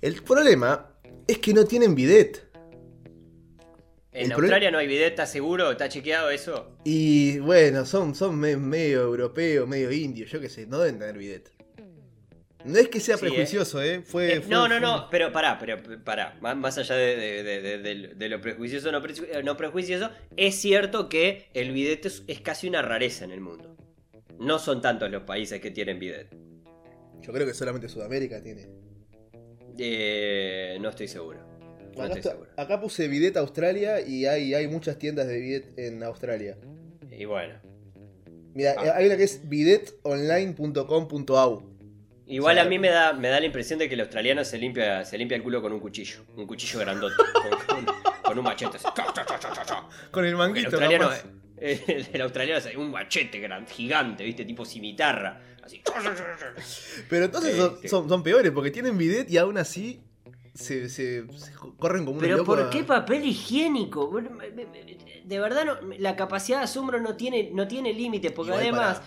El 0.00 0.22
problema 0.22 0.86
es 1.28 1.36
que 1.38 1.52
no 1.52 1.66
tienen 1.66 1.94
bidet. 1.94 2.50
En 4.12 4.26
El 4.26 4.32
Australia 4.32 4.70
no 4.70 4.78
hay 4.78 4.86
bidet, 4.86 5.10
¿está 5.10 5.26
seguro? 5.26 5.70
¿Está 5.70 5.88
chequeado 5.88 6.28
eso? 6.30 6.76
Y 6.84 7.38
bueno, 7.38 7.86
son, 7.86 8.14
son 8.14 8.38
me- 8.38 8.56
medio 8.58 9.00
europeos, 9.02 9.66
medio 9.66 9.90
indios, 9.90 10.30
yo 10.30 10.38
qué 10.40 10.50
sé, 10.50 10.66
no 10.66 10.78
deben 10.80 10.98
tener 10.98 11.16
bidet. 11.16 11.50
No 12.64 12.78
es 12.78 12.88
que 12.88 13.00
sea 13.00 13.16
Sí, 13.16 13.22
prejuicioso, 13.26 13.82
¿eh? 13.82 14.02
Fue, 14.04 14.34
Eh, 14.34 14.40
fue- 14.42 14.50
no, 14.50 14.68
no, 14.68 14.74
fue- 14.74 14.80
no, 14.80 15.08
pero 15.10 15.32
pará, 15.32 15.58
pero 15.58 15.82
pará. 16.04 16.36
Más, 16.42 16.56
más 16.56 16.76
allá 16.78 16.94
de, 16.94 17.16
de- 17.42 18.14
de- 18.14 18.28
lo 18.28 18.40
prejuicioso 18.40 18.90
o 18.90 18.92
no, 18.92 19.02
preju- 19.02 19.26
eh, 19.32 19.42
no 19.42 19.56
prejuicioso, 19.56 20.10
es 20.36 20.54
cierto 20.56 21.08
que 21.08 21.48
el 21.54 21.72
bidet 21.72 22.04
es, 22.06 22.22
es 22.28 22.40
casi 22.40 22.68
una 22.68 22.82
rareza 22.82 23.24
en 23.24 23.30
el 23.32 23.40
mundo. 23.40 23.76
No 24.38 24.58
son 24.58 24.80
tantos 24.82 25.10
los 25.10 25.22
países 25.22 25.60
que 25.60 25.70
tienen 25.70 25.98
bidet. 25.98 26.28
Yo 27.22 27.32
creo 27.32 27.46
que 27.46 27.54
solamente 27.54 27.88
Sudamérica 27.88 28.42
tiene. 28.42 28.68
Eh, 29.78 30.76
no 30.80 30.90
estoy 30.90 31.08
seguro. 31.08 31.40
No 31.96 32.02
Acá, 32.04 32.14
está- 32.14 32.80
puse 32.80 33.08
bidet 33.08 33.36
Australia 33.36 34.00
y 34.00 34.24
hay, 34.26 34.54
hay 34.54 34.66
muchas 34.68 34.98
tiendas 34.98 35.26
de 35.28 35.38
bidet 35.40 35.78
en 35.78 36.02
Australia. 36.02 36.56
Y 37.10 37.24
bueno. 37.26 37.54
Mira, 38.54 38.74
Ah. 38.78 38.94
hay 38.96 39.06
una 39.06 39.16
que 39.16 39.24
es 39.24 39.48
bidetonline.com.au. 39.48 41.62
Igual 42.26 42.58
a 42.58 42.64
mí 42.64 42.78
me 42.78 42.88
da, 42.88 43.12
me 43.12 43.28
da 43.28 43.40
la 43.40 43.46
impresión 43.46 43.78
de 43.78 43.88
que 43.88 43.94
el 43.94 44.00
australiano 44.00 44.42
se 44.44 44.56
limpia, 44.56 45.04
se 45.04 45.18
limpia 45.18 45.36
el 45.36 45.42
culo 45.42 45.60
con 45.60 45.72
un 45.72 45.80
cuchillo. 45.80 46.24
Un 46.36 46.46
cuchillo 46.46 46.78
grandote. 46.80 47.14
con, 47.66 47.84
con- 47.84 47.94
con 48.22 48.38
un 48.38 48.44
machete. 48.44 48.76
así. 48.78 48.86
Con 50.10 50.24
el 50.24 50.30
El 50.30 50.36
manguito, 50.36 50.68
australiano, 50.68 51.08
capaz. 51.10 51.24
eh, 51.58 51.82
el, 51.88 52.06
el 52.12 52.20
australiano 52.22 52.58
es 52.66 52.76
un 52.76 52.90
machete 52.90 53.38
gran, 53.40 53.66
gigante, 53.66 54.24
¿viste? 54.24 54.44
Tipo 54.44 54.64
cimitarra. 54.64 55.40
Así. 55.62 55.82
Pero 57.10 57.24
entonces 57.26 57.56
son, 57.56 57.78
sí. 57.82 57.88
son- 57.88 58.08
son 58.08 58.22
peores 58.22 58.52
porque 58.52 58.70
tienen 58.70 58.96
bidet 58.96 59.28
y 59.30 59.36
aún 59.38 59.58
así 59.58 60.00
se, 60.54 60.88
se- 60.88 61.26
se 61.38 61.52
corren 61.78 62.04
como 62.04 62.20
Pero 62.20 62.44
¿por 62.44 62.70
qué 62.70 62.84
papel 62.84 63.24
higiénico? 63.24 64.10
De 65.24 65.38
verdad, 65.38 65.64
no- 65.64 65.76
la 65.98 66.16
capacidad 66.16 66.58
de 66.58 66.64
asombro 66.64 67.00
no 67.00 67.16
tiene, 67.16 67.50
no 67.52 67.66
tiene 67.68 67.92
límite, 67.92 68.30
porque 68.30 68.50
Igual 68.50 68.62
además, 68.62 69.02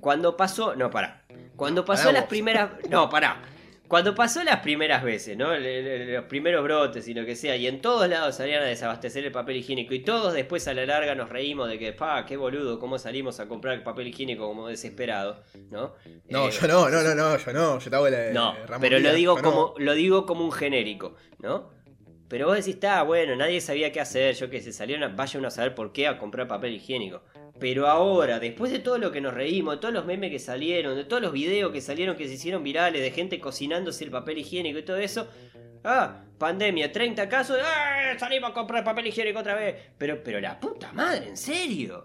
cuando 0.00 0.36
pasó. 0.36 0.74
No, 0.76 0.90
pará. 0.90 1.24
Cuando 1.56 1.84
pasó 1.84 2.04
Pará 2.04 2.12
las 2.12 2.22
vos. 2.22 2.28
primeras. 2.30 2.70
No, 2.88 3.08
pará. 3.10 3.42
Cuando 3.92 4.14
pasó 4.14 4.42
las 4.42 4.60
primeras 4.60 5.04
veces, 5.04 5.36
¿no? 5.36 5.54
Los 5.54 6.24
primeros 6.24 6.64
brotes 6.64 7.06
y 7.08 7.12
lo 7.12 7.26
que 7.26 7.36
sea, 7.36 7.56
y 7.56 7.66
en 7.66 7.82
todos 7.82 8.08
lados 8.08 8.36
salían 8.36 8.62
a 8.62 8.64
desabastecer 8.64 9.22
el 9.26 9.32
papel 9.32 9.56
higiénico, 9.58 9.92
y 9.92 9.98
todos 9.98 10.32
después 10.32 10.66
a 10.66 10.72
la 10.72 10.86
larga 10.86 11.14
nos 11.14 11.28
reímos 11.28 11.68
de 11.68 11.78
que, 11.78 11.92
pa, 11.92 12.24
qué 12.24 12.38
boludo, 12.38 12.78
cómo 12.78 12.98
salimos 12.98 13.38
a 13.38 13.48
comprar 13.48 13.84
papel 13.84 14.06
higiénico 14.06 14.48
como 14.48 14.66
desesperados, 14.68 15.40
¿no? 15.70 15.92
No, 16.30 16.48
Eh, 16.48 16.50
yo 16.52 16.66
no, 16.68 16.88
no, 16.88 17.02
no, 17.02 17.14
no, 17.14 17.36
yo 17.36 17.52
no, 17.52 17.78
yo 17.78 17.90
te 17.90 17.94
hago 17.94 18.08
la 18.08 18.30
no, 18.30 18.54
Ramón 18.64 18.80
pero 18.80 18.98
lo 18.98 19.12
digo 19.12 19.36
no. 19.36 19.42
como 19.42 19.74
lo 19.76 19.92
digo 19.92 20.24
como 20.24 20.42
un 20.42 20.52
genérico, 20.52 21.16
¿no? 21.40 21.68
Pero 22.28 22.46
vos 22.46 22.56
decís, 22.56 22.76
está 22.76 23.02
bueno, 23.02 23.36
nadie 23.36 23.60
sabía 23.60 23.92
qué 23.92 24.00
hacer, 24.00 24.34
yo 24.36 24.48
que 24.48 24.62
sé, 24.62 24.72
salieron 24.72 25.04
a, 25.04 25.14
vaya 25.14 25.38
uno 25.38 25.48
a 25.48 25.50
saber 25.50 25.74
por 25.74 25.92
qué 25.92 26.06
a 26.08 26.16
comprar 26.16 26.48
papel 26.48 26.72
higiénico. 26.72 27.20
Pero 27.58 27.86
ahora, 27.86 28.40
después 28.40 28.72
de 28.72 28.78
todo 28.80 28.98
lo 28.98 29.12
que 29.12 29.20
nos 29.20 29.34
reímos, 29.34 29.74
de 29.74 29.80
todos 29.80 29.94
los 29.94 30.04
memes 30.04 30.30
que 30.30 30.38
salieron, 30.38 30.96
de 30.96 31.04
todos 31.04 31.22
los 31.22 31.32
videos 31.32 31.70
que 31.72 31.80
salieron 31.80 32.16
que 32.16 32.26
se 32.26 32.34
hicieron 32.34 32.62
virales, 32.64 33.00
de 33.02 33.10
gente 33.10 33.38
cocinándose 33.40 34.04
el 34.04 34.10
papel 34.10 34.38
higiénico 34.38 34.78
y 34.78 34.82
todo 34.82 34.96
eso, 34.96 35.28
ah, 35.84 36.24
pandemia, 36.38 36.90
30 36.90 37.28
casos, 37.28 37.58
¡ah! 37.62 38.16
salimos 38.18 38.50
a 38.50 38.54
comprar 38.54 38.82
papel 38.82 39.06
higiénico 39.06 39.38
otra 39.38 39.54
vez. 39.54 39.76
Pero, 39.98 40.22
pero 40.24 40.40
la 40.40 40.58
puta 40.58 40.92
madre, 40.92 41.28
¿en 41.28 41.36
serio? 41.36 42.02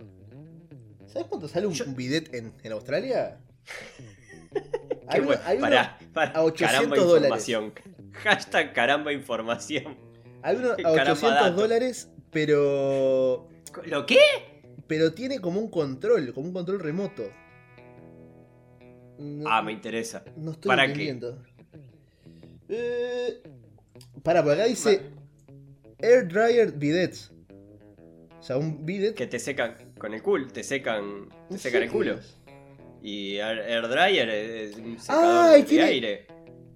¿Sabes 1.08 1.28
cuánto 1.28 1.48
sale 1.48 1.66
un, 1.66 1.74
Yo- 1.74 1.86
un 1.86 1.96
bidet 1.96 2.34
en, 2.34 2.54
en 2.64 2.72
Australia? 2.74 3.40
Hay 5.08 5.22
uno- 5.22 5.36
Pará, 5.62 5.98
pará, 6.14 6.32
a 6.32 6.44
800 6.44 6.68
caramba 6.76 6.96
dólares. 6.98 7.48
información. 7.48 7.74
Hashtag 8.24 8.74
caramba 8.74 9.14
información. 9.14 9.98
Hay 10.44 10.56
uno 10.58 10.72
a 10.74 10.76
Caramba 10.76 11.02
800 11.14 11.22
dato. 11.34 11.52
dólares, 11.62 12.10
pero. 12.32 13.48
¿Lo 13.86 14.06
qué? 14.06 14.18
Pero 14.88 15.12
tiene 15.14 15.40
como 15.40 15.60
un 15.60 15.70
control, 15.70 16.34
como 16.34 16.48
un 16.48 16.54
control 16.54 16.80
remoto. 16.80 17.24
No, 19.20 19.50
Ah, 19.50 19.62
me 19.62 19.72
interesa. 19.72 20.24
no 20.36 20.52
estoy 20.52 20.70
¿para 20.70 20.84
qué? 20.86 20.92
entendiendo. 21.10 21.44
Eh, 22.70 23.42
para, 24.24 24.44
por 24.44 24.54
acá 24.54 24.66
dice 24.66 25.02
Air 26.00 26.28
Dryer 26.28 26.72
Bidets. 26.74 27.32
O 28.40 28.44
sea, 28.44 28.58
un 28.58 28.86
bidet. 28.86 29.16
Que 29.16 29.28
te 29.28 29.40
secan 29.40 29.76
con 29.98 30.14
el 30.14 30.22
culo, 30.22 30.48
te 30.48 30.64
secan, 30.64 31.28
te 31.50 31.58
secan 31.58 31.82
el 31.84 31.90
qué 31.90 31.94
culo. 31.94 32.20
Y 33.02 33.38
air, 33.38 33.60
air 33.60 33.88
dryer 33.88 34.30
es 34.30 34.76
un 34.78 35.00
secador 35.00 35.50
Ay, 35.54 35.62
de 35.64 35.68
tiene- 35.68 35.84
aire. 35.86 36.28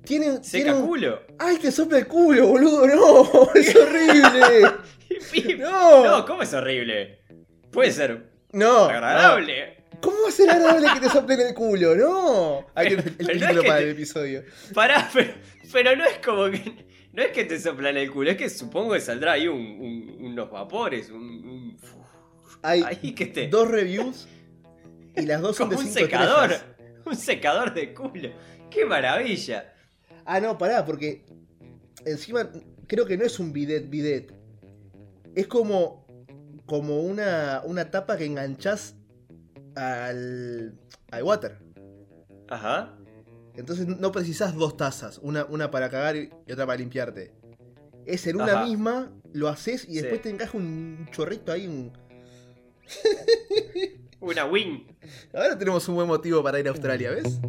Tiene, 0.03 0.43
Seca 0.43 0.63
tiene 0.63 0.73
un- 0.73 0.87
culo. 0.87 1.21
¡Ay, 1.37 1.57
te 1.59 1.71
sopla 1.71 1.99
el 1.99 2.07
culo, 2.07 2.47
boludo! 2.47 2.87
¡No! 2.87 3.51
¡Es 3.53 3.75
horrible! 3.75 5.57
¡No! 5.59 6.03
No, 6.03 6.25
¿cómo 6.25 6.41
es 6.41 6.51
horrible? 6.55 7.19
Puede 7.71 7.91
ser 7.91 8.23
No. 8.53 8.85
agradable. 8.85 9.75
no. 9.77 9.99
¿Cómo 10.01 10.17
va 10.23 10.29
a 10.29 10.31
ser 10.31 10.49
agradable 10.49 10.87
que 10.95 10.99
te 11.01 11.09
soplen 11.09 11.39
el 11.41 11.53
culo? 11.53 11.95
¡No! 11.95 12.65
Pero- 12.75 13.03
tiene 13.03 13.15
el 13.19 13.25
no 13.27 13.33
título 13.33 13.49
es 13.51 13.59
que 13.61 13.67
para 13.67 13.77
te- 13.79 13.83
el 13.83 13.89
episodio. 13.91 14.43
Pará, 14.73 15.09
pero, 15.13 15.33
pero 15.71 15.95
no 15.95 16.05
es 16.05 16.17
como 16.25 16.49
que. 16.49 16.85
No 17.13 17.21
es 17.21 17.31
que 17.31 17.43
te 17.43 17.59
soplan 17.59 17.97
el 17.97 18.09
culo, 18.09 18.31
es 18.31 18.37
que 18.37 18.49
supongo 18.49 18.93
que 18.93 19.01
saldrá 19.01 19.33
ahí 19.33 19.47
un- 19.47 19.57
un- 19.59 20.17
unos 20.25 20.49
vapores, 20.49 21.09
un. 21.09 21.77
Hay 22.63 22.83
ahí 22.83 23.13
que 23.13 23.25
te. 23.27 23.47
dos 23.47 23.67
reviews 23.67 24.27
y 25.15 25.21
las 25.23 25.41
dos 25.41 25.57
son 25.57 25.69
como 25.69 25.81
de 25.81 25.87
un 25.87 25.93
5 25.93 26.05
secador. 26.05 26.51
Un 27.05 27.15
secador 27.15 27.73
de 27.73 27.93
culo. 27.93 28.29
¡Qué 28.69 28.85
maravilla! 28.85 29.73
Ah, 30.25 30.39
no, 30.39 30.57
pará, 30.57 30.85
porque 30.85 31.25
encima 32.05 32.49
creo 32.87 33.05
que 33.05 33.17
no 33.17 33.25
es 33.25 33.39
un 33.39 33.51
bidet 33.51 33.89
bidet. 33.89 34.31
Es 35.35 35.47
como 35.47 36.00
como 36.71 37.01
una, 37.01 37.61
una 37.65 37.91
tapa 37.91 38.15
que 38.15 38.23
enganchás 38.23 38.95
al, 39.75 40.73
al 41.11 41.23
water. 41.23 41.57
Ajá. 42.49 42.97
Entonces 43.57 43.85
no 43.87 44.13
precisás 44.13 44.55
dos 44.55 44.77
tazas, 44.77 45.17
una, 45.21 45.43
una 45.43 45.69
para 45.69 45.89
cagar 45.89 46.15
y 46.15 46.29
otra 46.49 46.65
para 46.65 46.77
limpiarte. 46.77 47.33
Es 48.05 48.25
en 48.25 48.37
una 48.37 48.53
Ajá. 48.53 48.65
misma, 48.65 49.11
lo 49.33 49.49
haces 49.49 49.83
y 49.83 49.95
Sí. 49.95 49.99
después 49.99 50.21
te 50.21 50.29
encaja 50.29 50.57
un 50.57 51.09
chorrito 51.11 51.51
ahí. 51.51 51.67
Un... 51.67 51.91
Una 54.21 54.45
wing. 54.45 54.85
Ahora 55.33 55.57
tenemos 55.57 55.85
un 55.89 55.95
buen 55.95 56.07
motivo 56.07 56.41
para 56.41 56.57
ir 56.57 56.67
a 56.67 56.69
Australia, 56.69 57.11
¿ves? 57.11 57.41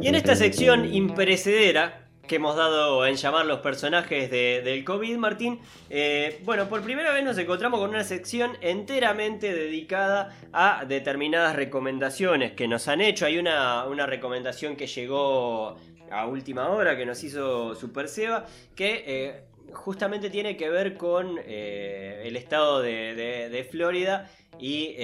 Y 0.00 0.06
en 0.06 0.14
esta 0.14 0.36
sección 0.36 0.84
imperecedera 0.94 2.07
que 2.28 2.36
hemos 2.36 2.54
dado 2.54 3.04
en 3.06 3.16
llamar 3.16 3.46
los 3.46 3.58
personajes 3.60 4.30
de- 4.30 4.62
del 4.62 4.84
COVID, 4.84 5.16
Martín, 5.16 5.58
eh, 5.90 6.40
bueno, 6.44 6.68
por 6.68 6.82
primera 6.82 7.12
vez 7.12 7.24
nos 7.24 7.36
encontramos 7.38 7.80
con 7.80 7.90
una 7.90 8.04
sección 8.04 8.56
enteramente 8.60 9.52
dedicada 9.52 10.36
a 10.52 10.84
determinadas 10.86 11.56
recomendaciones 11.56 12.52
que 12.52 12.68
nos 12.68 12.86
han 12.86 13.00
hecho. 13.00 13.26
Hay 13.26 13.38
una, 13.38 13.84
una 13.86 14.06
recomendación 14.06 14.76
que 14.76 14.86
llegó 14.86 15.76
a 16.10 16.26
última 16.26 16.68
hora 16.68 16.96
que 16.96 17.04
nos 17.04 17.24
hizo 17.24 17.74
Super 17.74 18.08
Seba, 18.08 18.46
que 18.76 19.04
eh, 19.06 19.44
justamente 19.72 20.30
tiene 20.30 20.56
que 20.56 20.70
ver 20.70 20.96
con 20.96 21.38
eh, 21.44 22.22
el 22.24 22.36
estado 22.36 22.80
de, 22.80 23.14
de- 23.50 23.64
Florida 23.64 24.30
y, 24.60 24.94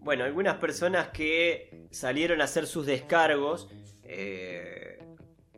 bueno, 0.00 0.24
algunas 0.24 0.56
personas 0.56 1.08
que 1.08 1.86
salieron 1.90 2.40
a 2.40 2.44
hacer 2.44 2.66
sus 2.66 2.86
descargos. 2.86 3.68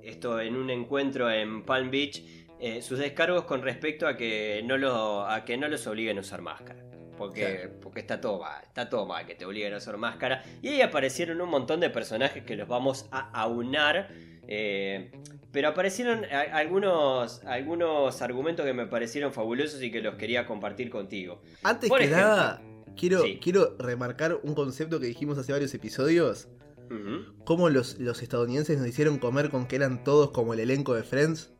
Esto 0.04 0.40
en 0.40 0.56
un 0.56 0.70
encuentro 0.70 1.30
en 1.30 1.64
Palm 1.64 1.90
Beach, 1.90 2.22
eh, 2.60 2.80
sus 2.82 2.98
descargos 2.98 3.44
con 3.44 3.62
respecto 3.62 4.06
a 4.06 4.16
que 4.16 4.62
no, 4.64 4.78
lo, 4.78 5.26
a 5.28 5.44
que 5.44 5.56
no 5.56 5.68
los 5.68 5.86
obliguen 5.86 6.18
a 6.18 6.20
usar 6.20 6.40
máscara. 6.42 6.82
Porque, 7.18 7.40
Claro. 7.42 7.70
porque 7.80 8.00
está 8.00 8.20
todo 8.20 8.40
mal, 8.40 8.60
está 8.64 8.88
todo 8.90 9.06
mal 9.06 9.24
que 9.24 9.34
te 9.36 9.44
obliguen 9.44 9.72
a 9.74 9.76
usar 9.76 9.96
máscara. 9.96 10.42
Y 10.62 10.68
ahí 10.68 10.80
aparecieron 10.82 11.40
un 11.40 11.48
montón 11.48 11.78
de 11.78 11.88
personajes 11.90 12.42
que 12.44 12.56
los 12.56 12.66
vamos 12.68 13.06
a 13.12 13.30
aunar. 13.40 14.08
eh, 14.46 15.10
pero 15.52 15.68
aparecieron 15.68 16.24
a- 16.26 16.40
algunos, 16.58 17.42
algunos 17.44 18.20
argumentos 18.20 18.66
que 18.66 18.74
me 18.74 18.86
parecieron 18.86 19.32
fabulosos 19.32 19.82
y 19.82 19.90
que 19.90 20.02
los 20.02 20.16
quería 20.16 20.46
compartir 20.46 20.90
contigo. 20.90 21.40
Antes 21.62 21.88
Por 21.88 22.00
que 22.00 22.04
ejemplo. 22.06 22.26
nada, 22.26 22.62
quiero, 22.94 23.22
Sí. 23.22 23.38
quiero 23.42 23.74
remarcar 23.78 24.38
un 24.42 24.54
concepto 24.54 25.00
que 25.00 25.06
dijimos 25.06 25.38
hace 25.38 25.50
varios 25.52 25.72
episodios. 25.72 26.48
Ujú. 26.90 27.44
Cómo 27.44 27.68
los, 27.70 27.98
los 27.98 28.22
estadounidenses 28.22 28.78
nos 28.78 28.86
hicieron 28.88 29.18
comer 29.18 29.50
con 29.50 29.66
que 29.66 29.76
eran 29.76 30.04
todos 30.04 30.30
como 30.30 30.54
el 30.54 30.60
elenco 30.60 30.94
de 30.94 31.02
Friends. 31.02 31.50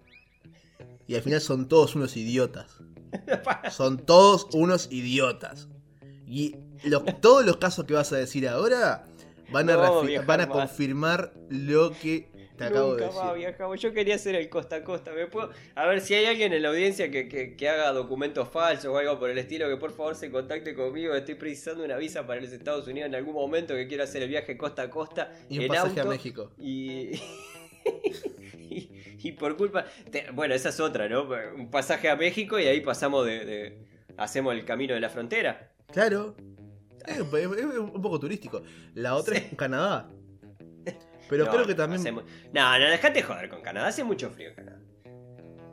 Y 1.07 1.15
al 1.17 1.23
final 1.23 1.41
son 1.41 1.69
todos 1.69 1.95
unos 1.97 2.17
idiotas. 2.17 2.79
Son 3.71 3.99
todos 3.99 4.49
unos 4.55 4.89
idiotas. 4.91 5.69
Y 6.27 6.57
los- 6.85 7.05
todos 7.21 7.45
los 7.47 7.59
casos 7.59 7.85
que 7.85 7.95
vas 7.95 8.13
a 8.13 8.17
decir 8.17 8.49
ahora 8.49 9.05
van 9.53 9.71
a, 9.71 9.75
No 9.77 10.03
van 10.27 10.41
a 10.41 10.49
confirmar 10.49 11.33
lo 11.49 11.93
que 11.93 12.33
te 12.57 12.65
acabo 12.65 12.95
de 12.95 13.03
Nunca 13.03 13.17
más 13.17 13.25
decir. 13.35 13.39
viajamos. 13.49 13.81
Yo 13.81 13.93
quería 13.93 14.15
hacer 14.15 14.35
el 14.37 14.49
costa 14.49 14.77
a 14.77 14.85
costa. 14.85 15.13
¿Me 15.13 15.27
puedo... 15.27 15.51
A 15.75 15.87
ver 15.87 16.01
si 16.01 16.15
hay 16.15 16.27
alguien 16.27 16.53
en 16.53 16.63
la 16.63 16.69
audiencia 16.69 17.11
que, 17.11 17.29
que- 17.29 17.57
que 17.57 17.69
haga 17.69 17.93
documentos 17.93 18.49
falsos 18.49 18.87
o 18.87 18.97
algo 18.99 19.19
por 19.19 19.31
el 19.31 19.39
estilo, 19.39 19.69
que 19.69 19.77
por 19.77 19.93
favor 19.93 20.15
se 20.15 20.31
contacte 20.31 20.75
conmigo. 20.75 21.15
Estoy 21.15 21.35
precisando 21.35 21.85
una 21.85 21.97
visa 21.97 22.27
para 22.27 22.41
los 22.41 22.53
Estados 22.53 22.87
Unidos 22.87 23.09
en 23.09 23.15
algún 23.17 23.35
momento 23.35 23.75
que 23.75 23.89
quiero 23.89 24.05
hacer 24.05 24.23
el 24.23 24.29
viaje 24.29 24.57
costa 24.57 24.83
a 24.83 24.91
costa 24.91 25.33
Y 25.49 25.59
un 25.59 25.63
en 25.65 25.69
pasaje 25.69 26.01
a. 26.01 26.05
México. 26.05 26.53
Y, 26.59 27.11
y, 28.71 28.91
y 29.23 29.33
por 29.33 29.57
culpa. 29.57 29.85
te- 30.11 30.31
bueno, 30.33 30.55
esa 30.55 30.69
es 30.69 30.81
otra, 30.81 31.09
¿no? 31.09 31.29
Un 31.57 31.71
pasaje 31.71 32.09
a 32.09 32.17
México 32.17 32.59
y 32.59 32.67
ahí 32.67 32.81
pasamos 32.81 33.27
de. 33.27 33.45
de- 33.45 33.79
hacemos 34.17 34.55
el 34.55 34.65
camino 34.65 34.95
de 34.95 35.01
la 35.01 35.09
frontera. 35.11 35.71
Claro. 35.93 36.35
Es, 37.07 37.19
es- 37.19 37.59
es 37.59 37.79
un 37.79 38.01
poco 38.01 38.19
turístico. 38.21 38.63
La 38.95 39.15
otra 39.17 39.37
Sí. 39.37 39.47
es 39.51 39.57
Canadá. 39.57 40.09
Pero 41.29 41.45
No, 41.47 41.51
creo 41.51 41.67
que 41.67 41.75
también. 41.75 42.01
hacemos- 42.01 42.25
No, 42.53 42.79
no, 42.79 42.85
dejate 42.91 43.23
joder 43.23 43.49
con 43.49 43.63
Canadá. 43.63 43.89
Hace 43.89 44.05
mucho 44.05 44.31
frío 44.31 44.51
en 44.51 44.55
Canadá. 44.55 44.81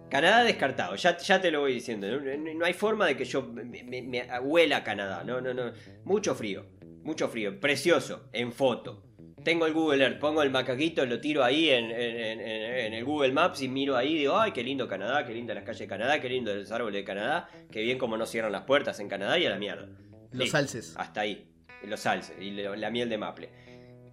Canadá 0.10 0.44
descartado, 0.44 0.96
ya, 0.96 1.18
ya 1.18 1.40
te 1.42 1.52
lo 1.52 1.62
voy 1.62 1.74
diciendo. 1.74 2.08
No, 2.08 2.20
no- 2.20 2.54
no 2.54 2.66
hay 2.66 2.74
forma 2.74 3.06
de 3.06 3.16
que 3.16 3.24
yo 3.24 3.44
me, 3.44 3.64
me- 3.84 4.02
me 4.02 4.40
huela 4.42 4.78
a 4.78 4.84
Canadá. 4.84 5.24
No, 5.24 5.40
no, 5.40 5.54
no. 5.54 5.72
Mucho 6.04 6.36
frío. 6.36 6.66
Mucho 7.04 7.30
frío. 7.30 7.60
Precioso. 7.60 8.28
En 8.34 8.52
foto. 8.52 9.06
Tengo 9.44 9.66
el 9.66 9.74
Google 9.74 10.04
Earth, 10.04 10.20
pongo 10.20 10.44
el 10.44 10.52
macaquito, 10.52 11.04
lo 11.06 11.20
tiro 11.20 11.44
ahí 11.44 11.70
en, 11.70 11.86
en- 11.86 12.18
en- 12.18 12.40
en- 12.42 12.94
el 12.94 13.04
Google 13.06 13.32
Maps 13.32 13.62
y 13.64 13.68
miro 13.70 13.96
ahí 13.98 14.14
y 14.14 14.18
digo, 14.20 14.38
ay, 14.38 14.52
qué 14.52 14.62
lindo 14.64 14.88
Canadá, 14.88 15.26
qué 15.26 15.34
lindas 15.34 15.56
las 15.56 15.64
calles 15.64 15.80
de 15.80 15.88
Canadá, 15.88 16.20
qué 16.22 16.30
lindo 16.30 16.54
los 16.54 16.72
árboles 16.72 17.02
de 17.02 17.04
Canadá, 17.06 17.50
qué 17.72 17.82
bien 17.82 17.98
como 17.98 18.18
no 18.18 18.28
cierran 18.28 18.52
las 18.52 18.64
puertas 18.64 19.00
en 19.00 19.08
Canadá 19.10 19.40
y 19.40 19.46
a 19.48 19.50
la 19.50 19.58
mierda. 19.58 19.88
Los 20.32 20.54
alces. 20.54 20.94
Hasta 20.96 21.22
ahí. 21.22 21.48
Los 21.88 22.02
salses 22.02 22.40
y 22.40 22.52
la 22.52 22.92
miel 22.92 23.10
de 23.10 23.18
maple. 23.18 23.50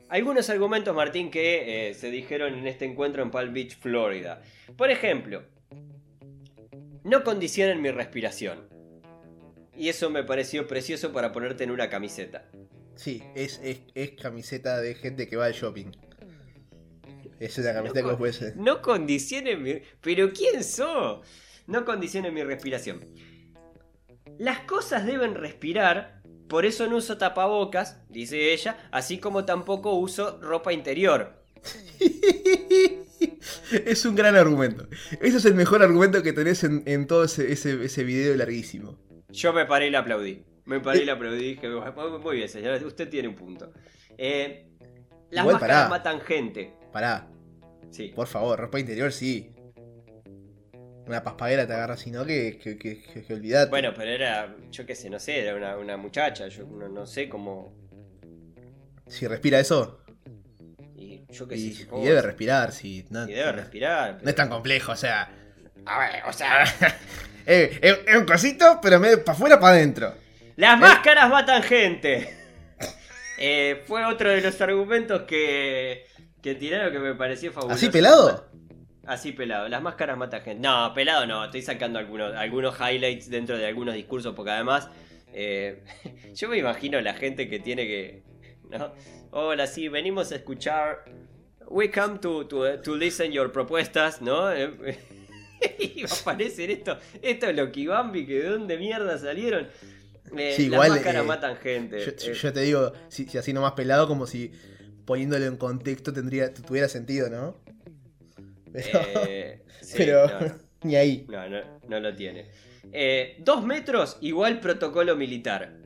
Algunos 0.09 0.49
argumentos, 0.49 0.95
Martín, 0.95 1.31
que 1.31 1.91
eh, 1.91 1.95
se 1.95 2.11
dijeron 2.11 2.55
en 2.55 2.67
este 2.67 2.87
encuentro 2.87 3.23
en 3.23 3.31
Palm 3.31 3.53
Beach, 3.53 3.79
Florida. 3.79 4.43
Por 4.77 4.91
ejemplo, 4.91 5.43
no 7.05 7.25
condicionen 7.25 7.83
mi 7.83 7.91
respiración. 7.91 8.69
Y 9.77 9.89
eso 9.91 10.11
me 10.11 10.25
pareció 10.25 10.67
precioso 10.67 11.13
para 11.13 11.31
ponerte 11.31 11.65
en 11.65 11.71
una 11.71 11.89
camiseta. 11.89 12.49
Sí, 12.97 13.23
es, 13.35 13.61
es, 13.63 13.83
es 13.95 14.11
camiseta 14.13 14.81
de 14.81 14.95
gente 14.95 15.29
que 15.29 15.37
va 15.37 15.47
al 15.47 15.53
shopping. 15.53 15.93
Es 17.39 17.57
una 17.59 17.73
camiseta 17.73 18.01
Loco. 18.01 18.17
que 18.17 18.23
vos 18.25 18.39
puedes. 18.39 18.57
No 18.57 18.83
condicionen 18.83 19.63
mi... 19.63 19.81
¿Pero 20.01 20.33
quién 20.33 20.65
sos? 20.65 21.21
No 21.67 21.85
condicionen 21.85 22.35
mi 22.35 22.43
respiración. 22.43 23.07
Las 24.39 24.61
cosas 24.61 25.07
deben 25.07 25.35
respirar, 25.35 26.18
por 26.49 26.67
eso 26.67 26.87
no 26.87 26.97
uso 26.97 27.19
tapabocas, 27.19 28.01
dice 28.09 28.53
ella, 28.53 28.77
así 28.91 29.19
como 29.19 29.45
tampoco 29.45 29.95
uso 29.95 30.39
ropa 30.41 30.73
interior. 30.73 31.35
es 33.85 34.05
un 34.05 34.15
gran 34.15 34.37
argumento. 34.37 34.87
Ese 35.21 35.37
es 35.39 35.45
el 35.45 35.55
mejor 35.55 35.83
argumento 35.83 36.23
que 36.23 36.33
tenés 36.33 36.65
en, 36.65 36.83
en 36.87 37.07
todo 37.07 37.25
ese, 37.25 37.53
ese, 37.53 37.85
ese 37.85 38.05
video 38.05 38.37
larguísimo. 38.37 38.99
Yo 39.31 39.53
me 39.53 39.67
paré 39.67 39.89
y 39.89 39.91
le 39.91 39.97
aplaudí. 39.99 40.45
Me 40.65 40.81
paré 40.81 41.03
y 41.03 41.05
le 41.05 41.13
aplaudí 41.13 41.45
y 41.45 41.55
dije, 41.55 41.69
muy 41.69 42.37
bien, 42.37 42.49
señora, 42.49 42.77
usted 42.87 43.09
tiene 43.09 43.29
un 43.29 43.35
punto. 43.35 43.73
Eh, 44.17 44.67
las 45.31 45.43
Igual, 45.45 45.55
máscaras 45.55 45.77
pará. 45.77 45.89
matan 45.89 46.21
gente. 46.21 46.75
Pará, 46.93 47.29
Sí. 47.91 48.13
por 48.15 48.27
favor, 48.27 48.59
ropa 48.59 48.79
interior 48.79 49.13
sí. 49.13 49.51
Una 51.09 51.25
paspaguera 51.25 51.67
te 51.67 51.73
agarra, 51.73 51.97
si 51.97 52.11
no, 52.11 52.27
que, 52.27 52.59
que, 52.59 52.77
que, 52.77 53.33
olvidate. 53.33 53.71
Bueno, 53.71 53.95
pero 53.97 54.11
era, 54.11 54.55
yo 54.71 54.85
qué 54.85 54.95
sé, 54.95 55.09
no 55.09 55.19
sé, 55.19 55.41
era 55.41 55.57
una, 55.57 55.79
una 55.79 55.97
muchacha, 55.97 56.49
yo 56.49 56.67
no, 56.67 56.87
no 56.89 57.07
sé 57.07 57.31
cómo... 57.31 57.73
Si 59.07 59.27
respira 59.27 59.59
eso, 59.59 60.03
Y 60.95 61.23
yo 61.31 61.49
qué 61.49 61.57
y, 61.57 61.73
sé, 61.73 61.89
y 61.91 62.05
debe 62.05 62.21
respirar, 62.21 62.73
si 62.73 63.07
no, 63.09 63.27
y 63.27 63.33
debe 63.33 63.53
respirar. 63.53 64.19
no 64.23 64.29
es 64.29 64.37
tan 64.37 64.51
complejo, 64.51 64.93
o 64.93 64.97
sea. 64.97 65.31
A 65.87 65.99
ver, 65.99 66.23
o 66.27 66.33
sea, 66.35 66.65
eh, 67.47 67.79
es, 67.81 67.99
es 68.07 68.17
un 68.17 68.27
cosito, 68.27 68.79
pero 68.83 69.01
para 69.01 69.33
afuera, 69.33 69.59
para 69.59 69.77
adentro. 69.77 70.13
las 70.57 70.79
máscaras 70.79 71.31
matan 71.31 71.63
gente. 71.63 72.35
Eh, 73.41 73.85
fue 73.87 74.05
otro 74.05 74.31
de 74.31 74.41
los 74.41 74.61
argumentos 74.61 75.23
que, 75.23 76.07
que 76.43 76.57
tiraron 76.57 76.93
que 76.93 76.99
me 76.99 77.15
pareció 77.15 77.53
fabuloso. 77.53 77.77
¿Así 77.77 77.89
pelado? 77.89 78.51
Así 79.09 79.33
pelado, 79.33 79.69
las 79.69 79.81
máscaras 79.81 80.19
matan 80.19 80.43
gente. 80.43 80.61
No, 80.61 80.93
pelado 80.95 81.27
no, 81.27 81.47
estoy 81.47 81.63
sacando 81.63 81.99
algunos, 81.99 82.35
algunos 82.35 82.77
highlights 82.79 83.31
dentro 83.31 83.57
de 83.57 83.67
algunos 83.67 83.95
discursos 83.95 84.35
porque 84.35 84.51
además 84.51 84.89
eh, 85.33 85.83
yo 86.35 86.49
me 86.51 86.59
imagino 86.59 87.01
la 87.01 87.15
gente 87.15 87.49
que 87.49 87.59
tiene 87.59 87.87
que... 87.87 88.23
¿no? 88.71 88.93
Hola, 89.31 89.67
sí, 89.67 89.89
venimos 89.89 90.31
a 90.33 90.37
escuchar... 90.37 91.05
We 91.71 91.91
come 91.91 92.19
to, 92.19 92.47
to, 92.47 92.81
to 92.81 92.97
listen 92.97 93.33
your 93.33 93.51
propuestas, 93.51 94.21
¿no? 94.21 94.51
Y 95.79 96.05
aparecen 96.05 96.71
esto, 96.71 96.99
esto 97.21 97.47
es 97.47 97.57
lo 97.57 97.73
que 97.73 97.89
Bambi, 97.89 98.27
que 98.27 98.41
de 98.41 98.49
dónde 98.51 98.77
mierda 98.77 99.19
salieron. 99.19 99.69
Eh, 100.37 100.53
Sí, 100.55 100.69
las 100.69 100.75
igual, 100.75 100.91
máscaras 100.91 101.25
eh, 101.25 101.27
matan 101.27 101.57
gente. 101.57 101.99
Yo, 101.99 102.13
Eh, 102.13 102.35
yo 102.35 102.53
te 102.53 102.61
digo, 102.61 102.93
si, 103.09 103.27
si 103.27 103.39
así 103.39 103.53
nomás 103.53 103.73
pelado, 103.73 104.07
como 104.07 104.27
si 104.27 104.53
poniéndolo 105.05 105.47
en 105.47 105.57
contexto 105.57 106.13
tendría, 106.13 106.53
tuviera 106.53 106.89
sentido, 106.89 107.29
¿no? 107.31 107.57
Pero, 108.73 109.01
eh, 109.29 109.63
sí, 109.81 109.95
pero 109.97 110.27
no, 110.29 110.41
no. 110.41 110.55
ni 110.83 110.97
ahí. 110.97 111.27
No, 111.29 111.49
no, 111.49 111.59
no 111.89 112.01
lo 112.01 112.15
tiene. 112.15 112.47
Eh, 112.93 113.37
dos 113.41 113.65
metros 113.65 114.17
igual 114.21 114.61
protocolo 114.61 115.17
militar. 115.17 115.77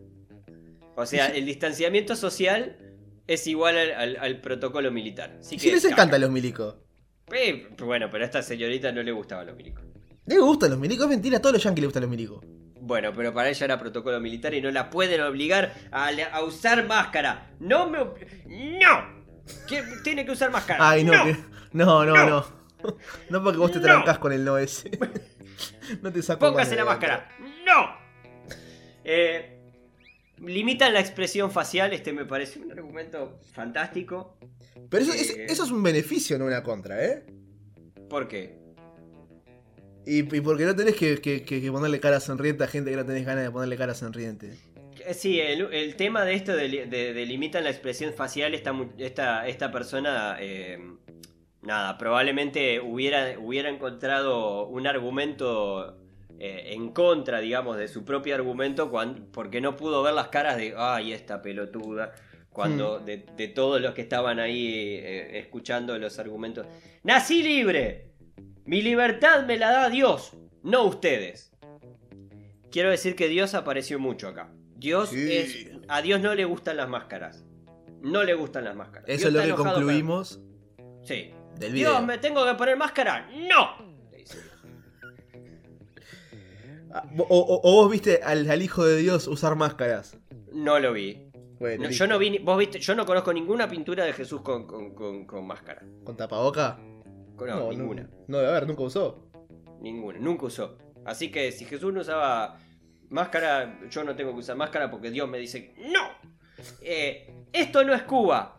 O 0.95 1.07
sea, 1.07 1.27
el 1.29 1.47
distanciamiento 1.47 2.15
social 2.17 2.77
es 3.27 3.47
igual 3.47 3.79
al, 3.79 3.93
al- 3.93 4.17
al 4.17 4.41
protocolo 4.41 4.91
militar. 4.91 5.37
Así 5.41 5.55
¿Y 5.55 5.59
que, 5.59 5.65
si 5.65 5.71
les 5.73 5.85
encantan 5.87 6.21
los 6.21 6.31
milicos? 6.31 6.77
Eh, 7.33 7.69
bueno, 7.79 8.09
pero 8.11 8.25
a 8.25 8.27
esta 8.27 8.43
señorita 8.43 8.93
no 8.93 9.03
le 9.03 9.11
gustaban 9.13 9.47
los 9.47 9.57
milicos. 9.57 9.83
¿Le 10.27 10.39
gustan 10.39 10.71
los 10.71 10.79
milicos? 10.79 11.05
Es 11.07 11.11
mentira, 11.11 11.39
a 11.39 11.41
todos 11.41 11.55
los 11.55 11.63
yankees 11.65 11.81
les 11.83 11.87
gustan 11.89 12.03
los 12.03 12.11
milicos. 12.11 12.45
Bueno, 12.81 13.13
pero 13.15 13.33
para 13.33 13.49
ella 13.49 13.65
era 13.65 13.79
protocolo 13.79 14.21
militar 14.21 14.53
y 14.55 14.61
no 14.61 14.71
la 14.71 14.91
pueden 14.91 15.21
obligar 15.23 15.73
a, 15.93 16.09
a 16.33 16.43
usar 16.45 16.87
máscara. 16.87 17.53
No 17.61 17.89
me... 17.89 17.99
¡No! 17.99 19.23
Que 19.69 19.83
tiene 20.05 20.25
que 20.27 20.33
usar 20.33 20.51
máscara. 20.51 20.91
Ay, 20.91 21.05
no, 21.05 21.13
¡No! 21.13 21.25
que- 21.25 21.37
no, 21.73 22.05
no, 22.05 22.15
No. 22.15 22.27
no. 22.29 22.62
No 23.31 23.43
porque 23.43 23.59
vos 23.59 23.71
te 23.73 23.79
No. 23.79 23.85
trancas 23.85 24.19
con 24.19 24.33
el 24.33 24.45
no 24.45 24.59
ese. 24.59 24.91
No 26.03 26.13
te 26.13 26.23
saco 26.23 26.41
Póngase 26.41 26.75
la 26.75 26.85
máscara. 26.85 27.29
¡No! 27.67 27.95
Eh, 29.05 29.59
limitan 30.39 30.93
la 30.93 31.01
expresión 31.01 31.51
facial. 31.51 31.93
Este 31.93 32.13
me 32.13 32.25
parece 32.25 32.59
un 32.59 32.73
argumento 32.73 33.39
fantástico. 33.53 34.37
Pero 34.89 35.03
eso, 35.05 35.13
es- 35.13 35.31
Eh. 35.31 35.47
eso 35.49 35.65
es 35.65 35.71
un 35.71 35.83
beneficio, 35.83 36.39
no 36.39 36.47
una 36.47 36.63
contra, 36.63 37.05
¿eh? 37.05 37.25
¿Por 38.09 38.29
qué? 38.29 38.59
Y, 40.05 40.19
y 40.37 40.41
porque 40.41 40.65
no 40.65 40.75
tenés 40.75 40.97
que, 40.97 41.21
que- 41.21 41.71
ponerle 41.71 42.01
cara 42.01 42.19
sonriente 42.19 42.65
a 42.65 42.67
gente 42.67 42.91
que 42.91 42.97
no 42.97 43.07
tenés 43.07 43.25
ganas 43.25 43.45
de 43.45 43.51
ponerle 43.51 43.77
cara 43.77 43.95
sonriente. 43.95 44.59
Eh, 45.07 45.15
Sí, 45.15 45.39
el, 45.41 45.73
el 45.73 45.97
tema 45.97 46.25
de 46.25 46.35
esto 46.35 46.55
de, 46.57 46.69
de- 46.87 47.13
de 47.13 47.27
limitan 47.27 47.63
la 47.65 47.71
expresión 47.71 48.13
facial, 48.15 48.55
esta, 48.55 48.73
esta, 48.99 49.47
esta 49.47 49.71
persona, 49.71 50.37
eh, 50.41 50.79
nada, 51.63 51.97
probablemente 51.99 52.81
hubiera, 52.81 53.39
hubiera 53.39 53.69
encontrado 53.69 54.67
un 54.67 54.87
argumento 54.87 55.97
eh, 56.39 56.73
en 56.75 56.93
contra, 56.93 57.41
digamos, 57.41 57.77
de 57.77 57.89
su 57.89 58.05
propio 58.05 58.35
argumento, 58.35 58.91
cuan- 58.91 59.29
porque 59.33 59.61
no 59.61 59.77
pudo 59.77 60.03
ver 60.03 60.15
las 60.15 60.29
caras 60.29 60.57
de, 60.57 60.75
ay, 60.77 61.13
esta 61.13 61.41
pelotuda, 61.43 62.13
cuando 62.51 62.99
de, 62.99 63.25
de 63.37 63.49
todos 63.49 63.81
los 63.81 63.95
que 63.95 64.03
estaban 64.03 64.39
ahí 64.39 64.99
eh, 65.03 65.39
escuchando 65.39 65.97
los 65.99 66.19
argumentos. 66.19 66.67
Nací 67.03 67.43
libre, 67.43 68.11
mi 68.65 68.83
libertad 68.83 69.47
me 69.47 69.57
la 69.57 69.71
da 69.71 69.89
Dios, 69.89 70.37
no 70.63 70.83
ustedes. 70.85 71.51
Quiero 72.71 72.91
decir 72.91 73.15
que 73.17 73.29
Dios 73.29 73.55
apareció 73.55 73.99
mucho 73.99 74.29
acá. 74.29 74.51
Dios 74.77 75.11
Sí. 75.11 75.33
es. 75.33 75.67
A 75.89 76.03
Dios 76.03 76.21
no 76.21 76.35
le 76.35 76.45
gustan 76.45 76.77
las 76.77 76.89
máscaras. 76.89 77.45
No 78.01 78.25
le 78.25 78.35
gustan 78.35 78.65
las 78.65 78.75
máscaras. 78.75 79.09
Eso 79.09 79.31
Dios 79.31 79.45
es 79.45 79.49
lo 79.51 79.57
que 79.57 79.63
con- 79.63 79.73
concluimos 79.73 80.41
Sí. 81.05 81.31
Del 81.59 81.73
video. 81.73 81.91
Dios, 81.91 82.05
¿me 82.07 82.19
tengo 82.19 82.45
que 82.45 82.55
poner 82.55 82.77
máscara? 82.77 83.29
¡No! 83.49 83.77
Le 84.11 84.19
dice. 84.19 84.39
Ah, 86.93 87.05
O, 87.19 87.23
o- 87.25 87.61
o 87.63 87.73
vos 87.83 87.91
viste 87.91 88.21
al, 88.23 88.49
al 88.51 88.63
hijo 88.63 88.85
de 88.85 88.97
Dios 88.99 89.27
usar 89.29 89.57
máscaras. 89.57 90.19
No 90.53 90.79
lo 90.79 90.93
vi. 90.93 91.29
Bueno, 91.59 91.85
No, 91.85 91.91
yo 91.91 92.07
no 92.07 92.19
vi. 92.19 92.39
Vos 92.39 92.59
viste, 92.59 92.79
yo 92.81 92.95
no 92.95 93.07
conozco 93.07 93.33
ninguna 93.33 93.69
pintura 93.69 94.05
de 94.05 94.13
Jesús 94.13 94.41
con, 94.43 94.67
con, 94.67 94.95
con- 94.95 95.25
con 95.27 95.47
máscara. 95.47 95.83
¿Con 96.05 96.17
tapaboca? 96.17 96.79
No, 97.39 97.71
ninguna. 97.71 98.03
No, 98.03 98.09
no 98.29 98.39
debe 98.39 98.51
haber, 98.51 98.67
nunca 98.67 98.83
usó. 98.83 99.29
Ninguna. 99.81 100.19
Nunca 100.19 100.47
usó. 100.47 100.77
Así 101.05 101.31
que 101.31 101.51
si 101.51 101.65
Jesús 101.65 101.93
no 101.93 102.01
usaba 102.03 102.59
máscara, 103.09 103.81
yo 103.91 104.05
no 104.05 104.15
tengo 104.15 104.33
que 104.33 104.39
usar 104.41 104.57
máscara 104.57 104.91
porque 104.91 105.11
Dios 105.11 105.29
me 105.29 105.39
dice, 105.39 105.75
no, 105.79 106.09
eh, 106.83 107.47
esto 107.53 107.83
no 107.85 107.95
es 107.95 108.03
Cuba. 108.03 108.57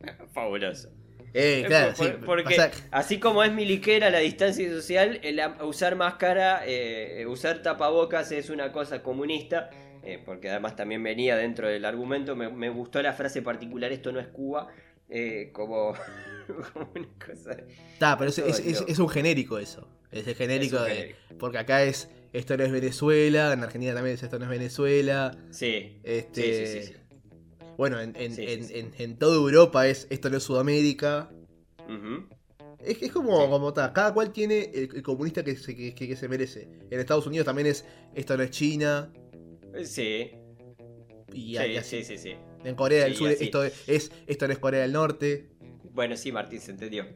Fabuloso. 0.32 0.88
Eh, 1.34 1.64
claro, 1.66 1.92
Por- 1.94 2.06
sí. 2.06 2.12
porque 2.24 2.54
pasa- 2.56 2.70
así 2.92 3.18
como 3.18 3.42
es 3.42 3.52
miliquera 3.52 4.08
la 4.10 4.20
distancia 4.20 4.68
social, 4.70 5.18
el 5.22 5.40
usar 5.64 5.96
máscara, 5.96 6.62
eh, 6.64 7.26
usar 7.26 7.60
tapabocas 7.60 8.30
es 8.32 8.50
una 8.50 8.70
cosa 8.70 9.02
comunista, 9.02 9.68
eh, 10.04 10.22
porque 10.24 10.48
además 10.48 10.76
también 10.76 11.02
venía 11.02 11.36
dentro 11.36 11.66
del 11.68 11.84
argumento, 11.84 12.36
me, 12.36 12.48
me 12.50 12.68
gustó 12.70 13.02
la 13.02 13.12
frase 13.14 13.42
particular, 13.42 13.90
esto 13.92 14.12
no 14.12 14.20
es 14.20 14.28
Cuba, 14.28 14.68
eh, 15.08 15.50
como, 15.52 15.94
como 16.72 16.90
una 16.94 17.08
cosa... 17.26 17.56
Está, 17.92 18.16
pero 18.16 18.30
es, 18.30 18.38
es- 18.38 18.60
Ay, 18.60 18.70
es- 18.72 18.80
no. 18.82 18.86
es 18.86 18.98
un 19.00 19.08
genérico 19.08 19.58
eso. 19.58 19.88
Es 20.12 20.28
el 20.28 20.36
genérico 20.36 20.80
de. 20.80 20.90
genérico. 20.94 21.18
Porque 21.40 21.58
acá 21.58 21.82
es. 21.82 22.08
Esto 22.32 22.56
no 22.56 22.62
es 22.62 22.70
Venezuela. 22.70 23.52
En 23.52 23.64
Argentina 23.64 23.94
también 23.94 24.14
es 24.14 24.22
esto 24.22 24.38
no 24.38 24.44
es 24.44 24.50
Venezuela. 24.50 25.36
Sí, 25.50 25.98
Este. 26.04 26.66
sí, 26.66 26.82
sí, 26.82 26.86
sí. 26.92 26.96
Bueno, 27.76 28.00
en, 28.00 28.14
en- 28.16 28.34
Sí, 28.34 28.44
en- 28.46 28.64
sí. 28.64 28.78
en- 28.78 28.92
en 28.98 29.16
toda 29.18 29.36
Europa 29.36 29.86
es 29.88 30.06
esto 30.10 30.30
no 30.30 30.36
es 30.36 30.42
Sudamérica. 30.42 31.30
Es, 32.80 33.00
es 33.02 33.12
como, 33.12 33.48
como 33.48 33.68
está. 33.68 33.92
Cada 33.92 34.12
cual 34.12 34.30
tiene 34.32 34.70
el, 34.74 34.90
el 34.94 35.02
comunista 35.02 35.42
que 35.42 35.56
se, 35.56 35.74
que, 35.74 35.94
que- 35.94 36.16
se 36.16 36.28
merece. 36.28 36.68
En 36.90 37.00
Estados 37.00 37.26
Unidos 37.26 37.46
también 37.46 37.66
es 37.66 37.84
esto 38.14 38.36
no 38.36 38.42
es 38.42 38.50
China. 38.50 39.10
Sí, 39.84 40.30
Y, 41.32 41.56
sí, 41.56 41.62
y 41.64 41.76
así. 41.76 42.04
sí, 42.04 42.18
sí. 42.18 42.34
En 42.62 42.74
Corea 42.76 43.04
del 43.04 43.14
Sur 43.16 43.30
esto 43.30 43.64
es 43.64 44.10
esto 44.26 44.46
no 44.46 44.52
es 44.52 44.58
Corea 44.58 44.82
del 44.82 44.92
Norte. 44.92 45.50
Bueno, 45.92 46.16
sí, 46.16 46.30
Martín, 46.32 46.60
se 46.60 46.72
entendió. 46.72 47.06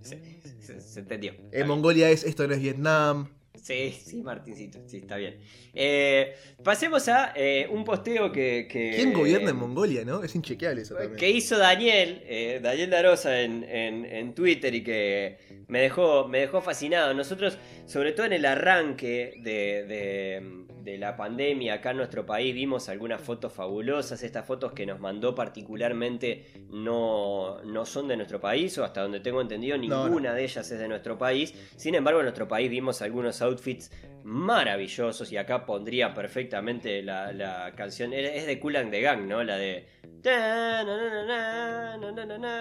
Se, 0.00 0.20
se- 0.60 0.80
se 0.80 1.00
entendió. 1.00 1.32
En. 1.52 1.66
Mongolia 1.66 2.10
es 2.10 2.24
esto 2.24 2.46
no 2.46 2.54
es 2.54 2.60
Vietnam. 2.60 3.28
Sí, 3.68 4.00
sí, 4.02 4.22
Martincito, 4.22 4.78
sí, 4.86 4.96
está 4.98 5.16
bien. 5.16 5.36
Eh, 5.74 6.34
pasemos 6.64 7.06
a 7.08 7.32
eh, 7.36 7.68
un 7.70 7.84
posteo 7.84 8.32
que, 8.32 8.66
que- 8.70 8.92
¿Quién 8.96 9.12
gobierna 9.12 9.50
en 9.50 9.56
Mongolia, 9.56 10.04
no? 10.06 10.22
Es 10.24 10.34
inchequeable 10.34 10.82
eso 10.82 10.94
también. 10.94 11.16
que 11.16 11.28
hizo 11.28 11.58
Daniel, 11.58 12.22
eh, 12.24 12.60
Daniel 12.62 12.88
Darosa 12.90 13.42
en, 13.42 13.64
en- 13.64 14.06
en 14.06 14.34
Twitter 14.34 14.74
y 14.74 14.82
que 14.82 15.36
me 15.68 15.80
dejó, 15.82 16.26
me 16.28 16.38
dejó 16.40 16.62
fascinado. 16.62 17.12
Nosotros, 17.12 17.58
sobre 17.84 18.12
todo 18.12 18.24
en 18.24 18.32
el 18.32 18.46
arranque 18.46 19.34
de, 19.42 19.84
de- 19.84 20.64
de 20.92 20.98
la 20.98 21.16
pandemia 21.16 21.74
acá 21.74 21.90
en 21.90 21.98
nuestro 21.98 22.24
país, 22.24 22.54
vimos 22.54 22.88
algunas 22.88 23.20
fotos 23.20 23.52
fabulosas. 23.52 24.22
Estas 24.22 24.46
fotos 24.46 24.72
que 24.72 24.86
nos 24.86 24.98
mandó 25.00 25.34
particularmente 25.34 26.46
no, 26.70 27.62
no 27.64 27.84
son 27.84 28.08
de 28.08 28.16
nuestro 28.16 28.40
país, 28.40 28.76
o 28.78 28.84
hasta 28.84 29.02
donde 29.02 29.20
tengo 29.20 29.40
entendido, 29.40 29.76
No, 29.76 30.04
ninguna 30.06 30.32
de 30.34 30.44
ellas 30.44 30.70
es 30.70 30.78
de 30.78 30.88
nuestro 30.88 31.18
país. 31.18 31.52
Sin 31.76 31.94
embargo, 31.94 32.20
en 32.20 32.24
nuestro 32.26 32.48
país 32.48 32.70
vimos 32.70 33.02
algunos 33.02 33.40
outfits 33.42 33.90
maravillosos 34.24 35.30
y 35.32 35.36
acá 35.36 35.64
pondría 35.64 36.12
perfectamente 36.14 37.02
la, 37.02 37.32
la 37.32 37.72
canción. 37.76 38.12
Es 38.12 38.46
de 38.46 38.58
Cool 38.60 38.76
and 38.76 38.90
the 38.90 39.00
Gang, 39.00 39.26
¿no? 39.26 39.42
La 39.44 39.56
de... 39.56 39.86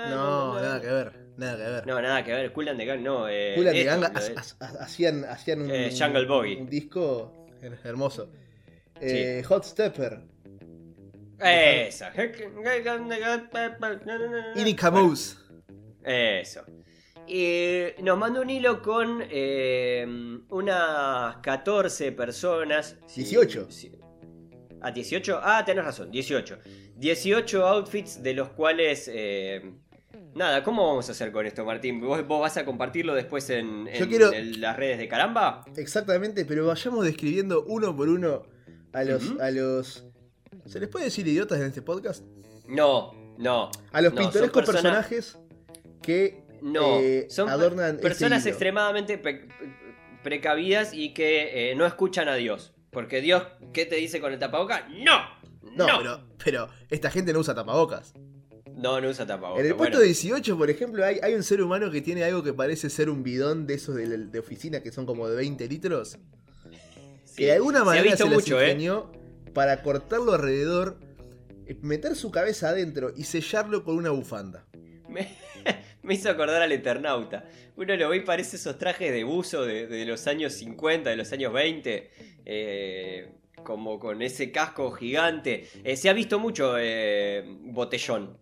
No, 0.10 0.54
nada 0.62 0.82
que 0.82 0.88
ver. 0.88 1.12
Nada 1.38 1.56
que 1.58 1.72
ver. 1.72 1.88
No, 1.88 2.02
nada 2.02 2.24
que 2.24 2.34
ver, 2.34 2.52
Cool 2.54 2.70
and 2.70 2.80
the 2.80 2.86
Gang 2.86 3.02
no. 3.02 3.28
Eh, 3.30 3.54
Cool 3.56 3.68
and 3.68 3.78
the 3.78 3.84
Gang 3.84 4.04
hacían, 4.80 5.26
hacían 5.26 5.62
un, 5.62 5.72
Eh, 5.72 5.92
Jungle 5.98 6.26
Boy. 6.26 6.56
un 6.56 6.68
disco 6.70 7.47
hermoso. 7.84 8.32
Eh, 9.00 9.44
Hot 9.48 9.64
Stepper. 9.64 10.20
Esa. 11.40 12.12
Inica 14.56 14.92
Mouse. 14.92 15.38
Eso. 16.04 16.64
Y 17.28 17.88
nos 18.02 18.18
mandó 18.18 18.42
un 18.42 18.50
hilo 18.50 18.82
con 18.82 19.22
eh, 19.30 20.06
unas 20.50 21.38
14 21.38 22.12
personas. 22.14 22.96
Sí, 23.06 23.22
18. 23.22 23.68
sí. 23.70 23.92
¿A 24.82 24.92
18? 24.92 25.40
Ah, 25.44 25.64
tenés 25.66 25.84
razón, 25.84 26.12
18. 26.12 26.60
18 26.96 27.68
outfits 27.68 28.22
de 28.24 28.34
los 28.34 28.50
cuales... 28.50 29.10
eh, 29.14 29.74
nada, 30.38 30.64
¿cómo 30.64 30.88
vamos 30.88 31.10
a 31.10 31.12
hacer 31.12 31.32
con 31.32 31.46
esto, 31.46 31.66
Martín? 31.66 32.00
¿Vos, 32.00 32.26
vos 32.28 32.40
vas 32.42 32.56
a 32.58 32.64
compartirlo 32.66 33.14
después 33.14 33.50
en, 33.50 33.86
Yo 33.88 34.04
en- 34.04 34.10
quiero- 34.10 34.32
en 34.34 34.62
las 34.62 34.78
redes 34.78 34.98
de 35.00 35.08
Caramba? 35.08 35.66
Exactamente, 35.76 36.46
pero 36.46 36.66
vayamos 36.68 37.04
describiendo 37.06 37.64
uno 37.66 37.96
por 37.96 38.08
uno 38.10 38.44
a 38.94 39.04
los, 39.04 39.34
a 39.42 39.52
los. 39.52 40.06
¿Se 40.66 40.80
les 40.80 40.88
puede 40.90 41.06
decir 41.06 41.28
idiotas 41.28 41.60
en 41.60 41.66
este 41.68 41.82
podcast? 41.82 42.24
No, 42.68 43.12
no. 43.38 43.70
A 43.92 44.02
los 44.02 44.14
no, 44.14 44.22
pintorescos 44.22 44.64
persona- 44.66 44.82
personajes 44.94 45.38
que 46.02 46.44
No, 46.62 47.00
eh, 47.00 47.28
son 47.30 47.50
adornan 47.50 47.96
este 47.96 48.02
personas 48.02 48.46
extremadamente 48.46 49.22
precavidas 50.24 50.94
y 50.94 51.14
que 51.14 51.72
eh, 51.72 51.76
no 51.76 51.86
escuchan 51.86 52.28
a 52.28 52.36
Dios. 52.36 52.74
Porque 52.92 53.22
Dios, 53.22 53.44
¿qué 53.74 53.86
te 53.86 53.96
dice 53.96 54.20
con 54.20 54.34
el 54.34 54.40
tapaboca? 54.40 54.88
¡No! 54.90 55.20
No, 55.76 55.86
¡No! 55.88 55.98
Pero, 56.00 56.28
pero 56.44 56.70
esta 56.90 57.12
gente 57.12 57.34
no 57.34 57.40
usa 57.40 57.54
tapabocas. 57.54 58.14
No, 58.78 59.02
no 59.02 59.10
usa 59.10 59.26
tapabocas. 59.26 59.62
En 59.62 59.72
el 59.72 59.76
puesto 59.76 59.98
bueno. 59.98 60.06
18, 60.06 60.58
por 60.58 60.70
ejemplo, 60.70 61.04
hay, 61.04 61.20
hay 61.22 61.34
un 61.34 61.44
ser 61.44 61.62
humano 61.62 61.90
que 61.92 62.02
tiene 62.02 62.24
algo 62.24 62.44
que 62.44 62.54
parece 62.54 62.90
ser 62.90 63.10
un 63.10 63.24
bidón 63.24 63.66
de 63.68 63.74
esos 63.74 63.96
de, 63.96 64.08
de 64.08 64.40
oficina 64.40 64.82
que 64.82 64.92
son 64.92 65.06
como 65.06 65.28
de 65.28 65.36
20 65.36 65.68
litros. 65.68 66.18
Sí, 67.26 67.36
que 67.38 67.46
de 67.46 67.54
alguna 67.54 67.80
se 67.80 67.86
manera 67.86 68.04
visto 68.04 68.18
se, 68.18 68.24
las 68.26 68.34
mucho, 68.34 68.62
¿eh? 68.62 69.04
para 69.54 69.82
cortarlo 69.82 70.34
alrededor, 70.34 71.00
eh, 71.66 71.78
meter 71.82 72.16
su 72.16 72.32
cabeza 72.32 72.70
adentro 72.70 73.12
y 73.16 73.24
sellarlo 73.24 73.84
con 73.84 73.98
una 73.98 74.12
bufanda. 74.12 74.66
Me, 75.10 75.28
me 76.04 76.14
hizo 76.14 76.30
acordar 76.30 76.62
al 76.62 76.72
Eternauta. 76.72 77.46
Uno 77.76 77.96
lo 77.96 78.10
ve 78.10 78.18
y 78.18 78.22
parece 78.22 78.58
esos 78.58 78.78
trajes 78.78 79.12
de 79.12 79.24
buzo 79.24 79.66
de, 79.66 79.88
de 79.88 80.06
los 80.06 80.28
años 80.28 80.54
50, 80.54 81.10
de 81.10 81.16
los 81.16 81.32
años 81.32 81.52
20. 81.54 82.12
eh, 82.46 83.32
como 83.64 84.00
con 84.00 84.22
ese 84.22 84.52
casco 84.52 84.92
gigante. 84.92 85.68
Eh, 85.84 85.98
se 85.98 86.10
ha 86.10 86.14
visto 86.14 86.40
mucho 86.40 86.76
eh, 86.80 87.44
botellón. 87.64 88.38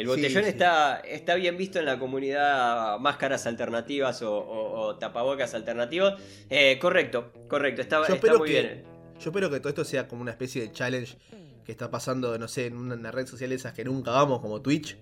El 0.00 0.06
botellón 0.06 0.42
sí. 0.44 0.48
Está, 0.50 1.00
está 1.00 1.34
bien 1.34 1.56
visto 1.56 1.78
en 1.78 1.84
la 1.86 1.98
comunidad 1.98 2.98
máscaras 2.98 3.46
alternativas 3.46 4.22
o, 4.22 4.32
o- 4.36 4.80
o 4.80 4.96
tapabocas 4.96 5.54
alternativos. 5.54 6.14
Eh, 6.48 6.78
correcto, 6.80 7.32
correcto, 7.48 7.82
está, 7.82 8.02
está 8.06 8.36
muy 8.36 8.48
que- 8.48 8.60
bien. 8.60 8.84
Yo 9.20 9.30
espero 9.30 9.50
que 9.50 9.60
todo 9.60 9.68
esto 9.68 9.84
sea 9.84 10.08
como 10.08 10.22
una 10.22 10.30
especie 10.30 10.62
de 10.62 10.72
challenge 10.72 11.16
que 11.64 11.72
está 11.72 11.90
pasando, 11.90 12.38
no 12.38 12.48
sé, 12.48 12.66
en 12.66 12.76
una, 12.76 13.10
red 13.10 13.26
social 13.26 13.50
de 13.50 13.56
esas 13.56 13.72
que 13.74 13.84
nunca 13.84 14.12
vamos, 14.12 14.40
como 14.40 14.62
Twitch. 14.62 14.96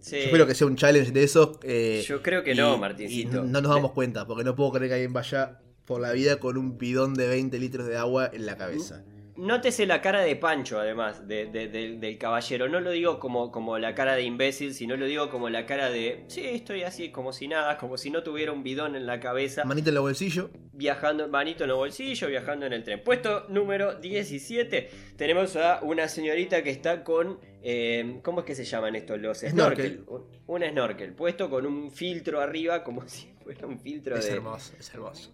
Sí. 0.00 0.16
Yo 0.16 0.22
espero 0.24 0.46
que 0.46 0.54
sea 0.54 0.66
un 0.66 0.76
challenge 0.76 1.12
de 1.12 1.22
esos. 1.22 1.58
eh, 1.62 2.04
Yo 2.06 2.22
creo 2.22 2.42
que 2.42 2.52
y- 2.52 2.56
no, 2.56 2.74
y 2.76 2.78
Martincito. 2.78 3.42
no 3.44 3.60
nos 3.60 3.72
damos 3.74 3.92
cuenta, 3.92 4.26
porque 4.26 4.42
no 4.44 4.54
puedo 4.56 4.72
creer 4.72 4.90
que 4.90 4.94
alguien 4.94 5.12
vaya 5.12 5.60
por 5.84 6.00
la 6.00 6.10
vida 6.12 6.40
con 6.40 6.56
un 6.58 6.76
bidón 6.76 7.14
de 7.14 7.28
20 7.28 7.58
litros 7.60 7.86
de 7.86 7.96
agua 7.96 8.28
en 8.32 8.46
la 8.46 8.56
cabeza. 8.56 9.04
Nótese 9.36 9.84
la 9.86 10.00
cara 10.00 10.20
de 10.22 10.34
Pancho, 10.36 10.78
además, 10.80 11.28
de- 11.28 11.46
de- 11.46 11.68
de- 11.68 11.96
del 11.98 12.18
caballero. 12.18 12.68
No 12.68 12.80
lo 12.80 12.90
digo 12.90 13.18
como, 13.20 13.50
como 13.52 13.78
la 13.78 13.94
cara 13.94 14.14
de 14.16 14.22
imbécil, 14.22 14.72
sino 14.72 14.96
lo 14.96 15.06
digo 15.06 15.28
como 15.30 15.50
la 15.50 15.66
cara 15.66 15.90
de. 15.90 16.24
Sí, 16.28 16.42
estoy 16.44 16.82
así, 16.84 17.10
como 17.10 17.32
si 17.32 17.46
nada, 17.48 17.76
como 17.78 17.98
si 17.98 18.10
no 18.10 18.22
tuviera 18.22 18.52
un 18.52 18.62
bidón 18.62 18.96
en 18.96 19.04
la 19.06 19.20
cabeza. 19.20 19.64
Manito 19.64 19.90
en 19.90 19.96
el 19.96 20.00
bolsillo. 20.02 20.50
Viajando, 20.72 21.28
manito 21.28 21.64
en 21.64 21.70
el 21.70 21.76
bolsillo, 21.76 22.28
viajando 22.28 22.66
en 22.66 22.72
el 22.72 22.82
tren. 22.82 23.02
Puesto 23.04 23.44
número 23.48 23.94
17, 23.96 24.90
tenemos 25.16 25.54
a 25.56 25.80
una 25.82 26.08
señorita 26.08 26.62
que 26.62 26.70
está 26.70 27.04
con. 27.04 27.38
eh, 27.62 28.20
¿Cómo 28.22 28.40
es 28.40 28.46
que 28.46 28.54
se 28.54 28.64
llaman 28.64 28.96
estos? 28.96 29.20
Los 29.20 29.38
Snorkel. 29.40 30.00
snorkel. 30.00 30.04
Un, 30.46 30.62
un 30.62 30.62
snorkel, 30.70 31.12
puesto 31.12 31.50
con 31.50 31.66
un 31.66 31.90
filtro 31.90 32.40
arriba, 32.40 32.82
como 32.82 33.02
si 33.08 33.28
fuera 33.44 33.66
un 33.66 33.78
filtro 33.78 34.16
Es 34.16 34.26
de. 34.26 34.32
hermoso, 34.34 34.72
es 34.78 34.92
hermoso. 34.94 35.30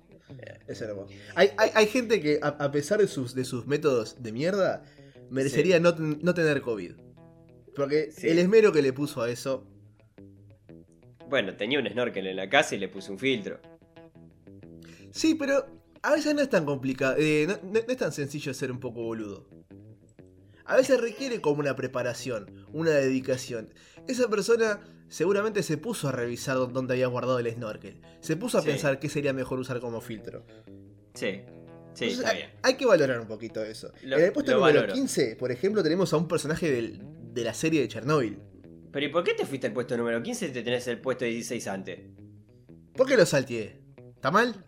Es 0.67 0.81
hermoso. 0.81 1.13
Hay, 1.35 1.51
hay, 1.57 1.71
hay 1.75 1.87
gente 1.87 2.21
que, 2.21 2.39
a, 2.43 2.49
a 2.49 2.71
pesar 2.73 3.01
de 3.01 3.09
sus, 3.09 3.35
de 3.35 3.45
sus 3.45 3.67
métodos 3.67 4.23
de 4.23 4.33
mierda, 4.33 4.83
merecería 5.31 5.79
no, 5.81 5.93
no 5.93 6.35
tener 6.35 6.61
COVID. 6.63 6.93
Porque 7.75 8.11
Sí. 8.13 8.29
el 8.29 8.39
esmero 8.39 8.73
que 8.73 8.83
le 8.83 8.93
puso 8.93 9.23
a 9.23 9.31
eso. 9.31 9.67
Bueno, 11.29 11.57
tenía 11.57 11.79
un 11.79 11.89
snorkel 11.89 12.27
en 12.27 12.37
la 12.37 12.49
casa 12.49 12.75
y 12.75 12.79
le 12.79 12.89
puse 12.89 13.11
un 13.11 13.19
filtro. 13.19 13.59
Sí, 15.11 15.35
pero 15.35 15.67
a 16.03 16.13
veces 16.13 16.35
no 16.35 16.41
es 16.43 16.49
tan 16.51 16.65
complicado. 16.65 17.17
eh, 17.19 17.47
no, 17.49 17.55
no- 17.63 17.81
no 17.87 17.93
es 17.93 17.97
tan 17.97 18.13
sencillo 18.13 18.53
ser 18.55 18.71
un 18.71 18.81
poco 18.81 19.03
boludo. 19.03 19.47
A 20.65 20.77
veces 20.77 21.01
requiere 21.01 21.41
como 21.41 21.61
una 21.61 21.75
preparación, 21.77 22.67
una 22.73 22.91
dedicación. 22.91 23.73
Esa 24.07 24.29
persona 24.29 24.81
seguramente 25.13 25.63
se 25.63 25.77
puso 25.77 26.09
a 26.09 26.13
revisar 26.13 26.57
dó- 26.57 26.67
dónde 26.73 26.95
había 26.95 27.07
guardado 27.07 27.39
el 27.39 27.51
snorkel. 27.53 28.01
Se 28.21 28.37
puso 28.37 28.59
a 28.59 28.63
Sí. 28.63 28.69
pensar 28.69 28.99
qué 28.99 29.09
sería 29.09 29.33
mejor 29.33 29.59
usar 29.59 29.79
como 29.79 30.01
filtro. 30.01 30.47
Sí, 31.15 31.43
sí, 31.93 32.05
Entonces, 32.05 32.19
está 32.19 32.31
hay, 32.31 32.37
bien. 32.39 32.51
hay 32.63 32.75
que 32.77 32.87
valorar 32.87 33.21
un 33.21 33.27
poquito 33.27 33.63
eso. 33.63 33.93
Lo- 34.05 34.17
en 34.17 34.25
el 34.25 34.33
puesto 34.33 34.53
número 34.55 34.75
valoro. 34.81 34.93
15, 34.95 35.37
por 35.37 35.53
ejemplo, 35.53 35.83
tenemos 35.83 36.13
a 36.13 36.17
un 36.17 36.27
personaje 36.27 36.71
del- 36.71 37.03
de 37.35 37.45
la 37.45 37.53
serie 37.53 37.83
de 37.83 37.89
Chernobyl. 37.89 38.39
Pero 38.91 39.07
¿y 39.07 39.09
por 39.11 39.23
qué 39.25 39.35
te 39.35 39.45
fuiste 39.47 39.67
al 39.67 39.73
puesto 39.75 39.97
número 39.97 40.23
15 40.23 40.47
si 40.49 40.53
te 40.53 40.63
tenés 40.63 40.87
el 40.89 41.01
puesto 41.01 41.25
16 41.25 41.67
antes? 41.69 42.01
¿Por 42.95 43.07
qué 43.07 43.17
lo 43.17 43.25
salteé? 43.27 43.81
¿Está 44.15 44.31
mal? 44.31 44.65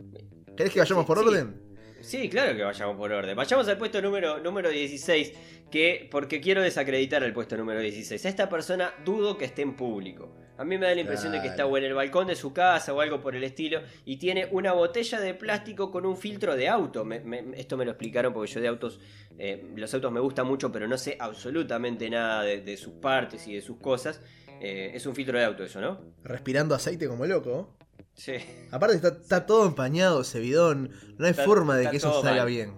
¿Querés 0.56 0.72
que 0.72 0.80
vayamos 0.80 1.04
Sí, 1.04 1.06
por 1.06 1.18
sí. 1.18 1.24
orden? 1.26 1.60
Sí, 2.04 2.28
claro 2.28 2.56
que 2.56 2.62
vayamos 2.62 2.96
por 2.96 3.10
orden. 3.12 3.34
Vayamos 3.36 3.66
al 3.68 3.78
puesto 3.78 4.00
número, 4.02 4.38
número 4.38 4.68
16, 4.70 5.32
que 5.70 6.08
porque 6.10 6.40
quiero 6.40 6.62
desacreditar 6.62 7.24
al 7.24 7.32
puesto 7.32 7.56
número 7.56 7.80
16. 7.80 8.24
A 8.24 8.28
esta 8.28 8.48
persona 8.48 8.92
dudo 9.04 9.36
que 9.38 9.46
esté 9.46 9.62
en 9.62 9.74
público. 9.74 10.36
A 10.56 10.64
mí 10.64 10.78
me 10.78 10.86
da 10.86 10.94
la 10.94 11.00
impresión 11.00 11.32
de 11.32 11.40
que 11.40 11.48
está 11.48 11.66
o 11.66 11.76
en 11.76 11.84
el 11.84 11.94
balcón 11.94 12.28
de 12.28 12.36
su 12.36 12.52
casa 12.52 12.92
o 12.94 13.00
algo 13.00 13.20
por 13.20 13.34
el 13.34 13.42
estilo 13.42 13.80
y 14.04 14.18
tiene 14.18 14.46
una 14.52 14.72
botella 14.72 15.18
de 15.20 15.34
plástico 15.34 15.90
con 15.90 16.06
un 16.06 16.16
filtro 16.16 16.54
de 16.54 16.68
auto. 16.68 17.04
Me- 17.04 17.20
me- 17.20 17.44
esto 17.58 17.76
me 17.76 17.84
lo 17.84 17.90
explicaron 17.90 18.32
porque 18.32 18.52
yo 18.52 18.60
de 18.60 18.68
autos, 18.68 19.00
eh, 19.36 19.66
los 19.74 19.92
autos 19.94 20.12
me 20.12 20.20
gustan 20.20 20.46
mucho, 20.46 20.70
pero 20.70 20.86
no 20.86 20.96
sé 20.96 21.16
absolutamente 21.18 22.08
nada 22.08 22.42
de, 22.44 22.60
de 22.60 22.76
sus 22.76 22.92
partes 22.94 23.48
y 23.48 23.54
de 23.54 23.62
sus 23.62 23.78
cosas. 23.78 24.20
Eh, 24.60 24.92
es 24.94 25.04
un 25.06 25.14
filtro 25.16 25.36
de 25.36 25.44
auto 25.44 25.64
eso, 25.64 25.80
¿no? 25.80 26.00
Respirando 26.22 26.74
aceite 26.76 27.08
como 27.08 27.26
loco. 27.26 27.76
Sí. 28.14 28.34
Aparte 28.70 28.96
está, 28.96 29.08
está 29.08 29.46
todo 29.46 29.66
empañado 29.66 30.20
ese 30.22 30.40
bidón. 30.40 30.90
No 31.18 31.24
hay 31.26 31.32
Está- 31.32 31.44
forma 31.44 31.76
de 31.76 31.90
que 31.90 31.96
eso 31.96 32.22
salga 32.22 32.42
mal. 32.42 32.46
bien. 32.48 32.74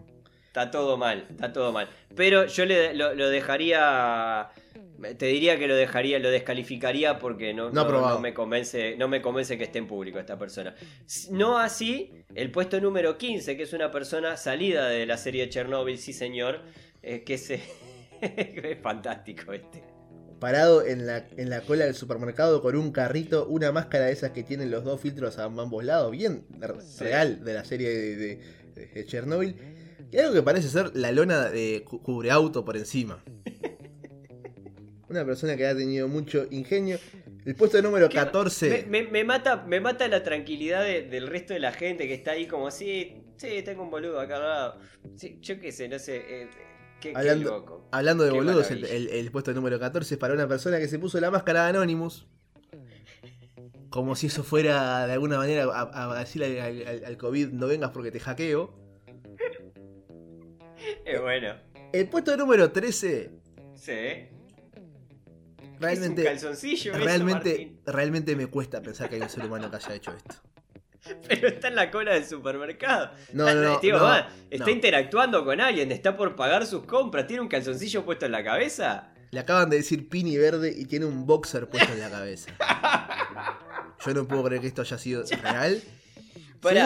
Está 0.46 0.70
todo 0.70 0.96
mal, 0.96 1.26
está 1.28 1.52
todo 1.52 1.70
mal. 1.72 1.88
Pero 2.14 2.46
yo 2.46 2.64
le, 2.64 2.94
lo, 2.94 3.14
lo 3.14 3.28
dejaría. 3.28 4.48
Te 5.18 5.26
diría 5.26 5.58
que 5.58 5.68
lo 5.68 5.74
dejaría, 5.76 6.18
lo 6.18 6.30
descalificaría 6.30 7.18
porque 7.18 7.52
no, 7.52 7.70
me 8.18 8.32
convence, 8.32 8.96
no 8.96 9.08
me 9.08 9.20
convence 9.20 9.58
que 9.58 9.64
esté 9.64 9.78
en 9.78 9.86
público 9.86 10.18
esta 10.18 10.38
persona. 10.38 10.74
No 11.30 11.58
así, 11.58 12.12
el 12.34 12.50
puesto 12.50 12.80
número 12.80 13.18
15, 13.18 13.58
que 13.58 13.64
es 13.64 13.74
una 13.74 13.90
persona 13.90 14.38
salida 14.38 14.88
de 14.88 15.04
la 15.04 15.18
serie 15.18 15.42
de 15.42 15.50
Chernobyl, 15.50 15.98
sí 15.98 16.14
señor, 16.14 16.62
eh, 17.02 17.22
que 17.24 17.36
se... 17.36 17.62
es 18.22 18.78
fantástico 18.80 19.52
este. 19.52 19.84
Parado 20.40 20.84
en 20.86 21.06
la, 21.06 21.26
en 21.36 21.48
la 21.48 21.62
cola 21.62 21.86
del 21.86 21.94
supermercado 21.94 22.60
con 22.60 22.76
un 22.76 22.92
carrito, 22.92 23.46
una 23.48 23.72
máscara 23.72 24.06
de 24.06 24.12
esas 24.12 24.32
que 24.32 24.42
tienen 24.42 24.70
los 24.70 24.84
dos 24.84 25.00
filtros 25.00 25.38
a 25.38 25.44
ambos 25.44 25.82
lados, 25.84 26.10
bien 26.12 26.44
real 26.98 27.42
de 27.44 27.54
la 27.54 27.64
serie 27.64 27.88
de, 27.88 28.16
de- 28.16 28.86
de 28.94 29.04
Chernobyl. 29.06 29.56
Y 30.12 30.18
algo 30.18 30.34
que 30.34 30.42
parece 30.42 30.68
ser 30.68 30.94
la 30.94 31.10
lona 31.10 31.48
de 31.48 31.82
cu- 31.84 32.02
cubreauto 32.02 32.64
por 32.64 32.76
encima. 32.76 33.22
Una 35.08 35.24
persona 35.24 35.56
que 35.56 35.66
ha 35.66 35.74
tenido 35.76 36.08
mucho 36.08 36.46
ingenio. 36.50 36.98
El 37.44 37.54
puesto 37.54 37.80
número 37.80 38.08
¿Qué- 38.08 38.16
14. 38.16 38.86
Me, 38.88 39.02
me- 39.04 39.10
me 39.10 39.24
mata, 39.24 39.64
me 39.66 39.80
mata 39.80 40.06
la 40.08 40.22
tranquilidad 40.22 40.82
de- 40.82 41.02
del 41.02 41.28
resto 41.28 41.54
de 41.54 41.60
la 41.60 41.72
gente 41.72 42.06
que 42.08 42.14
está 42.14 42.32
ahí 42.32 42.46
como 42.46 42.66
así, 42.66 43.22
sí, 43.36 43.62
tengo 43.64 43.84
un 43.84 43.90
boludo 43.90 44.20
acá 44.20 44.36
al 44.36 44.42
lado. 44.42 44.80
Sí, 45.16 45.38
yo 45.40 45.58
qué 45.60 45.70
sé, 45.72 45.88
no 45.88 45.98
sé. 45.98 46.16
eh, 46.28 46.48
qué, 47.00 47.12
qué 47.12 47.16
Hablando- 47.18 47.50
loco. 47.50 47.88
Hablando 47.92 48.24
de 48.24 48.30
Qué 48.30 48.36
boludos, 48.36 48.70
el, 48.70 48.80
maravilla. 48.82 48.96
el- 48.96 49.08
el 49.26 49.30
puesto 49.30 49.52
número 49.54 49.78
14 49.78 50.14
es 50.14 50.18
para 50.18 50.34
una 50.34 50.46
persona 50.48 50.78
que 50.78 50.88
se 50.88 50.98
puso 50.98 51.20
la 51.20 51.30
máscara 51.30 51.64
de 51.64 51.70
Anonymous. 51.70 52.26
Como 53.90 54.14
si 54.16 54.26
eso 54.26 54.42
fuera 54.44 55.06
de 55.06 55.12
alguna 55.14 55.38
manera 55.38 55.64
a, 55.72 56.12
a 56.12 56.18
decirle 56.18 56.60
al, 56.60 56.86
al- 56.86 57.04
al 57.04 57.16
COVID 57.16 57.48
no 57.52 57.66
vengas 57.66 57.90
porque 57.92 58.10
te 58.10 58.20
hackeo. 58.20 58.74
Es 61.04 61.20
bueno. 61.20 61.54
El 61.92 62.08
puesto 62.08 62.36
número 62.36 62.70
13 62.72 63.30
Sí. 63.74 63.92
es 63.92 64.28
un 65.62 65.80
realmente, 65.80 66.24
calzoncillo 66.24 66.92
realmente, 66.94 67.76
realmente 67.86 68.34
me 68.36 68.46
cuesta 68.48 68.80
pensar 68.82 69.08
que 69.08 69.16
hay 69.16 69.22
un 69.22 69.28
ser 69.28 69.44
humano 69.46 69.70
que 69.70 69.76
haya 69.76 69.94
hecho 69.94 70.12
esto. 70.12 70.34
Pero 71.28 71.48
está 71.48 71.68
en 71.68 71.74
la 71.76 71.90
cola 71.90 72.14
del 72.14 72.24
supermercado. 72.24 73.10
No, 73.32 73.48
Está- 73.48 73.60
no, 73.60 73.80
no, 73.98 74.16
está 74.50 74.64
no. 74.64 74.70
interactuando 74.70 75.44
con 75.44 75.60
alguien, 75.60 75.92
está 75.92 76.16
por 76.16 76.36
pagar 76.36 76.66
sus 76.66 76.84
compras, 76.84 77.26
tiene 77.26 77.42
un 77.42 77.48
calzoncillo 77.48 78.04
puesto 78.04 78.26
en 78.26 78.32
la 78.32 78.42
cabeza. 78.44 79.12
Le 79.32 79.40
acaban 79.40 79.68
de 79.70 79.78
decir 79.78 80.08
Pini 80.08 80.36
verde 80.36 80.72
y 80.76 80.84
tiene 80.86 81.04
un 81.06 81.26
boxer 81.26 81.68
puesto 81.68 81.92
en 81.92 82.00
la 82.00 82.10
cabeza. 82.10 82.50
Yo 84.06 84.14
no 84.14 84.26
puedo 84.28 84.44
creer 84.44 84.60
que 84.60 84.68
esto 84.68 84.82
haya 84.82 84.98
sido 84.98 85.24
real. 85.42 85.82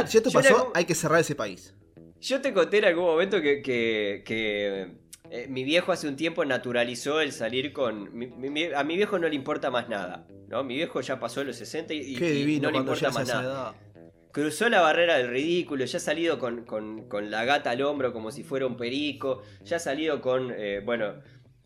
Si, 0.09 0.19
esto 0.19 0.31
pasó, 0.31 0.57
algún- 0.59 0.73
hay 0.75 0.85
que 0.85 0.95
cerrar 0.95 1.21
ese 1.21 1.35
país. 1.35 1.73
Yo 2.21 2.43
te 2.43 2.53
conté 2.53 2.79
en 2.79 2.85
algún 2.87 3.05
momento 3.05 3.41
que, 3.41 3.63
que- 3.63 4.23
que, 4.27 4.93
eh, 5.31 5.47
mi 5.49 5.65
viejo 5.65 5.91
hace 5.91 6.07
un 6.07 6.17
tiempo 6.17 6.45
naturalizó 6.45 7.23
el 7.23 7.33
salir 7.33 7.73
con... 7.73 8.15
mi- 8.15 8.27
mi- 8.27 8.65
a 8.75 8.85
mi 8.85 8.97
viejo 8.97 9.19
no 9.19 9.27
le 9.27 9.35
importa 9.35 9.71
más 9.71 9.89
nada. 9.89 10.27
¿no? 10.49 10.65
Mi 10.65 10.75
viejo 10.75 11.01
ya 11.01 11.19
pasó 11.19 11.43
los 11.45 11.57
60 11.57 11.95
y, 11.95 11.99
y- 11.99 12.17
Qué 12.17 12.29
y 12.31 12.35
divino 12.41 12.65
no 12.69 12.73
le 12.73 12.79
importa 12.79 13.11
más 13.11 13.27
nada. 13.27 13.75
Cruzó 14.33 14.69
la 14.69 14.81
barrera 14.81 15.17
del 15.19 15.29
ridículo, 15.29 15.85
ya 15.85 15.97
ha 15.97 16.01
salido 16.01 16.39
con, 16.39 16.65
con- 16.65 17.31
la 17.31 17.45
gata 17.45 17.71
al 17.71 17.83
hombro 17.83 18.13
como 18.13 18.31
si 18.31 18.45
fuera 18.45 18.67
un 18.67 18.77
perico, 18.77 19.43
ya 19.65 19.77
ha 19.77 19.81
salido 19.81 20.21
con, 20.21 20.53
eh, 20.57 20.81
bueno, 20.85 21.15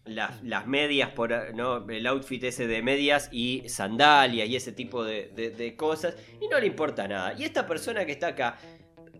las, 0.07 0.43
las 0.43 0.67
medias, 0.67 1.11
por, 1.11 1.55
¿no? 1.55 1.87
el 1.91 2.07
outfit 2.07 2.43
ese 2.45 2.67
de 2.67 2.81
medias 2.83 3.29
y 3.33 3.69
sandalias 3.69 4.49
y 4.49 4.57
ese 4.57 4.73
tipo 4.73 5.05
de, 5.05 5.31
de- 5.35 5.51
de 5.51 5.77
cosas, 5.77 6.17
y 6.41 6.49
no 6.49 6.59
le 6.59 6.67
importa 6.67 7.07
nada. 7.07 7.35
Y 7.39 7.45
esta 7.45 7.67
persona 7.67 8.07
que 8.07 8.13
está 8.13 8.29
acá, 8.29 8.57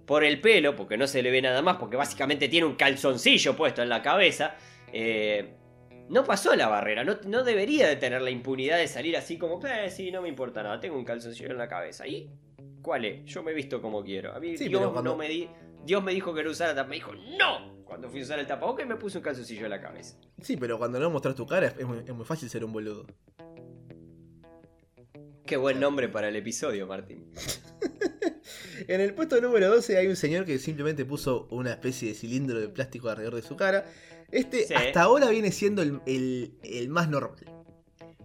por 0.07 0.25
el 0.25 0.41
pelo, 0.41 0.75
porque 0.77 0.97
no 0.97 1.07
se 1.07 1.23
le 1.23 1.31
ve 1.31 1.43
nada 1.43 1.61
más, 1.63 1.77
porque 1.77 1.97
básicamente 1.97 2.49
tiene 2.49 2.67
un 2.67 2.77
calzoncillo 2.77 3.57
puesto 3.57 3.83
en 3.83 3.89
la 3.91 4.01
cabeza, 4.03 4.55
eh, 4.93 5.55
no 6.09 6.25
pasó 6.25 6.55
la 6.57 6.69
barrera, 6.69 7.05
no, 7.05 7.19
no 7.27 7.43
debería 7.45 7.87
de 7.89 7.97
tener 7.97 8.21
la 8.23 8.31
impunidad 8.31 8.77
de 8.79 8.87
salir 8.89 9.17
así 9.17 9.39
como, 9.39 9.61
eh, 9.67 9.91
sí, 9.91 10.11
no 10.11 10.21
me 10.23 10.29
importa 10.29 10.63
nada, 10.63 10.81
tengo 10.81 10.97
un 10.97 11.05
calzoncillo 11.05 11.51
en 11.51 11.59
la 11.59 11.69
cabeza. 11.69 12.07
¿Y 12.07 12.31
cuál 12.85 13.05
es? 13.07 13.25
Yo 13.25 13.43
me 13.43 13.51
he 13.51 13.55
visto 13.55 13.81
como 13.83 14.05
quiero. 14.05 14.33
A 14.35 14.39
mí 14.39 14.57
Sí, 14.57 14.69
Dios, 14.69 14.83
cuando- 14.93 15.11
no 15.11 15.17
me 15.17 15.29
di, 15.29 15.49
Dios 15.85 16.05
me 16.05 16.13
dijo 16.13 16.33
que 16.35 16.45
no 16.45 16.51
usara 16.51 16.75
tapabocas, 16.75 16.89
me 16.91 16.95
dijo, 16.97 17.37
no. 17.39 17.75
Cuando 17.85 18.09
fui 18.11 18.21
a 18.21 18.23
usar 18.23 18.39
el 18.39 18.47
tapabocas 18.47 18.87
me 18.87 18.97
puse 18.97 19.19
un 19.19 19.25
calzoncillo 19.25 19.65
en 19.65 19.71
la 19.71 19.81
cabeza. 19.81 20.17
Sí, 20.41 20.57
pero 20.57 20.79
cuando 20.79 21.01
no 21.01 21.11
mostras 21.11 21.35
tu 21.35 21.47
cara 21.47 21.67
es 21.79 21.85
muy, 21.87 21.99
es 21.99 22.15
muy 22.15 22.25
fácil 22.25 22.49
ser 22.51 22.65
un 22.65 22.73
boludo. 22.73 23.07
Qué 25.47 25.57
buen 25.57 25.79
nombre 25.81 26.09
para 26.09 26.29
el 26.29 26.37
episodio, 26.37 26.87
Martín. 26.87 27.31
En 28.89 29.01
el 29.01 29.15
puesto 29.15 29.41
número 29.41 29.69
12 29.69 29.97
hay 29.97 30.07
un 30.09 30.17
señor 30.17 30.45
que 30.45 30.59
simplemente 30.59 31.05
puso 31.05 31.47
una 31.51 31.71
especie 31.71 32.09
de 32.09 32.15
cilindro 32.15 32.61
de 32.61 32.69
plástico 32.69 33.09
alrededor 33.09 33.37
de 33.37 33.43
su 33.43 33.57
cara. 33.57 33.87
Este 34.31 34.67
Sí. 34.67 34.75
hasta 34.75 35.03
ahora 35.03 35.29
viene 35.31 35.51
siendo 35.53 35.81
el, 35.81 36.01
el- 36.07 36.55
el 36.63 36.89
más 36.89 37.09
normal. 37.09 37.45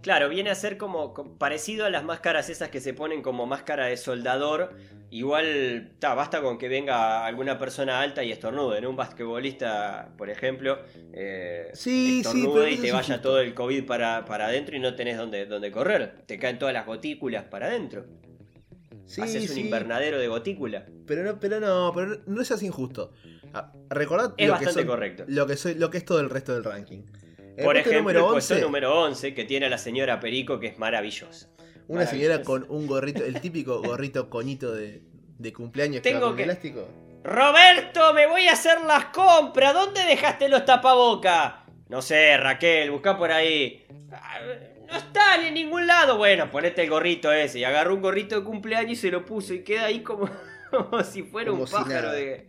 Claro, 0.02 0.28
viene 0.30 0.50
a 0.50 0.54
ser 0.54 0.76
como, 0.78 1.12
co- 1.12 1.36
parecido 1.36 1.84
a 1.84 1.90
las 1.90 2.04
máscaras 2.04 2.48
esas 2.48 2.70
que 2.70 2.80
se 2.80 2.94
ponen 2.94 3.20
como 3.22 3.46
máscara 3.46 3.86
de 3.86 3.96
soldador. 3.96 4.74
Igual, 5.10 5.90
ta, 5.98 6.14
basta 6.14 6.40
con 6.40 6.56
que 6.56 6.68
venga 6.68 7.26
alguna 7.26 7.58
persona 7.58 8.00
alta 8.00 8.22
y 8.24 8.30
estornude, 8.32 8.80
¿no? 8.80 8.90
Un 8.90 8.96
basquetbolista, 8.96 10.12
por 10.16 10.30
ejemplo, 10.30 10.78
eh, 11.12 11.70
Sí, 11.74 12.20
estornude 12.20 12.70
y 12.70 12.76
te 12.78 12.92
vaya 12.92 13.20
todo 13.20 13.40
el 13.40 13.52
COVID 13.54 13.84
para, 13.86 14.24
para 14.24 14.46
adentro 14.46 14.76
y 14.76 14.78
no 14.80 14.94
tenés 14.94 15.16
donde, 15.18 15.46
donde 15.46 15.70
correr. 15.72 16.22
Te 16.26 16.38
caen 16.38 16.58
todas 16.58 16.72
las 16.72 16.86
gotículas 16.86 17.44
para 17.44 17.66
adentro. 17.66 18.06
Sí, 19.04 19.20
Haces 19.22 19.50
un 19.50 19.58
invernadero 19.58 20.18
de 20.20 20.28
gotícula. 20.28 20.86
pero 21.06 21.24
no, 21.24 21.40
pero 21.40 21.58
no, 21.58 21.90
pero 21.92 22.06
no, 22.06 22.16
no 22.26 22.40
es 22.42 22.50
así 22.52 22.66
injusto. 22.66 23.12
Ah, 23.52 23.72
recordad 23.88 24.34
Es 24.36 24.46
lo 24.46 24.52
bastante 24.52 24.74
que 24.74 24.80
son- 24.82 24.86
correcto. 24.88 25.24
Lo 25.26 25.46
que, 25.48 25.56
soy, 25.56 25.74
lo 25.74 25.90
que 25.90 25.98
es 25.98 26.04
todo 26.04 26.20
el 26.20 26.30
resto 26.30 26.54
del 26.54 26.62
ranking. 26.62 27.02
El 27.60 27.64
Por 27.66 27.76
ejemplo, 27.76 27.98
número 28.00 28.20
el 28.26 28.32
puesto 28.32 28.54
11, 28.54 28.64
número 28.64 29.00
11 29.02 29.34
que 29.34 29.44
tiene 29.44 29.66
a 29.66 29.68
la 29.68 29.78
señora 29.78 30.18
Perico, 30.20 30.58
que 30.58 30.66
es 30.68 30.78
maravillosa. 30.78 31.48
una 31.88 32.06
señora 32.06 32.42
con 32.42 32.66
un 32.68 32.86
gorrito, 32.86 33.24
el 33.24 33.40
típico 33.40 33.82
gorrito 33.82 34.28
coñito 34.30 34.72
de, 34.74 35.02
de 35.38 35.52
cumpleaños 35.52 36.02
Tengo 36.02 36.34
que 36.34 36.44
elástico. 36.44 36.88
Roberto, 37.22 38.14
me 38.14 38.26
voy 38.26 38.46
a 38.48 38.52
hacer 38.52 38.80
las 38.82 39.06
compras. 39.06 39.74
¿Dónde 39.74 40.02
dejaste 40.04 40.48
los 40.48 40.64
tapaboca? 40.64 41.64
No 41.88 42.00
sé, 42.02 42.36
Raquel, 42.36 42.90
busca 42.90 43.16
por 43.18 43.30
ahí. 43.30 43.84
Ah, 44.12 44.38
No 44.90 44.96
están 44.96 45.44
en 45.44 45.54
ningún 45.54 45.86
lado. 45.86 46.16
Bueno, 46.16 46.50
ponete 46.50 46.82
el 46.84 46.90
gorrito 46.90 47.30
ese. 47.32 47.58
Y 47.58 47.64
agarró 47.64 47.94
un 47.94 48.00
gorrito 48.02 48.36
de 48.38 48.44
cumpleaños 48.44 48.92
y 48.92 48.96
se 48.96 49.10
lo 49.10 49.24
puso. 49.26 49.52
Y 49.54 49.62
queda 49.64 49.84
ahí 49.86 50.00
como, 50.02 50.30
como 50.70 51.02
si 51.04 51.22
fuera 51.22 51.50
Como 51.50 51.62
un 51.62 51.68
si 51.68 51.74
pájaro 51.74 52.06
nada. 52.08 52.12
de. 52.12 52.48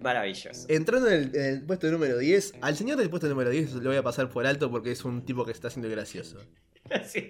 Maravilloso. 0.00 0.66
Entrando 0.68 1.08
en 1.08 1.14
el, 1.14 1.36
en 1.36 1.44
el 1.56 1.62
puesto 1.62 1.90
número 1.90 2.18
10, 2.18 2.54
al 2.60 2.76
señor 2.76 2.98
del 2.98 3.10
puesto 3.10 3.28
número 3.28 3.50
10 3.50 3.74
lo 3.74 3.90
voy 3.90 3.96
a 3.98 4.02
pasar 4.02 4.28
por 4.30 4.46
alto 4.46 4.70
porque 4.70 4.90
es 4.92 5.04
un 5.04 5.24
tipo 5.24 5.44
que 5.44 5.52
está 5.52 5.68
haciendo 5.68 5.88
gracioso. 5.90 6.38
Sí. 7.06 7.28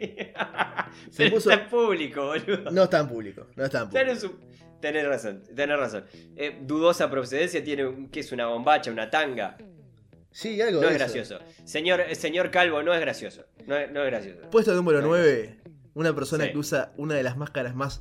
Se 1.10 1.24
Pero 1.24 1.36
puso- 1.36 1.50
está 1.50 1.64
en 1.64 1.68
público, 1.68 2.26
boludo. 2.28 2.70
No 2.70 2.84
está 2.84 3.00
en 3.00 3.08
público, 3.08 3.46
no 3.56 3.64
está 3.64 3.80
en 3.80 3.88
público. 3.90 4.06
Tenés, 4.06 4.24
un- 4.24 4.38
tenés 4.80 5.06
razón, 5.06 5.42
tenés 5.54 5.78
razón. 5.78 6.04
Eh, 6.36 6.58
dudosa 6.62 7.10
procedencia 7.10 7.62
tiene 7.62 7.86
un, 7.86 8.08
que 8.08 8.20
es 8.20 8.32
una 8.32 8.46
bombacha, 8.46 8.90
una 8.90 9.10
tanga. 9.10 9.58
Sí, 10.30 10.60
algo 10.62 10.80
No 10.80 10.88
de 10.88 10.94
es 10.94 11.02
eso. 11.02 11.12
gracioso. 11.14 11.38
Señor, 11.64 12.00
eh, 12.00 12.14
señor 12.14 12.50
Calvo, 12.50 12.82
no 12.82 12.94
es 12.94 13.00
gracioso. 13.00 13.44
No 13.66 13.76
es, 13.76 13.90
no 13.90 14.00
es 14.02 14.06
gracioso. 14.06 14.48
Puesto 14.50 14.72
número 14.74 15.00
Sí. 15.00 15.06
9, 15.08 15.58
una 15.94 16.14
persona 16.14 16.44
Sí. 16.44 16.52
que 16.52 16.58
usa 16.58 16.92
una 16.96 17.14
de 17.16 17.22
las 17.24 17.36
máscaras 17.36 17.74
más 17.74 18.00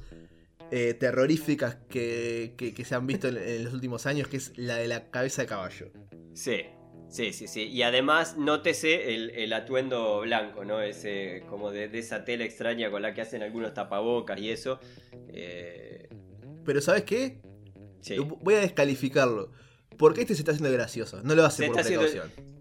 eh, 0.72 0.93
terroríficas 0.93 1.78
que, 1.89 2.53
que- 2.57 2.74
que 2.74 2.86
se 2.86 2.95
han 2.95 3.07
visto 3.07 3.28
en, 3.28 3.38
en 3.38 3.63
los 3.63 3.74
últimos 3.74 4.05
años, 4.05 4.28
que 4.28 4.38
es 4.38 4.57
la 4.57 4.76
de 4.78 4.88
la 4.88 5.09
cabeza 5.09 5.41
de 5.41 5.47
caballo. 5.47 5.91
Sí, 6.34 6.61
sí, 7.09 7.34
sí, 7.34 7.47
sí. 7.47 7.63
Y 7.67 7.82
además, 7.82 8.38
nótese 8.38 9.13
el, 9.15 9.32
el 9.32 9.51
atuendo 9.53 10.22
blanco, 10.22 10.63
¿no? 10.65 10.82
Ese, 10.82 11.43
como 11.49 11.72
de, 11.72 11.88
de 11.89 11.99
esa 11.99 12.24
tela 12.24 12.43
extraña 12.45 12.91
con 12.91 13.01
la 13.01 13.13
que 13.13 13.22
hacen 13.22 13.41
algunos 13.43 13.74
tapabocas 13.74 14.39
y 14.39 14.51
eso. 14.51 14.80
Eh, 15.30 16.07
Pero 16.65 16.82
¿sabes 16.82 17.03
qué? 17.03 17.41
sí. 18.01 18.17
Voy 18.20 18.55
a 18.55 18.59
descalificarlo. 18.59 19.51
Porque 19.97 20.22
este 20.22 20.34
se 20.34 20.41
está 20.41 20.51
haciendo 20.53 20.72
gracioso. 20.72 21.22
No 21.24 21.36
lo 21.36 21.43
hace 21.43 21.63
Se 21.65 21.70
por 21.72 21.80
haciendo-. 21.82 22.07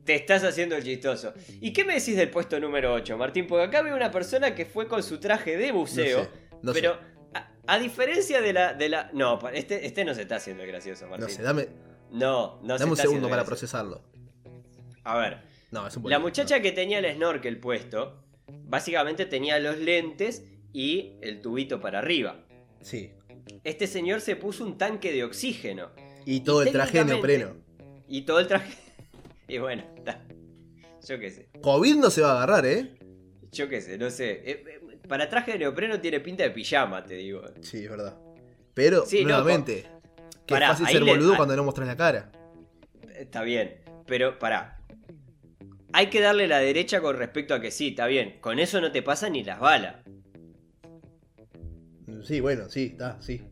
Te 0.05 0.15
estás 0.17 0.43
haciendo 0.43 0.75
el 0.75 0.83
chistoso. 0.83 1.35
¿Y 1.61 1.73
qué 1.73 1.85
me 1.85 1.95
decís 1.95 2.17
del 2.17 2.31
puesto 2.31 2.59
número 2.59 2.93
8, 2.95 3.17
Martín? 3.17 3.47
Porque 3.47 3.65
acá 3.67 3.83
veo 3.83 3.95
una 3.95 4.11
persona 4.11 4.55
que 4.55 4.65
fue 4.65 4.89
con 4.89 5.03
su 5.03 5.19
traje 5.19 5.57
de 5.57 5.71
buceo. 5.71 6.21
No 6.21 6.25
sé, 6.25 6.31
no 6.63 6.73
pero 6.73 6.99
a 7.69 7.79
diferencia 7.79 8.41
de 8.41 8.55
la, 8.55 8.73
de 8.73 8.89
la. 8.89 9.11
No, 9.13 9.39
este, 9.53 9.85
este 9.87 10.03
no 10.03 10.15
se 10.15 10.23
está 10.23 10.37
haciendo 10.37 10.67
gracioso, 10.67 11.07
Martín. 11.07 11.29
No 11.29 11.35
sé, 11.35 11.43
dame, 11.43 11.69
No, 12.11 12.61
no 12.63 12.79
se 12.79 12.81
dame 12.81 12.93
un 12.93 12.99
está 12.99 13.03
segundo 13.03 13.29
para 13.29 13.45
procesarlo. 13.45 14.03
A 15.05 15.19
ver, 15.19 15.43
No, 15.71 15.87
es 15.87 15.95
un 15.97 16.09
la 16.09 16.19
muchacha 16.19 16.63
que 16.63 16.73
tenía 16.73 16.99
el 16.99 17.15
snorkel 17.15 17.61
puesto, 17.61 18.25
básicamente 18.65 19.27
tenía 19.27 19.59
los 19.59 19.77
lentes 19.79 20.45
y 20.73 21.19
el 21.21 21.43
tubito 21.43 21.79
para 21.79 21.99
arriba. 21.99 22.43
Sí. 22.81 23.13
Este 23.65 23.87
señor 23.87 24.23
se 24.23 24.35
puso 24.35 24.65
un 24.65 24.79
tanque 24.79 25.13
de 25.13 25.25
oxígeno. 25.25 25.91
Y 26.25 26.41
todo 26.41 26.63
el 26.63 26.73
traje 26.73 26.99
de 26.99 27.05
neopreno. 27.05 27.55
Y 28.09 28.23
todo 28.23 28.41
el 28.41 28.49
traje. 28.49 28.73
Y 29.51 29.57
bueno, 29.57 29.83
está. 29.97 30.23
Yo 31.07 31.19
qué 31.19 31.31
sé. 31.31 31.49
COVID 31.63 31.97
no 31.97 32.11
se 32.11 32.21
va 32.21 32.33
a 32.33 32.37
agarrar, 32.37 32.67
¿eh? 32.67 32.99
Yo 33.51 33.67
qué 33.71 33.81
sé, 33.81 33.97
no 33.97 34.11
sé. 34.11 34.43
Para 35.09 35.29
traje 35.29 35.53
de 35.53 35.59
neopreno 35.61 36.01
tiene 36.01 36.21
pinta 36.21 36.43
de 36.43 36.51
pijama, 36.51 37.03
te 37.03 37.15
digo. 37.15 37.43
Sí, 37.63 37.85
es 37.85 37.91
verdad. 37.91 38.17
Pero, 38.75 39.05
Sí, 39.07 39.23
no, 39.23 39.29
nuevamente, 39.31 39.87
que 40.47 40.55
Pará, 40.55 40.67
es 40.73 40.79
fácil 40.79 40.87
ser 40.89 41.05
boludo 41.05 41.33
ah. 41.33 41.37
cuando 41.37 41.57
no 41.57 41.65
mostras 41.65 41.89
la 41.89 41.97
cara. 41.97 42.31
Está 43.17 43.43
bien. 43.43 43.81
Pero 44.07 44.39
pará. 44.39 44.79
Hay 45.93 46.09
que 46.09 46.21
darle 46.21 46.47
la 46.47 46.59
derecha 46.59 47.01
con 47.01 47.17
respecto 47.17 47.55
a 47.55 47.61
que 47.61 47.71
sí, 47.71 47.89
está 47.89 48.07
bien. 48.07 48.39
Con 48.41 48.59
eso 48.59 48.81
no 48.81 48.93
te 48.93 49.03
pasan 49.03 49.33
ni 49.33 49.43
las 49.43 49.59
balas. 49.59 49.97
Sí, 52.23 52.41
bueno, 52.41 52.69
sí, 52.69 52.91
está, 52.93 53.21
sí. 53.21 53.43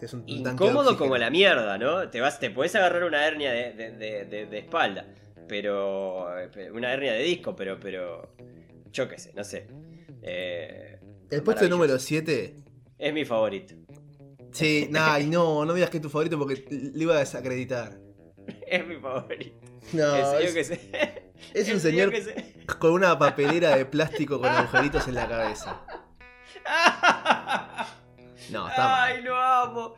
Es 0.00 0.14
un, 0.14 0.24
Incómodo 0.26 0.96
como 0.96 1.16
la 1.18 1.28
mierda, 1.30 1.76
¿no? 1.76 2.08
Te 2.08 2.20
vas, 2.20 2.40
te 2.40 2.50
puedes 2.50 2.74
agarrar 2.74 3.04
una 3.04 3.26
hernia 3.26 3.52
de, 3.52 3.72
de- 3.74 3.90
de- 3.92 4.24
de- 4.24 4.46
de 4.46 4.58
espalda. 4.58 5.04
Pero. 5.46 6.38
eh, 6.38 6.70
Una 6.72 6.92
hernia 6.92 7.12
de 7.12 7.22
disco, 7.22 7.54
pero. 7.54 7.78
pero 7.78 8.34
yo 8.92 9.08
qué 9.08 9.18
sé, 9.18 9.32
no 9.34 9.44
sé. 9.44 9.66
Eh, 10.22 10.98
El 11.30 11.42
puesto 11.42 11.68
número 11.68 11.98
7. 11.98 12.56
Es 12.98 13.14
mi 13.14 13.24
favorito. 13.24 13.74
Sí, 14.52 14.88
nah, 14.90 15.18
y 15.18 15.26
no, 15.28 15.64
no 15.64 15.72
digas 15.74 15.90
que 15.90 15.98
es 15.98 16.02
tu 16.02 16.10
favorito 16.10 16.38
porque 16.38 16.64
le 16.70 17.02
iba 17.02 17.14
a 17.16 17.20
desacreditar. 17.20 17.98
Es 18.66 18.86
mi 18.86 18.96
favorito. 18.96 19.56
No, 19.92 20.14
el 20.16 20.24
señor 20.24 20.42
es, 20.42 20.54
que 20.54 20.64
se. 20.64 20.74
es 21.54 21.68
el 21.68 21.74
un 21.74 21.80
señor 21.80 22.14
se- 22.16 22.56
con 22.78 22.92
una 22.92 23.18
papelera 23.18 23.76
de 23.76 23.84
plástico 23.86 24.38
con 24.40 24.48
agujeritos 24.48 25.06
en 25.08 25.14
la 25.14 25.28
cabeza. 25.28 25.84
No, 28.50 28.68
está 28.68 28.82
mal. 28.88 29.12
Ay, 29.12 29.22
lo 29.22 29.36
amo. 29.36 29.94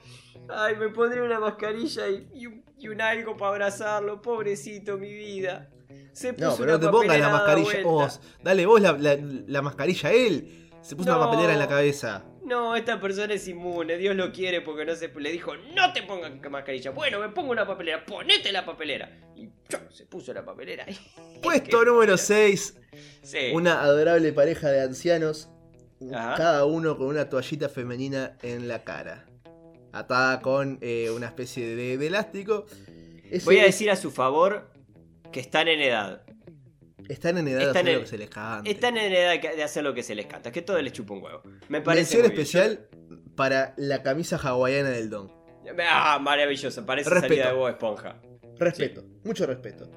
Ay, 0.48 0.76
me 0.76 0.88
pondré 0.90 1.22
una 1.22 1.38
mascarilla 1.40 2.08
y, 2.08 2.28
y 2.34 2.46
un, 2.46 2.64
y 2.78 2.88
un 2.88 3.00
algo 3.00 3.36
para 3.36 3.52
abrazarlo. 3.52 4.20
Pobrecito, 4.20 4.98
mi 4.98 5.12
vida. 5.12 5.70
Se 6.12 6.32
puso 6.34 6.50
No, 6.50 6.56
pero 6.56 6.72
no 6.72 6.80
te 6.80 6.88
pongas 6.88 7.18
la 7.18 7.28
mascarilla 7.30 7.82
vos. 7.82 8.20
Dale 8.42 8.66
vos 8.66 8.80
la, 8.80 8.92
la- 8.92 9.18
la 9.46 9.62
mascarilla 9.62 10.08
a 10.08 10.12
él. 10.12 10.68
Se 10.82 10.96
puso 10.96 11.10
No. 11.10 11.16
una 11.18 11.26
papelera 11.26 11.52
en 11.52 11.58
la 11.58 11.68
cabeza. 11.68 12.24
No, 12.44 12.74
esta 12.74 13.00
persona 13.00 13.32
es 13.34 13.46
inmune, 13.46 13.96
Dios 13.96 14.16
lo 14.16 14.32
quiere 14.32 14.60
porque 14.60 14.84
no 14.84 14.96
se 14.96 15.08
le 15.08 15.30
dijo, 15.30 15.52
no 15.76 15.92
te 15.92 16.02
pongas 16.02 16.32
mascarilla. 16.50 16.90
Bueno, 16.90 17.20
me 17.20 17.28
pongo 17.28 17.52
una 17.52 17.64
papelera, 17.66 18.04
ponete 18.04 18.50
la 18.50 18.66
papelera. 18.66 19.10
Y 19.36 19.48
¡chau! 19.68 19.80
se 19.90 20.06
puso 20.06 20.34
la 20.34 20.44
papelera. 20.44 20.84
Puesto 21.42 21.78
número 21.78 21.94
bueno. 21.94 22.16
6. 22.18 22.76
Sí. 23.22 23.38
Una 23.54 23.80
adorable 23.80 24.32
pareja 24.32 24.68
de 24.70 24.82
ancianos. 24.82 25.48
Ajá. 26.12 26.34
Cada 26.36 26.64
uno 26.64 26.98
con 26.98 27.06
una 27.06 27.28
toallita 27.28 27.68
femenina 27.68 28.36
en 28.42 28.66
la 28.66 28.82
cara. 28.82 29.24
Atada 29.92 30.40
con 30.40 30.78
eh, 30.80 31.10
una 31.14 31.26
especie 31.26 31.76
de, 31.76 31.96
de 31.96 32.06
elástico. 32.08 32.66
Ese 33.30 33.44
Voy 33.44 33.60
a 33.60 33.64
decir 33.64 33.88
a 33.90 33.96
su 33.96 34.10
favor 34.10 34.71
que 35.32 35.40
están 35.40 35.68
en 35.68 35.80
edad. 35.80 36.22
Están 37.08 37.36
en 37.38 37.48
edad 37.48 37.58
de 37.58 37.64
están 37.64 37.76
hacer 37.78 37.88
en- 37.88 37.94
lo 37.96 38.00
que 38.02 38.06
se 38.06 38.18
les 38.18 38.30
cante. 38.30 38.70
Están 38.70 38.96
en 38.96 39.12
edad 39.12 39.40
de 39.40 39.56
de 39.56 39.62
hacer 39.62 39.82
lo 39.82 39.92
que 39.94 40.02
se 40.02 40.14
les 40.14 40.26
canta, 40.26 40.52
que 40.52 40.62
todo 40.62 40.80
les 40.80 40.92
chupa 40.92 41.14
un 41.14 41.22
huevo. 41.22 41.42
Me 41.68 41.80
parece 41.80 42.16
Mención 42.18 42.22
muy 42.22 42.30
bien. 42.30 42.40
especial 42.40 42.88
para 43.34 43.74
la 43.76 44.02
camisa 44.02 44.36
hawaiana 44.36 44.90
del 44.90 45.10
Don. 45.10 45.32
Ah, 45.88 46.18
maravilloso, 46.20 46.84
parece 46.86 47.10
Respeto. 47.10 47.34
salida 47.34 47.48
de 47.48 47.54
Bob 47.54 47.68
Esponja. 47.68 48.20
Respeto, 48.58 49.04
mucho 49.24 49.46
respeto. 49.46 49.90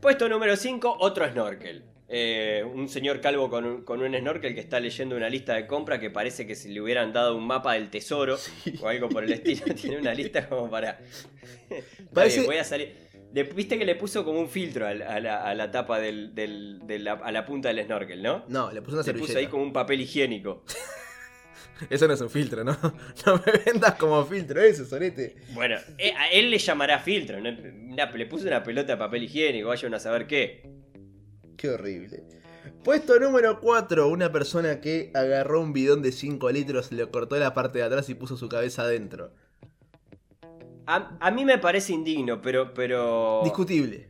Puesto 0.00 0.28
número 0.28 0.56
5, 0.56 0.96
otro 1.00 1.28
snorkel. 1.30 1.84
Eh, 2.14 2.62
un 2.74 2.88
señor 2.88 3.20
calvo 3.20 3.48
con 3.48 3.64
un, 3.64 3.84
con 3.84 4.02
un 4.02 4.14
snorkel 4.14 4.54
que 4.54 4.60
está 4.60 4.78
leyendo 4.80 5.16
una 5.16 5.30
lista 5.30 5.54
de 5.54 5.66
compra 5.66 5.98
que 5.98 6.10
parece 6.10 6.46
que 6.46 6.54
si 6.54 6.68
le 6.68 6.80
hubieran 6.82 7.12
dado 7.12 7.34
un 7.36 7.46
mapa 7.46 7.72
del 7.74 7.88
tesoro 7.88 8.36
o 8.82 8.88
algo 8.88 9.08
por 9.08 9.24
el 9.24 9.32
estilo, 9.32 9.64
tiene 9.74 9.96
una 9.98 10.12
lista 10.12 10.46
como 10.48 10.68
para... 10.70 10.98
Está 11.70 11.84
Parece- 12.12 12.36
bien, 12.40 12.46
voy 12.46 12.56
a 12.58 12.64
salir... 12.64 12.94
Le- 13.34 13.44
Viste 13.44 13.78
que 13.78 13.84
le 13.84 13.94
puso 13.96 14.24
como 14.24 14.40
un 14.40 14.48
filtro 14.48 14.86
a, 14.86 14.94
la, 14.94 15.42
a 15.44 15.54
la 15.54 15.70
tapa 15.70 15.98
del, 15.98 16.34
del- 16.34 16.80
de 16.86 16.98
la, 16.98 17.12
a 17.14 17.32
la 17.32 17.44
punta 17.46 17.68
del 17.68 17.84
snorkel, 17.84 18.22
¿no? 18.22 18.44
No, 18.48 18.70
le 18.72 18.82
puse 18.82 18.94
una 18.96 19.00
Le 19.02 19.04
servilleta. 19.04 19.26
puso 19.28 19.38
ahí 19.38 19.46
como 19.46 19.62
un 19.62 19.72
papel 19.72 20.00
higiénico. 20.00 20.64
Eso 21.90 22.06
no 22.06 22.14
es 22.14 22.20
un 22.20 22.30
filtro, 22.30 22.62
¿no? 22.62 22.76
No 23.26 23.42
me 23.44 23.52
vendas 23.64 23.94
como 23.94 24.24
filtro 24.24 24.60
eso, 24.60 24.84
Sorete. 24.84 25.34
Bueno, 25.52 25.76
eh, 25.98 26.12
a 26.16 26.28
él 26.30 26.50
le 26.50 26.58
llamará 26.58 27.00
filtro. 27.00 27.40
¿no? 27.40 27.50
Le 27.50 28.26
puso 28.26 28.46
una 28.46 28.62
pelota 28.62 28.92
de 28.92 28.98
papel 28.98 29.24
higiénico, 29.24 29.68
vayan 29.68 29.92
a 29.94 29.98
saber 29.98 30.26
qué. 30.28 30.62
Qué 31.56 31.70
horrible. 31.70 32.22
Puesto 32.84 33.18
número 33.18 33.60
4, 33.60 34.08
una 34.08 34.30
persona 34.30 34.80
que 34.80 35.10
agarró 35.14 35.60
un 35.60 35.72
bidón 35.72 36.02
de 36.02 36.12
5 36.12 36.50
litros, 36.50 36.92
le 36.92 37.04
cortó 37.10 37.36
la 37.36 37.52
parte 37.54 37.78
de 37.78 37.84
atrás 37.84 38.08
y 38.08 38.14
puso 38.14 38.36
su 38.36 38.48
cabeza 38.48 38.82
adentro. 38.82 39.32
A, 40.86 41.16
a 41.20 41.30
mí 41.30 41.44
me 41.44 41.58
parece 41.58 41.92
indigno, 41.92 42.40
pero, 42.42 42.72
pero. 42.74 43.40
Discutible. 43.44 44.08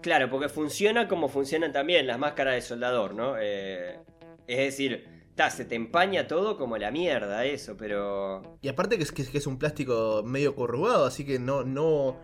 Claro, 0.00 0.28
porque 0.30 0.48
funciona 0.48 1.06
como 1.06 1.28
funcionan 1.28 1.72
también 1.72 2.06
las 2.06 2.18
máscaras 2.18 2.54
de 2.54 2.60
soldador, 2.62 3.14
¿no? 3.14 3.36
Eh, 3.38 4.00
es 4.48 4.58
decir, 4.58 5.06
ta, 5.36 5.48
se 5.50 5.64
te 5.64 5.76
empaña 5.76 6.26
todo 6.26 6.56
como 6.56 6.76
la 6.76 6.90
mierda, 6.90 7.44
eso, 7.44 7.76
pero. 7.76 8.58
Y 8.62 8.68
aparte 8.68 8.96
que 8.96 9.04
es, 9.04 9.12
que 9.12 9.22
es- 9.38 9.46
un 9.46 9.58
plástico 9.58 10.22
medio 10.24 10.56
corrugado, 10.56 11.04
así 11.06 11.24
que 11.24 11.38
no, 11.38 11.62
no, 11.62 12.16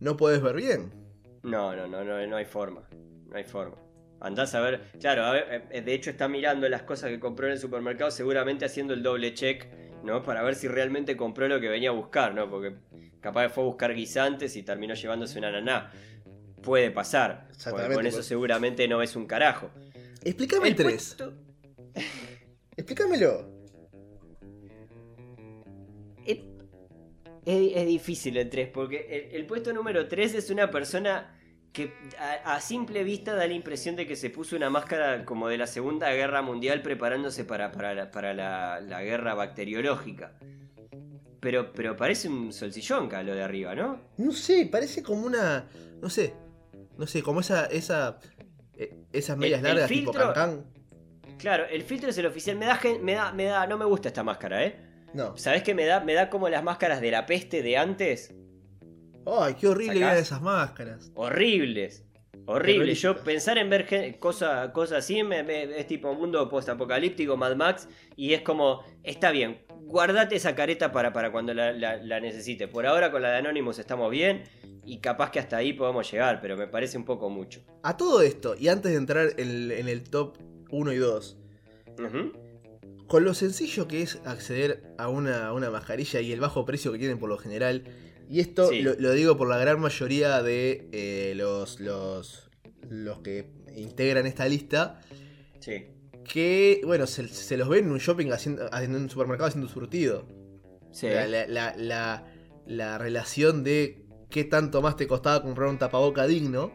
no 0.00 0.16
podés 0.16 0.40
ver 0.42 0.56
bien. 0.56 0.92
No, 1.42 1.76
no, 1.76 1.86
no, 1.86 2.02
no, 2.04 2.26
no 2.26 2.36
hay 2.36 2.46
forma. 2.46 2.88
No 3.28 3.36
hay 3.36 3.44
forma. 3.44 3.76
Andás 4.20 4.54
a 4.54 4.60
ver. 4.60 4.90
Claro, 4.98 5.24
a 5.24 5.32
ver, 5.32 5.68
eh, 5.70 5.82
de 5.82 5.92
hecho 5.92 6.08
está 6.08 6.28
mirando 6.28 6.66
las 6.70 6.82
cosas 6.84 7.10
que 7.10 7.20
compró 7.20 7.46
en 7.46 7.52
el 7.52 7.58
supermercado, 7.58 8.10
seguramente 8.10 8.64
haciendo 8.64 8.94
el 8.94 9.02
doble 9.02 9.34
check, 9.34 9.66
¿no? 10.04 10.22
Para 10.22 10.42
ver 10.42 10.54
si 10.54 10.68
realmente 10.68 11.16
compró 11.16 11.48
lo 11.48 11.60
que 11.60 11.68
venía 11.68 11.90
a 11.90 11.92
buscar, 11.92 12.34
¿no? 12.34 12.48
Porque 12.48 12.74
capaz 13.20 13.44
que 13.44 13.48
fue 13.50 13.64
a 13.64 13.66
buscar 13.66 13.94
guisantes 13.94 14.54
y 14.56 14.62
terminó 14.62 14.94
llevándose 14.94 15.38
una 15.38 15.48
ananá. 15.48 15.90
Puede 16.62 16.90
pasar. 16.90 17.48
porque 17.70 17.94
Con 17.94 18.06
eso 18.06 18.18
pues. 18.18 18.26
seguramente 18.26 18.86
no 18.88 19.02
es 19.02 19.14
un 19.16 19.26
carajo. 19.26 19.70
Explícame 20.24 20.68
el 20.68 20.74
3. 20.76 20.86
puesto- 21.16 21.34
Explícamelo. 22.76 23.48
Es, 26.26 26.38
es- 27.44 27.72
es 27.76 27.86
difícil 27.86 28.36
el 28.36 28.48
3, 28.50 28.68
porque 28.72 29.06
el, 29.30 29.36
el 29.36 29.46
puesto 29.46 29.72
número 29.72 30.08
3 30.08 30.34
es 30.34 30.50
una 30.50 30.70
persona 30.70 31.35
que 31.76 31.92
a, 32.18 32.54
a 32.56 32.60
simple 32.60 33.04
vista 33.04 33.34
da 33.34 33.46
la 33.46 33.52
impresión 33.52 33.96
de 33.96 34.06
que 34.06 34.16
se 34.16 34.30
puso 34.30 34.56
una 34.56 34.70
máscara 34.70 35.24
como 35.26 35.46
de 35.48 35.58
la 35.58 35.66
Segunda 35.66 36.10
Guerra 36.12 36.40
Mundial 36.40 36.80
preparándose 36.80 37.44
para, 37.44 37.70
para, 37.70 37.94
la, 37.94 38.10
para 38.10 38.32
la- 38.32 38.80
la 38.80 39.02
guerra 39.02 39.34
bacteriológica. 39.34 40.32
Pero, 41.40 41.72
pero 41.72 41.96
parece 41.96 42.28
un 42.28 42.52
solsillonca 42.52 43.22
lo 43.22 43.34
de 43.34 43.42
arriba, 43.42 43.74
¿no? 43.74 44.00
No 44.16 44.32
sé, 44.32 44.66
parece 44.72 45.02
como 45.02 45.26
una. 45.26 45.68
No 46.00 46.08
sé. 46.10 46.32
No 46.96 47.06
sé, 47.06 47.22
como 47.22 47.40
esa. 47.40 47.66
esa 47.66 48.18
eh, 48.78 48.94
esas 49.12 49.36
medias 49.36 49.60
El- 49.60 49.66
el 49.66 49.72
largas 49.74 49.88
tipo 49.90 50.12
filtro- 50.12 50.32
cancán. 50.32 50.64
Claro, 51.38 51.66
el 51.70 51.82
filtro 51.82 52.08
es 52.10 52.18
el 52.18 52.26
oficial. 52.26 52.56
Me 52.56 52.64
da, 52.66 52.80
me 53.02 53.12
da, 53.12 53.32
me 53.32 53.44
da, 53.44 53.66
no 53.66 53.76
me 53.76 53.84
gusta 53.84 54.08
esta 54.08 54.24
máscara, 54.24 54.64
¿eh? 54.64 54.80
No. 55.12 55.36
¿Sabes 55.36 55.62
qué 55.62 55.74
me 55.74 55.84
da? 55.84 56.00
Me 56.00 56.14
da 56.14 56.30
como 56.30 56.48
las 56.48 56.62
máscaras 56.64 57.00
de 57.02 57.10
la 57.10 57.26
peste 57.26 57.62
de 57.62 57.76
antes. 57.76 58.34
Ay, 59.26 59.54
qué 59.54 59.66
horrible 59.68 59.98
eran 59.98 60.16
esas 60.16 60.40
máscaras. 60.40 61.10
Horribles. 61.14 62.04
Horrible. 62.48 62.94
Yo 62.94 63.16
pensar 63.24 63.58
en 63.58 63.68
ver 63.68 63.86
gen- 63.86 64.14
cosa, 64.18 64.72
así 64.96 65.24
me- 65.24 65.42
me- 65.42 65.64
es 65.80 65.86
tipo 65.88 66.14
mundo 66.14 66.48
postapocalíptico, 66.48 67.36
Mad 67.36 67.56
Max, 67.56 67.88
y 68.14 68.34
es 68.34 68.42
como, 68.42 68.84
está 69.02 69.32
bien, 69.32 69.58
guardate 69.80 70.36
esa 70.36 70.54
careta 70.54 70.92
para, 70.92 71.12
para 71.12 71.32
cuando 71.32 71.52
la, 71.54 71.72
la, 71.72 71.96
la 71.96 72.20
necesites. 72.20 72.68
Por 72.68 72.86
ahora 72.86 73.10
con 73.10 73.22
la 73.22 73.30
de 73.32 73.38
Anonymous 73.38 73.80
estamos 73.80 74.10
bien, 74.12 74.44
y 74.84 75.00
capaz 75.00 75.32
que 75.32 75.40
hasta 75.40 75.56
ahí 75.56 75.72
podemos 75.72 76.08
llegar, 76.08 76.40
pero 76.40 76.56
me 76.56 76.68
parece 76.68 76.96
un 76.96 77.04
poco 77.04 77.28
mucho. 77.30 77.64
A 77.82 77.96
todo 77.96 78.22
esto, 78.22 78.54
y 78.56 78.68
antes 78.68 78.92
de 78.92 78.98
entrar 78.98 79.30
en, 79.38 79.72
en 79.72 79.88
el 79.88 80.04
top 80.04 80.38
1 80.70 80.92
y 80.92 80.96
2, 80.98 81.38
Ujú. 81.98 82.32
con 83.08 83.24
lo 83.24 83.34
sencillo 83.34 83.88
que 83.88 84.02
es 84.02 84.20
acceder 84.24 84.84
a 84.98 85.08
una, 85.08 85.48
a 85.48 85.52
una 85.52 85.70
mascarilla 85.70 86.20
y 86.20 86.30
el 86.32 86.38
bajo 86.38 86.64
precio 86.64 86.92
que 86.92 86.98
tienen 86.98 87.18
por 87.18 87.28
lo 87.28 87.38
general, 87.38 87.82
y 88.28 88.40
esto 88.40 88.68
Sí. 88.70 88.82
lo, 88.82 88.94
lo 88.94 89.12
digo 89.12 89.36
por 89.36 89.48
la 89.48 89.58
gran 89.58 89.80
mayoría 89.80 90.42
de 90.42 90.88
eh, 90.92 91.32
los, 91.36 91.80
los, 91.80 92.50
los 92.88 93.20
que 93.20 93.50
integran 93.74 94.26
esta 94.26 94.46
lista, 94.48 95.00
Sí. 95.60 95.86
que, 96.28 96.80
bueno, 96.84 97.06
se, 97.06 97.28
se 97.28 97.56
los 97.56 97.68
ven 97.68 97.84
en 97.86 97.92
un 97.92 97.98
shopping 97.98 98.30
haciendo, 98.32 98.68
en 98.72 98.94
un 98.94 99.08
supermercado 99.10 99.48
haciendo 99.48 99.68
surtido. 99.68 100.26
Sí. 100.92 101.08
La, 101.08 101.26
la- 101.26 101.46
la- 101.46 101.74
la- 101.76 102.26
la 102.66 102.98
relación 102.98 103.62
de 103.64 104.04
qué 104.30 104.44
tanto 104.44 104.82
más 104.82 104.96
te 104.96 105.06
costaba 105.06 105.42
comprar 105.42 105.68
un 105.68 105.78
tapaboca 105.78 106.26
digno. 106.26 106.72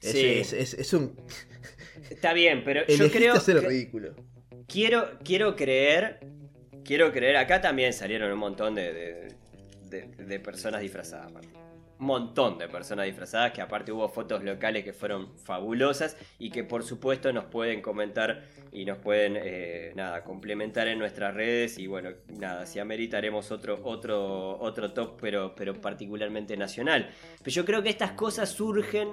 Es, 0.00 0.12
Sí. 0.12 0.26
es- 0.26 0.52
es- 0.52 0.74
es 0.74 0.92
un. 0.92 1.16
Está 2.10 2.32
bien, 2.34 2.62
pero 2.64 2.86
yo 2.86 3.10
creo 3.10 3.34
hacer 3.34 3.56
el 3.56 3.62
que- 3.62 3.68
ridículo. 3.68 4.14
quiero, 4.68 5.18
quiero 5.24 5.56
creer, 5.56 6.20
quiero 6.84 7.12
creer, 7.12 7.36
acá 7.36 7.60
también 7.60 7.92
salieron 7.94 8.30
un 8.32 8.38
montón 8.38 8.74
de, 8.74 8.92
de, 8.92 9.28
de- 10.06 10.24
de 10.24 10.40
personas 10.40 10.80
disfrazadas, 10.80 11.32
Martín. 11.32 11.50
un 11.96 12.06
montón 12.06 12.58
de 12.58 12.66
personas 12.68 13.06
disfrazadas, 13.06 13.52
que 13.52 13.62
aparte 13.62 13.92
hubo 13.92 14.08
fotos 14.08 14.42
locales 14.42 14.82
que 14.84 14.92
fueron 14.92 15.28
fabulosas 15.38 16.16
y 16.40 16.50
que 16.50 16.64
por 16.64 16.82
supuesto 16.82 17.32
nos 17.32 17.44
pueden 17.44 17.80
comentar 17.80 18.42
y 18.72 18.84
nos 18.84 18.98
pueden 18.98 19.38
eh, 19.40 19.92
nada 19.94 20.24
complementar 20.24 20.88
en 20.88 20.98
nuestras 20.98 21.32
redes. 21.34 21.78
Y 21.78 21.86
bueno 21.86 22.10
nada 22.28 22.66
si 22.66 22.80
ameritaremos 22.80 23.52
otro 23.52 23.80
otro 23.84 24.58
otro 24.60 24.92
top 24.92 25.18
pero 25.20 25.54
pero 25.54 25.80
particularmente 25.80 26.56
nacional. 26.56 27.08
Pero 27.38 27.50
yo 27.54 27.64
creo 27.64 27.82
que 27.82 27.90
estas 27.90 28.10
cosas 28.12 28.48
surgen 28.50 29.10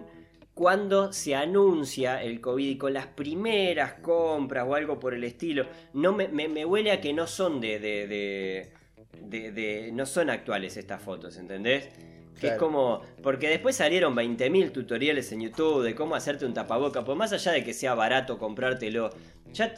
cuando 0.55 1.13
se 1.13 1.35
anuncia 1.35 2.21
el 2.21 2.41
COVID 2.41 2.67
y 2.67 2.77
con 2.77 2.93
las 2.93 3.07
primeras 3.07 3.93
compras 4.01 4.65
o 4.67 4.73
algo 4.75 4.99
por 4.99 5.13
el 5.13 5.23
estilo. 5.23 5.65
No 5.93 6.11
me, 6.13 6.27
me, 6.27 6.65
huele 6.65 6.91
a 6.91 6.99
que 6.99 7.13
no 7.13 7.25
son 7.27 7.61
de, 7.61 7.79
de, 7.79 8.07
de, 8.07 8.71
de 9.19 9.91
no 9.93 10.05
son 10.05 10.29
actuales 10.29 10.77
estas 10.77 11.01
fotos 11.01 11.37
¿entendés? 11.37 11.89
Que 12.39 12.47
es 12.47 12.53
como. 12.53 13.01
Porque 13.21 13.49
después 13.49 13.75
salieron 13.75 14.15
20.000 14.15 14.71
tutoriales 14.71 15.31
en 15.31 15.41
YouTube 15.41 15.83
de 15.83 15.93
cómo 15.93 16.15
hacerte 16.15 16.45
un 16.45 16.53
tapaboca. 16.53 17.03
Pues 17.03 17.17
más 17.17 17.31
allá 17.33 17.51
de 17.51 17.63
que 17.63 17.73
sea 17.73 17.93
barato 17.93 18.37
comprártelo, 18.39 19.11
ya, 19.53 19.73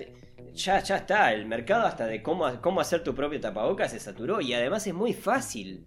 ya, 0.53 0.79
ya 0.79 0.95
está. 0.97 1.34
El 1.34 1.45
mercado 1.45 1.86
hasta 1.86 2.07
de 2.07 2.21
cómo, 2.21 2.61
cómo 2.61 2.79
hacer 2.79 3.03
tu 3.03 3.13
propio 3.13 3.41
tapaboca 3.41 3.89
se 3.89 3.99
saturó. 3.99 4.39
Y 4.39 4.53
además 4.53 4.88
es 4.88 4.93
muy 4.93 5.13
fácil. 5.13 5.86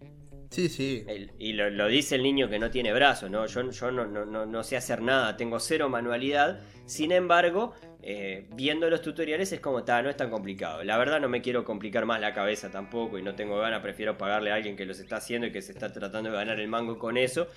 Sí, 0.50 0.68
sí. 0.68 1.04
y 1.38 1.54
lo, 1.54 1.88
dice 1.88 2.14
el 2.14 2.22
niño 2.22 2.48
que 2.48 2.58
no 2.58 2.70
tiene 2.70 2.92
brazos, 2.92 3.30
¿no? 3.30 3.46
Yo, 3.46 3.68
yo 3.70 3.90
no, 3.90 4.06
no, 4.06 4.46
no, 4.46 4.62
sé 4.62 4.76
hacer 4.76 5.02
nada, 5.02 5.36
tengo 5.36 5.58
cero 5.58 5.88
manualidad. 5.88 6.60
Sin 6.86 7.10
embargo, 7.10 7.74
eh, 8.08 8.46
viendo 8.54 8.88
los 8.88 9.02
tutoriales 9.02 9.50
es 9.50 9.58
como, 9.58 9.80
está, 9.80 10.00
no 10.00 10.08
es 10.08 10.16
tan 10.16 10.30
complicado. 10.30 10.84
La 10.84 10.96
verdad 10.96 11.20
no 11.20 11.28
me 11.28 11.42
quiero 11.42 11.64
complicar 11.64 12.06
más 12.06 12.20
la 12.20 12.32
cabeza 12.32 12.70
tampoco 12.70 13.18
y 13.18 13.22
no 13.22 13.34
tengo 13.34 13.58
ganas, 13.58 13.82
prefiero 13.82 14.16
pagarle 14.16 14.52
a 14.52 14.54
alguien 14.54 14.76
que 14.76 14.86
los 14.86 15.00
está 15.00 15.16
haciendo 15.16 15.48
y 15.48 15.50
que 15.50 15.60
se 15.60 15.72
está 15.72 15.92
tratando 15.92 16.30
de 16.30 16.36
ganar 16.36 16.60
el 16.60 16.68
mango 16.68 17.00
con 17.00 17.16
eso. 17.16 17.48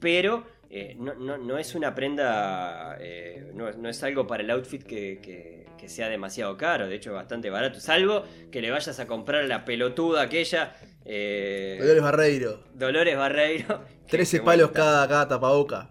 Pero 0.00 0.46
eh, 0.70 0.96
no, 0.98 1.12
no, 1.36 1.58
es 1.58 1.74
una 1.74 1.94
prenda, 1.94 2.96
eh, 3.00 3.52
no, 3.52 3.86
es 3.86 4.02
algo 4.02 4.26
para 4.26 4.42
el 4.42 4.50
outfit 4.52 4.82
que, 4.82 5.20
que, 5.20 5.88
sea 5.90 6.08
demasiado 6.08 6.56
caro, 6.56 6.88
de 6.88 6.94
hecho 6.94 7.12
bastante 7.12 7.50
barato. 7.50 7.78
Salvo 7.78 8.24
que 8.50 8.62
le 8.62 8.70
vayas 8.70 8.98
a 8.98 9.06
comprar 9.06 9.44
la 9.44 9.66
pelotuda 9.66 10.22
aquella. 10.22 10.74
Dolores 11.04 12.02
Barreiro. 12.02 12.64
Dolores 12.72 13.14
Barreiro. 13.14 13.84
13 14.08 14.40
palos 14.40 14.70
cada, 14.70 15.06
cada 15.06 15.28
tapaboca. 15.28 15.90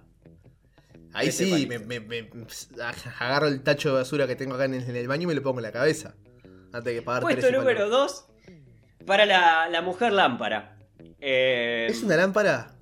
Ahí 1.13 1.31
sí, 1.31 1.67
me, 1.67 2.29
agarro 3.19 3.47
el 3.47 3.61
tacho 3.63 3.89
de 3.89 3.95
basura 3.95 4.27
que 4.27 4.35
tengo 4.35 4.55
acá 4.55 4.65
en 4.65 4.73
el, 4.73 5.07
baño 5.07 5.23
y 5.23 5.27
me 5.27 5.35
lo 5.35 5.43
pongo 5.43 5.59
en 5.59 5.63
la 5.63 5.71
cabeza. 5.71 6.15
Antes 6.71 6.95
de 6.95 7.01
pagar 7.01 7.23
Puesto 7.23 7.51
número 7.51 7.89
2 7.89 8.25
para 9.05 9.25
la, 9.25 9.81
mujer 9.81 10.13
lámpara. 10.13 10.77
Eh, 11.19 11.87
¿Es 11.89 12.03
una 12.03 12.15
lámpara? 12.15 12.75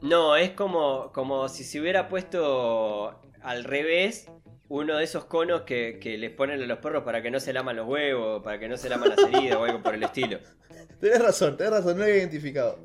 No, 0.00 0.36
es 0.36 0.50
como, 0.50 1.12
como 1.12 1.48
si 1.48 1.64
se 1.64 1.80
hubiera 1.80 2.08
puesto 2.08 3.20
al 3.42 3.64
revés 3.64 4.26
uno 4.68 4.96
de 4.96 5.04
esos 5.04 5.26
conos 5.26 5.62
que, 5.62 5.98
les 6.18 6.30
ponen 6.30 6.60
a 6.60 6.66
los 6.66 6.78
perros 6.78 7.04
para 7.04 7.22
que 7.22 7.30
no 7.30 7.38
se 7.38 7.52
laman 7.52 7.76
los 7.76 7.86
huevos, 7.86 8.42
para 8.42 8.58
que 8.58 8.68
no 8.68 8.76
se 8.76 8.88
laman 8.88 9.10
las 9.10 9.18
heridas 9.18 9.56
o 9.56 9.64
algo 9.64 9.82
por 9.82 9.94
el 9.94 10.02
estilo. 10.02 10.40
Tenés 11.00 11.22
razón, 11.22 11.56
tenés 11.56 11.72
razón, 11.72 11.92
no 11.92 11.98
lo 11.98 12.04
había 12.04 12.16
identificado. 12.16 12.78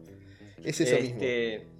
Es 0.63 0.79
eso 0.81 0.95
este, 0.95 1.59
mismo 1.59 1.78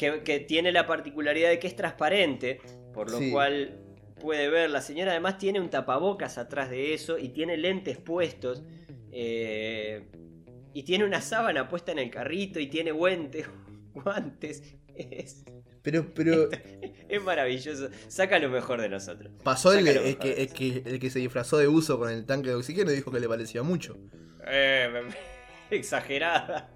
que, 0.00 0.40
tiene 0.40 0.72
la 0.72 0.86
particularidad 0.86 1.50
de 1.50 1.58
que 1.58 1.66
es 1.66 1.76
transparente, 1.76 2.60
por 2.94 3.10
lo 3.10 3.18
cual 3.30 3.78
puede 4.18 4.48
ver. 4.48 4.70
La 4.70 4.80
señora 4.80 5.12
además 5.12 5.38
tiene 5.38 5.60
un 5.60 5.68
tapabocas 5.68 6.38
atrás 6.38 6.70
de 6.70 6.94
eso 6.94 7.18
y 7.18 7.28
tiene 7.28 7.56
lentes 7.56 7.98
puestos. 7.98 8.62
Eh, 9.12 10.06
y 10.72 10.84
tiene 10.84 11.04
una 11.04 11.20
sábana 11.20 11.68
puesta 11.68 11.92
en 11.92 11.98
el 11.98 12.10
carrito 12.10 12.60
y 12.60 12.68
tiene 12.68 12.92
guantes. 12.92 13.46
guantes. 13.94 14.62
Es, 14.94 15.44
pero, 15.82 16.12
pero. 16.14 16.48
Es 17.08 17.20
maravilloso. 17.24 17.88
Saca 18.06 18.38
lo 18.38 18.48
mejor 18.50 18.80
de 18.80 18.88
nosotros. 18.88 19.32
Pasó 19.42 19.72
el, 19.72 19.84
que, 19.84 20.48
el, 20.84 21.00
que, 21.00 21.10
se 21.10 21.18
disfrazó 21.18 21.58
de 21.58 21.66
uso 21.66 21.98
con 21.98 22.08
el 22.08 22.24
tanque 22.24 22.50
de 22.50 22.54
oxígeno 22.54 22.92
y 22.92 22.94
dijo 22.94 23.10
que 23.10 23.18
le 23.18 23.28
parecía 23.28 23.64
mucho. 23.64 23.98
Eh, 24.46 24.88
exagerada. 25.70 26.70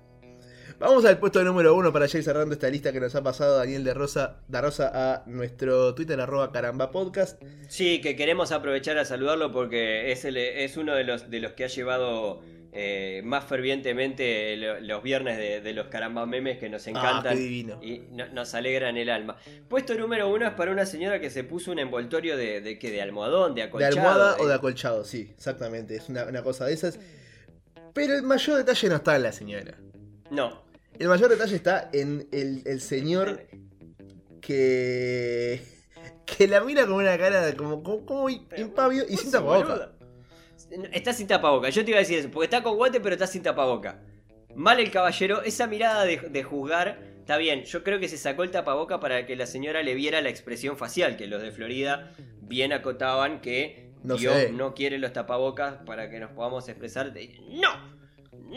Vamos 0.84 1.06
al 1.06 1.16
puesto 1.16 1.42
número 1.42 1.74
uno 1.74 1.94
para 1.94 2.04
ya 2.04 2.18
ir 2.18 2.24
cerrando 2.24 2.52
esta 2.52 2.68
lista 2.68 2.92
que 2.92 3.00
nos 3.00 3.14
ha 3.14 3.22
pasado 3.22 3.56
Daniel 3.56 3.84
de 3.84 3.94
Rosa, 3.94 4.36
Rosa 4.50 4.90
a 4.92 5.22
nuestro 5.24 5.94
Twitter 5.94 6.20
arroba 6.20 6.52
caramba 6.52 6.90
podcast. 6.90 7.42
Sí, 7.68 8.02
que 8.02 8.16
queremos 8.16 8.52
aprovechar 8.52 8.98
a 8.98 9.06
saludarlo 9.06 9.50
porque 9.50 10.12
es, 10.12 10.26
es 10.26 10.76
uno 10.76 10.94
de 10.94 11.04
los, 11.04 11.30
de 11.30 11.40
los 11.40 11.52
que 11.52 11.64
ha 11.64 11.68
llevado 11.68 12.42
eh, 12.74 13.22
más 13.24 13.46
fervientemente 13.46 14.58
los 14.58 15.02
viernes 15.02 15.64
de, 15.64 15.72
los 15.72 15.86
caramba 15.86 16.26
memes 16.26 16.58
que 16.58 16.68
nos 16.68 16.86
ah, 16.86 16.90
encantan 16.90 17.38
y 17.38 17.66
nos 18.12 18.52
alegran 18.52 18.98
el 18.98 19.08
alma. 19.08 19.38
Puesto 19.68 19.94
número 19.94 20.28
uno 20.28 20.46
es 20.46 20.52
para 20.52 20.70
una 20.70 20.84
señora 20.84 21.18
que 21.18 21.30
se 21.30 21.44
puso 21.44 21.72
un 21.72 21.78
envoltorio 21.78 22.36
de, 22.36 22.60
de, 22.60 22.74
de 22.76 23.00
almohadón, 23.00 23.54
de 23.54 23.62
acolchado. 23.62 23.94
De 23.94 24.00
almohada 24.00 24.36
o 24.38 24.46
de 24.46 24.52
acolchado, 24.52 25.04
sí, 25.06 25.32
exactamente. 25.34 25.96
Es 25.96 26.10
una, 26.10 26.26
una 26.26 26.42
cosa 26.42 26.66
de 26.66 26.74
esas. 26.74 27.00
Pero 27.94 28.12
el 28.12 28.22
mayor 28.22 28.58
detalle 28.58 28.90
no 28.90 28.96
está 28.96 29.16
en 29.16 29.22
la 29.22 29.32
señora. 29.32 29.78
No. 30.30 30.63
El 30.98 31.08
mayor 31.08 31.28
detalle 31.28 31.56
está 31.56 31.90
en 31.92 32.28
el, 32.30 32.80
señor 32.80 33.46
que. 34.40 35.62
que 36.24 36.46
la 36.48 36.60
mira 36.60 36.86
con 36.86 36.94
una 36.94 37.18
cara 37.18 37.54
como, 37.56 37.82
como, 37.82 38.30
impávido 38.30 39.04
y 39.08 39.16
sin 39.16 39.30
tapaboca. 39.30 39.92
Está 40.92 41.12
sin 41.12 41.26
tapaboca, 41.26 41.68
yo 41.70 41.84
te 41.84 41.90
iba 41.90 41.98
a 41.98 42.00
decir 42.00 42.18
eso, 42.18 42.30
porque 42.30 42.46
está 42.46 42.62
con 42.62 42.76
guante 42.76 43.00
pero 43.00 43.14
está 43.14 43.26
sin 43.26 43.42
tapaboca. 43.42 44.00
Mal 44.54 44.78
el 44.78 44.90
caballero, 44.90 45.42
esa 45.42 45.66
mirada 45.66 46.04
de, 46.04 46.42
juzgar, 46.42 47.00
está 47.18 47.36
bien, 47.36 47.64
yo 47.64 47.82
creo 47.82 47.98
que 47.98 48.08
se 48.08 48.16
sacó 48.16 48.44
el 48.44 48.50
tapaboca 48.50 49.00
para 49.00 49.26
que 49.26 49.34
la 49.34 49.46
señora 49.46 49.82
le 49.82 49.94
viera 49.94 50.20
la 50.20 50.28
expresión 50.28 50.76
facial, 50.76 51.16
que 51.16 51.26
los 51.26 51.42
de 51.42 51.50
Florida 51.50 52.12
bien 52.40 52.72
acotaban 52.72 53.40
que 53.40 53.90
no 54.04 54.16
Dios 54.16 54.52
no 54.52 54.74
quiere 54.74 54.98
los 54.98 55.12
tapabocas 55.12 55.78
para 55.84 56.08
que 56.08 56.20
nos 56.20 56.30
podamos 56.30 56.68
expresar. 56.68 57.12
No, 57.48 57.70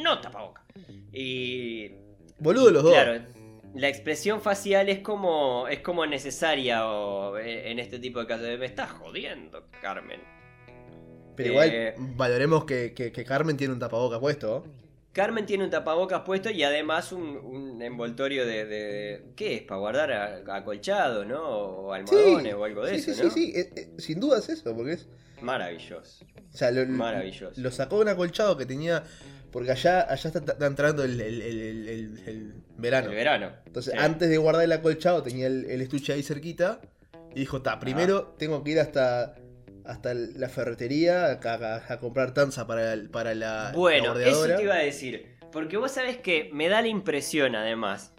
no 0.04 0.22
tapaboca. 0.22 0.64
Y 1.12 2.07
Boludo 2.40 2.72
los 2.72 2.84
dos. 2.84 2.94
Claro, 2.94 3.22
la 3.74 3.90
expresión 3.90 4.42
facial 4.42 4.90
es 4.90 5.00
como, 5.00 5.68
es 5.68 5.80
como 5.80 6.06
necesaria 6.06 6.82
eh, 7.40 7.72
en 7.72 7.80
este 7.80 8.00
tipo 8.00 8.20
de 8.20 8.28
casos. 8.28 8.48
Me 8.60 8.66
estás 8.66 8.92
jodiendo, 8.92 9.68
Carmen. 9.82 10.22
Pero 11.36 11.52
igual, 11.52 11.70
eh, 11.72 11.96
valoremos 11.98 12.66
que, 12.66 13.24
Carmen 13.28 13.56
tiene 13.56 13.74
un 13.74 13.80
tapaboca 13.80 14.20
puesto. 14.20 14.66
Carmen 15.14 15.48
tiene 15.48 15.64
un 15.64 15.72
tapabocas 15.72 16.22
puesto 16.22 16.52
y 16.52 16.62
además 16.62 17.12
un, 17.12 17.82
envoltorio 17.82 18.46
de, 18.46 19.32
¿Qué 19.36 19.56
es? 19.56 19.62
Para 19.64 19.80
guardar 19.80 20.44
acolchados, 20.48 21.26
¿no? 21.26 21.42
O 21.42 21.94
almohadones 21.94 22.54
o 22.54 22.64
algo 22.64 22.86
de 22.86 22.96
eso, 22.96 23.14
sí, 23.14 23.22
Sí, 23.24 23.30
sí, 23.32 23.54
eh, 23.56 23.90
sin 23.98 24.20
duda 24.20 24.38
es 24.38 24.50
eso, 24.50 24.76
porque 24.76 24.94
es... 24.94 25.08
Maravilloso. 25.42 26.24
O 26.54 26.56
sea, 26.56 26.70
lo, 26.70 26.86
Maravilloso. 26.86 27.60
Lo 27.60 27.72
sacó 27.72 27.98
un 28.00 28.10
acolchado 28.10 28.58
que 28.58 28.68
tenía 28.68 29.04
porque 29.58 29.72
allá, 29.72 30.01
allá 30.08 30.30
está, 30.30 30.68
entrando 30.68 31.03
el, 31.03 32.53
verano. 32.78 33.10
El 33.10 33.16
verano. 33.16 33.51
Entonces, 33.66 33.91
antes 33.97 34.30
de 34.30 34.38
guardar 34.38 34.64
el 34.64 34.72
acolchado, 34.72 35.24
tenía 35.24 35.47
el, 35.47 35.82
estuche 35.82 36.14
ahí 36.14 36.22
cerquita. 36.22 36.80
Y 37.34 37.39
dijo, 37.39 37.58
está, 37.58 37.80
primero 37.80 38.36
tengo 38.38 38.64
que 38.64 38.70
ir 38.70 38.80
hasta, 38.80 39.34
hasta 39.84 40.14
la 40.14 40.47
ferretería 40.49 41.39
a, 41.43 41.97
comprar 41.97 42.36
tanza 42.36 42.68
para, 42.68 42.93
para 43.12 43.34
la. 43.34 43.72
Bueno, 43.74 44.16
eso 44.20 44.45
te 44.45 44.62
iba 44.62 44.76
a 44.76 44.84
decir. 44.84 45.38
Porque 45.51 45.78
vos 45.78 45.89
sabés 45.89 46.18
que 46.18 46.51
me 46.53 46.70
da 46.70 46.84
la 46.84 46.89
impresión, 46.89 47.55
además, 47.55 48.14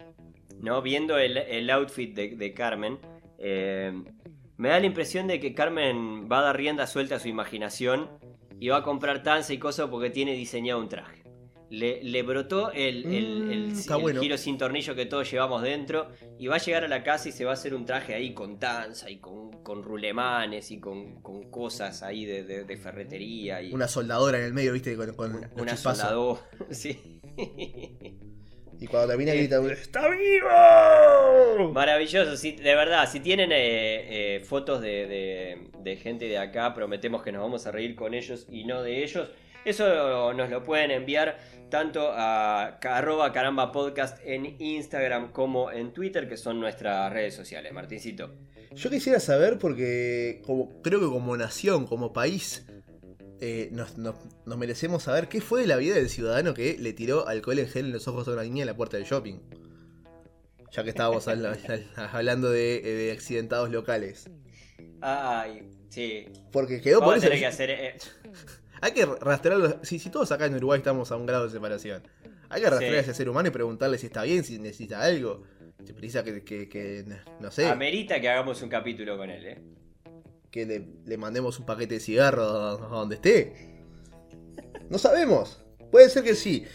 ¿no? 0.59 0.81
Viendo 0.81 1.17
el, 1.17 1.69
outfit 1.69 2.13
de, 2.13 2.53
Carmen. 2.53 2.99
Eh, 3.37 3.93
me 4.57 4.67
da 4.67 4.81
la 4.81 4.87
impresión 4.87 5.27
de 5.27 5.39
que 5.39 5.53
Carmen 5.53 6.29
va 6.29 6.39
a 6.39 6.41
dar 6.41 6.57
rienda 6.57 6.85
suelta 6.85 7.15
a 7.15 7.19
su 7.19 7.29
imaginación 7.29 8.09
y 8.59 8.67
va 8.67 8.79
a 8.79 8.83
comprar 8.83 9.23
tanza 9.23 9.53
y 9.53 9.57
cosas 9.57 9.87
porque 9.89 10.09
tiene 10.09 10.33
diseñado 10.33 10.81
un 10.81 10.89
traje. 10.89 11.18
Le, 11.69 12.23
brotó 12.23 12.71
el, 12.71 13.05
mm, 13.05 14.19
giro 14.19 14.37
sin 14.37 14.57
tornillo 14.57 14.95
que 14.95 15.05
todos 15.05 15.29
llevamos 15.29 15.61
dentro 15.61 16.09
y 16.39 16.47
va 16.47 16.55
a 16.55 16.59
llegar 16.59 16.83
a 16.83 16.87
la 16.87 17.03
casa 17.03 17.29
y 17.29 17.31
se 17.31 17.45
va 17.45 17.51
a 17.51 17.53
hacer 17.53 17.75
un 17.75 17.85
traje 17.85 18.15
ahí 18.15 18.33
con 18.33 18.59
tanza 18.59 19.09
y 19.09 19.17
con, 19.17 19.83
rulemanes 19.83 20.71
y 20.71 20.79
con, 20.79 21.21
cosas 21.21 22.01
ahí 22.01 22.25
de, 22.25 22.77
ferretería. 22.77 23.61
Y... 23.61 23.71
Una 23.71 23.87
soldadora 23.87 24.39
en 24.39 24.45
el 24.45 24.53
medio, 24.53 24.73
viste, 24.73 24.95
con, 25.15 25.47
una 25.55 25.77
soldadora, 25.77 26.41
sí. 26.71 27.19
Y 28.81 28.87
cuando 28.87 29.09
termina 29.09 29.33
grita, 29.33 29.61
¡Está 29.71 30.07
vivo! 30.09 31.73
Maravilloso, 31.73 32.37
sí, 32.37 32.53
de 32.53 32.75
verdad, 32.75 33.09
si 33.11 33.19
tienen 33.19 33.51
eh, 33.51 34.37
eh, 34.37 34.39
fotos 34.39 34.81
de, 34.81 35.67
de 35.83 35.95
gente 35.97 36.25
de 36.25 36.37
acá, 36.37 36.73
prometemos 36.73 37.21
que 37.21 37.33
nos 37.33 37.41
vamos 37.41 37.67
a 37.67 37.71
reír 37.71 37.95
con 37.95 38.13
ellos 38.13 38.47
y 38.49 38.63
no 38.63 38.81
de 38.81 39.03
ellos. 39.03 39.29
Eso 39.65 40.33
nos 40.33 40.49
lo 40.49 40.63
pueden 40.63 40.91
enviar 40.91 41.37
tanto 41.69 42.11
a 42.11 42.77
arroba 42.81 43.31
caramba 43.31 43.71
podcast 43.71 44.17
en 44.25 44.55
Instagram 44.61 45.31
como 45.31 45.71
en 45.71 45.93
Twitter, 45.93 46.27
que 46.27 46.37
son 46.37 46.59
nuestras 46.59 47.11
redes 47.13 47.35
sociales. 47.35 47.71
Martincito. 47.73 48.33
Yo 48.75 48.89
quisiera 48.89 49.19
saber, 49.19 49.57
porque 49.57 50.41
como, 50.45 50.81
creo 50.81 50.99
que 50.99 51.07
como 51.07 51.35
nación, 51.37 51.87
como 51.87 52.13
país, 52.13 52.65
eh, 53.41 53.69
nos, 53.71 53.95
merecemos 54.57 55.03
saber 55.03 55.27
qué 55.27 55.41
fue 55.41 55.61
de 55.61 55.67
la 55.67 55.77
vida 55.77 55.95
del 55.95 56.09
ciudadano 56.09 56.53
que 56.53 56.77
le 56.77 56.93
tiró 56.93 57.27
alcohol 57.27 57.59
en 57.59 57.67
gel 57.67 57.85
en 57.87 57.91
los 57.93 58.07
ojos 58.07 58.27
a 58.27 58.31
una 58.31 58.43
niña 58.43 58.61
en 58.63 58.67
la 58.67 58.75
puerta 58.75 58.97
del 58.97 59.05
shopping. 59.05 59.39
ya 60.71 60.83
que 60.83 60.89
estábamos 60.89 61.27
habla- 61.27 61.57
hablando 62.11 62.51
de, 62.51 62.81
de 62.81 63.11
accidentados 63.11 63.71
locales. 63.71 64.29
Ay, 65.01 65.69
sí. 65.89 66.25
Porque 66.51 66.81
quedó 66.81 66.99
por 66.99 67.09
Vamos 67.09 67.15
a 67.15 67.17
eso. 67.19 67.27
tener 67.27 67.39
que 67.39 67.47
hacer. 67.47 67.69
eh, 67.71 67.97
Hay 68.81 68.91
que 68.93 69.05
rastrearlo. 69.05 69.79
Si, 69.83 69.99
si 69.99 70.09
todos 70.09 70.31
acá 70.31 70.45
en 70.45 70.55
Uruguay 70.55 70.77
estamos 70.79 71.11
a 71.11 71.17
un 71.17 71.25
grado 71.25 71.45
de 71.45 71.51
separación, 71.51 72.03
hay 72.49 72.61
que 72.61 72.69
rastrear 72.69 72.93
Sí. 72.93 72.97
a 72.97 73.01
ese 73.01 73.13
ser 73.13 73.29
humano 73.29 73.49
y 73.49 73.51
preguntarle 73.51 73.97
si 73.97 74.05
está 74.07 74.23
bien, 74.23 74.43
si 74.43 74.57
necesita 74.59 75.01
algo. 75.01 75.43
Si 75.85 75.93
precisa 75.93 76.23
que, 76.23 76.43
que- 76.43 76.67
que, 76.67 77.05
no 77.39 77.51
sé, 77.51 77.65
Amerita 77.67 78.19
que 78.19 78.27
hagamos 78.29 78.61
un 78.61 78.69
capítulo 78.69 79.17
con 79.17 79.29
él, 79.29 79.45
¿eh? 79.45 79.61
que 80.51 80.65
le, 80.65 80.85
le 81.05 81.17
mandemos 81.17 81.59
un 81.59 81.65
paquete 81.65 81.95
de 81.95 81.99
cigarros 81.99 82.47
a, 82.51 82.71
a 82.85 82.89
donde 82.99 83.15
esté. 83.15 83.83
No 84.89 84.97
sabemos. 84.97 85.63
Puede 85.91 86.09
ser 86.09 86.23
que 86.23 86.35
sí. 86.35 86.65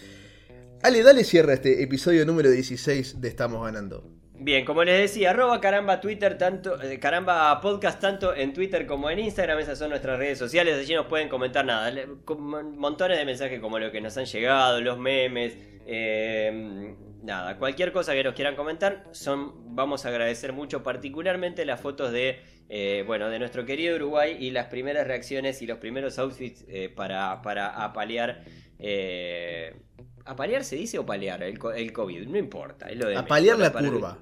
Ale, 0.81 1.03
dale 1.03 1.23
cierre 1.23 1.51
a 1.51 1.55
este 1.55 1.83
episodio 1.83 2.25
número 2.25 2.49
16 2.49 3.19
de 3.21 3.27
Estamos 3.27 3.63
Ganando. 3.63 4.09
Bien, 4.37 4.65
como 4.65 4.83
les 4.83 4.99
decía, 4.99 5.29
arroba 5.29 5.61
caramba 5.61 6.01
Twitter, 6.01 6.37
tanto, 6.37 6.81
eh, 6.81 6.99
caramba 6.99 7.61
podcast, 7.61 8.01
tanto 8.01 8.35
en 8.35 8.53
Twitter 8.53 8.85
como 8.85 9.09
en 9.09 9.19
Instagram, 9.19 9.59
esas 9.59 9.79
son 9.79 9.91
nuestras 9.91 10.19
redes 10.19 10.37
sociales, 10.37 10.77
allí 10.77 10.93
nos 10.93 11.05
pueden 11.05 11.29
comentar 11.29 11.65
nada, 11.65 11.89
montones 12.27 13.17
de 13.17 13.23
mensajes 13.23 13.61
como 13.61 13.79
lo 13.79 13.91
que 13.93 14.01
nos 14.01 14.17
han 14.17 14.25
llegado, 14.25 14.81
los 14.81 14.97
memes, 14.97 15.57
eh, 15.87 16.93
nada, 17.23 17.57
cualquier 17.57 17.93
cosa 17.93 18.13
que 18.13 18.25
nos 18.25 18.33
quieran 18.33 18.57
comentar, 18.57 19.05
son, 19.11 19.73
vamos 19.73 20.05
a 20.05 20.09
agradecer 20.09 20.51
mucho, 20.51 20.83
particularmente 20.83 21.63
las 21.63 21.79
fotos 21.79 22.11
de, 22.11 22.41
eh, 22.67 23.05
bueno, 23.07 23.29
de 23.29 23.39
nuestro 23.39 23.65
querido 23.65 23.95
Uruguay 23.95 24.35
y 24.37 24.51
las 24.51 24.67
primeras 24.67 25.07
reacciones 25.07 25.61
y 25.61 25.65
los 25.65 25.77
primeros 25.77 26.19
outfits 26.19 26.65
eh, 26.67 26.89
para, 26.89 27.41
para 27.41 27.69
apalear, 27.85 28.43
¿apalear 30.25 30.63
se 30.63 30.75
dice 30.75 30.97
o 30.99 31.05
palear 31.05 31.41
el, 31.43 31.57
el 31.75 31.93
COVID? 31.93 32.27
No 32.27 32.37
importa, 32.37 32.87
es 32.89 32.97
lo 32.97 33.07
de 33.07 33.13
A 33.13 33.17
menos. 33.19 33.29
paliar 33.29 33.57
la 33.59 33.71
Para- 33.71 33.89
curva. 33.89 34.17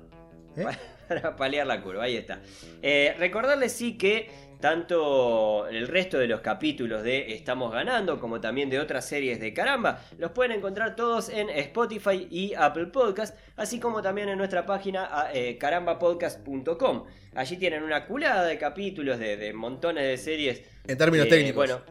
¿Eh? 0.55 0.65
para 1.07 1.35
paliar 1.35 1.65
la 1.67 1.81
curva, 1.81 2.03
ahí 2.03 2.15
está. 2.17 2.41
Eh, 2.81 3.15
recordarles 3.17 3.71
sí 3.73 3.97
que 3.97 4.29
tanto 4.59 5.67
el 5.67 5.87
resto 5.89 6.17
de 6.17 6.27
los 6.27 6.39
capítulos 6.39 7.03
de 7.03 7.33
Estamos 7.33 7.73
Ganando 7.73 8.17
como 8.19 8.39
también 8.39 8.69
de 8.69 8.79
otras 8.79 9.05
series 9.05 9.37
de 9.41 9.53
Caramba 9.53 9.99
los 10.17 10.31
pueden 10.31 10.53
encontrar 10.53 10.95
todos 10.95 11.27
en 11.27 11.49
Spotify 11.49 12.27
y 12.31 12.53
Apple 12.53 12.85
Podcast, 12.85 13.37
así 13.57 13.79
como 13.79 14.01
también 14.01 14.29
en 14.29 14.37
nuestra 14.37 14.65
página 14.65 15.27
eh, 15.33 15.57
carambapodcast.com. 15.57 17.03
Allí 17.35 17.57
tienen 17.57 17.83
una 17.83 18.05
culada 18.05 18.45
de 18.45 18.57
capítulos 18.57 19.19
de, 19.19 19.35
de 19.37 19.53
montones 19.53 20.03
de 20.05 20.17
series. 20.17 20.61
En 20.87 20.97
términos 20.97 21.27
eh, 21.27 21.29
técnicos. 21.29 21.55
Bueno, 21.55 21.81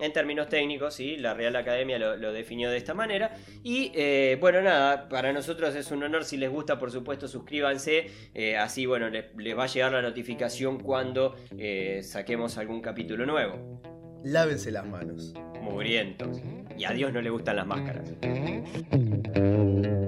en 0.00 0.12
términos 0.12 0.48
técnicos, 0.48 0.94
sí, 0.94 1.16
la 1.16 1.34
Real 1.34 1.54
Academia 1.56 1.98
lo, 1.98 2.16
lo 2.16 2.32
definió 2.32 2.70
de 2.70 2.76
esta 2.76 2.94
manera. 2.94 3.36
Y 3.62 3.92
eh, 3.94 4.36
bueno, 4.40 4.60
nada, 4.62 5.08
para 5.08 5.32
nosotros 5.32 5.74
es 5.74 5.90
un 5.90 6.02
honor. 6.02 6.24
Si 6.24 6.36
les 6.36 6.50
gusta, 6.50 6.78
por 6.78 6.90
supuesto, 6.90 7.28
suscríbanse. 7.28 8.06
eh, 8.34 8.56
así, 8.56 8.86
bueno, 8.86 9.08
les, 9.08 9.26
les 9.36 9.56
va 9.56 9.64
a 9.64 9.66
llegar 9.66 9.92
la 9.92 10.02
notificación 10.02 10.78
cuando 10.80 11.36
eh, 11.56 12.00
saquemos 12.02 12.58
algún 12.58 12.80
capítulo 12.80 13.26
nuevo. 13.26 13.80
Lávense 14.24 14.70
las 14.70 14.86
manos. 14.86 15.34
Mugrientos. 15.62 16.40
Y 16.76 16.84
a 16.84 16.92
Dios 16.92 17.12
no 17.12 17.20
le 17.20 17.30
gustan 17.30 17.56
las 17.56 17.66
máscaras. 17.66 18.12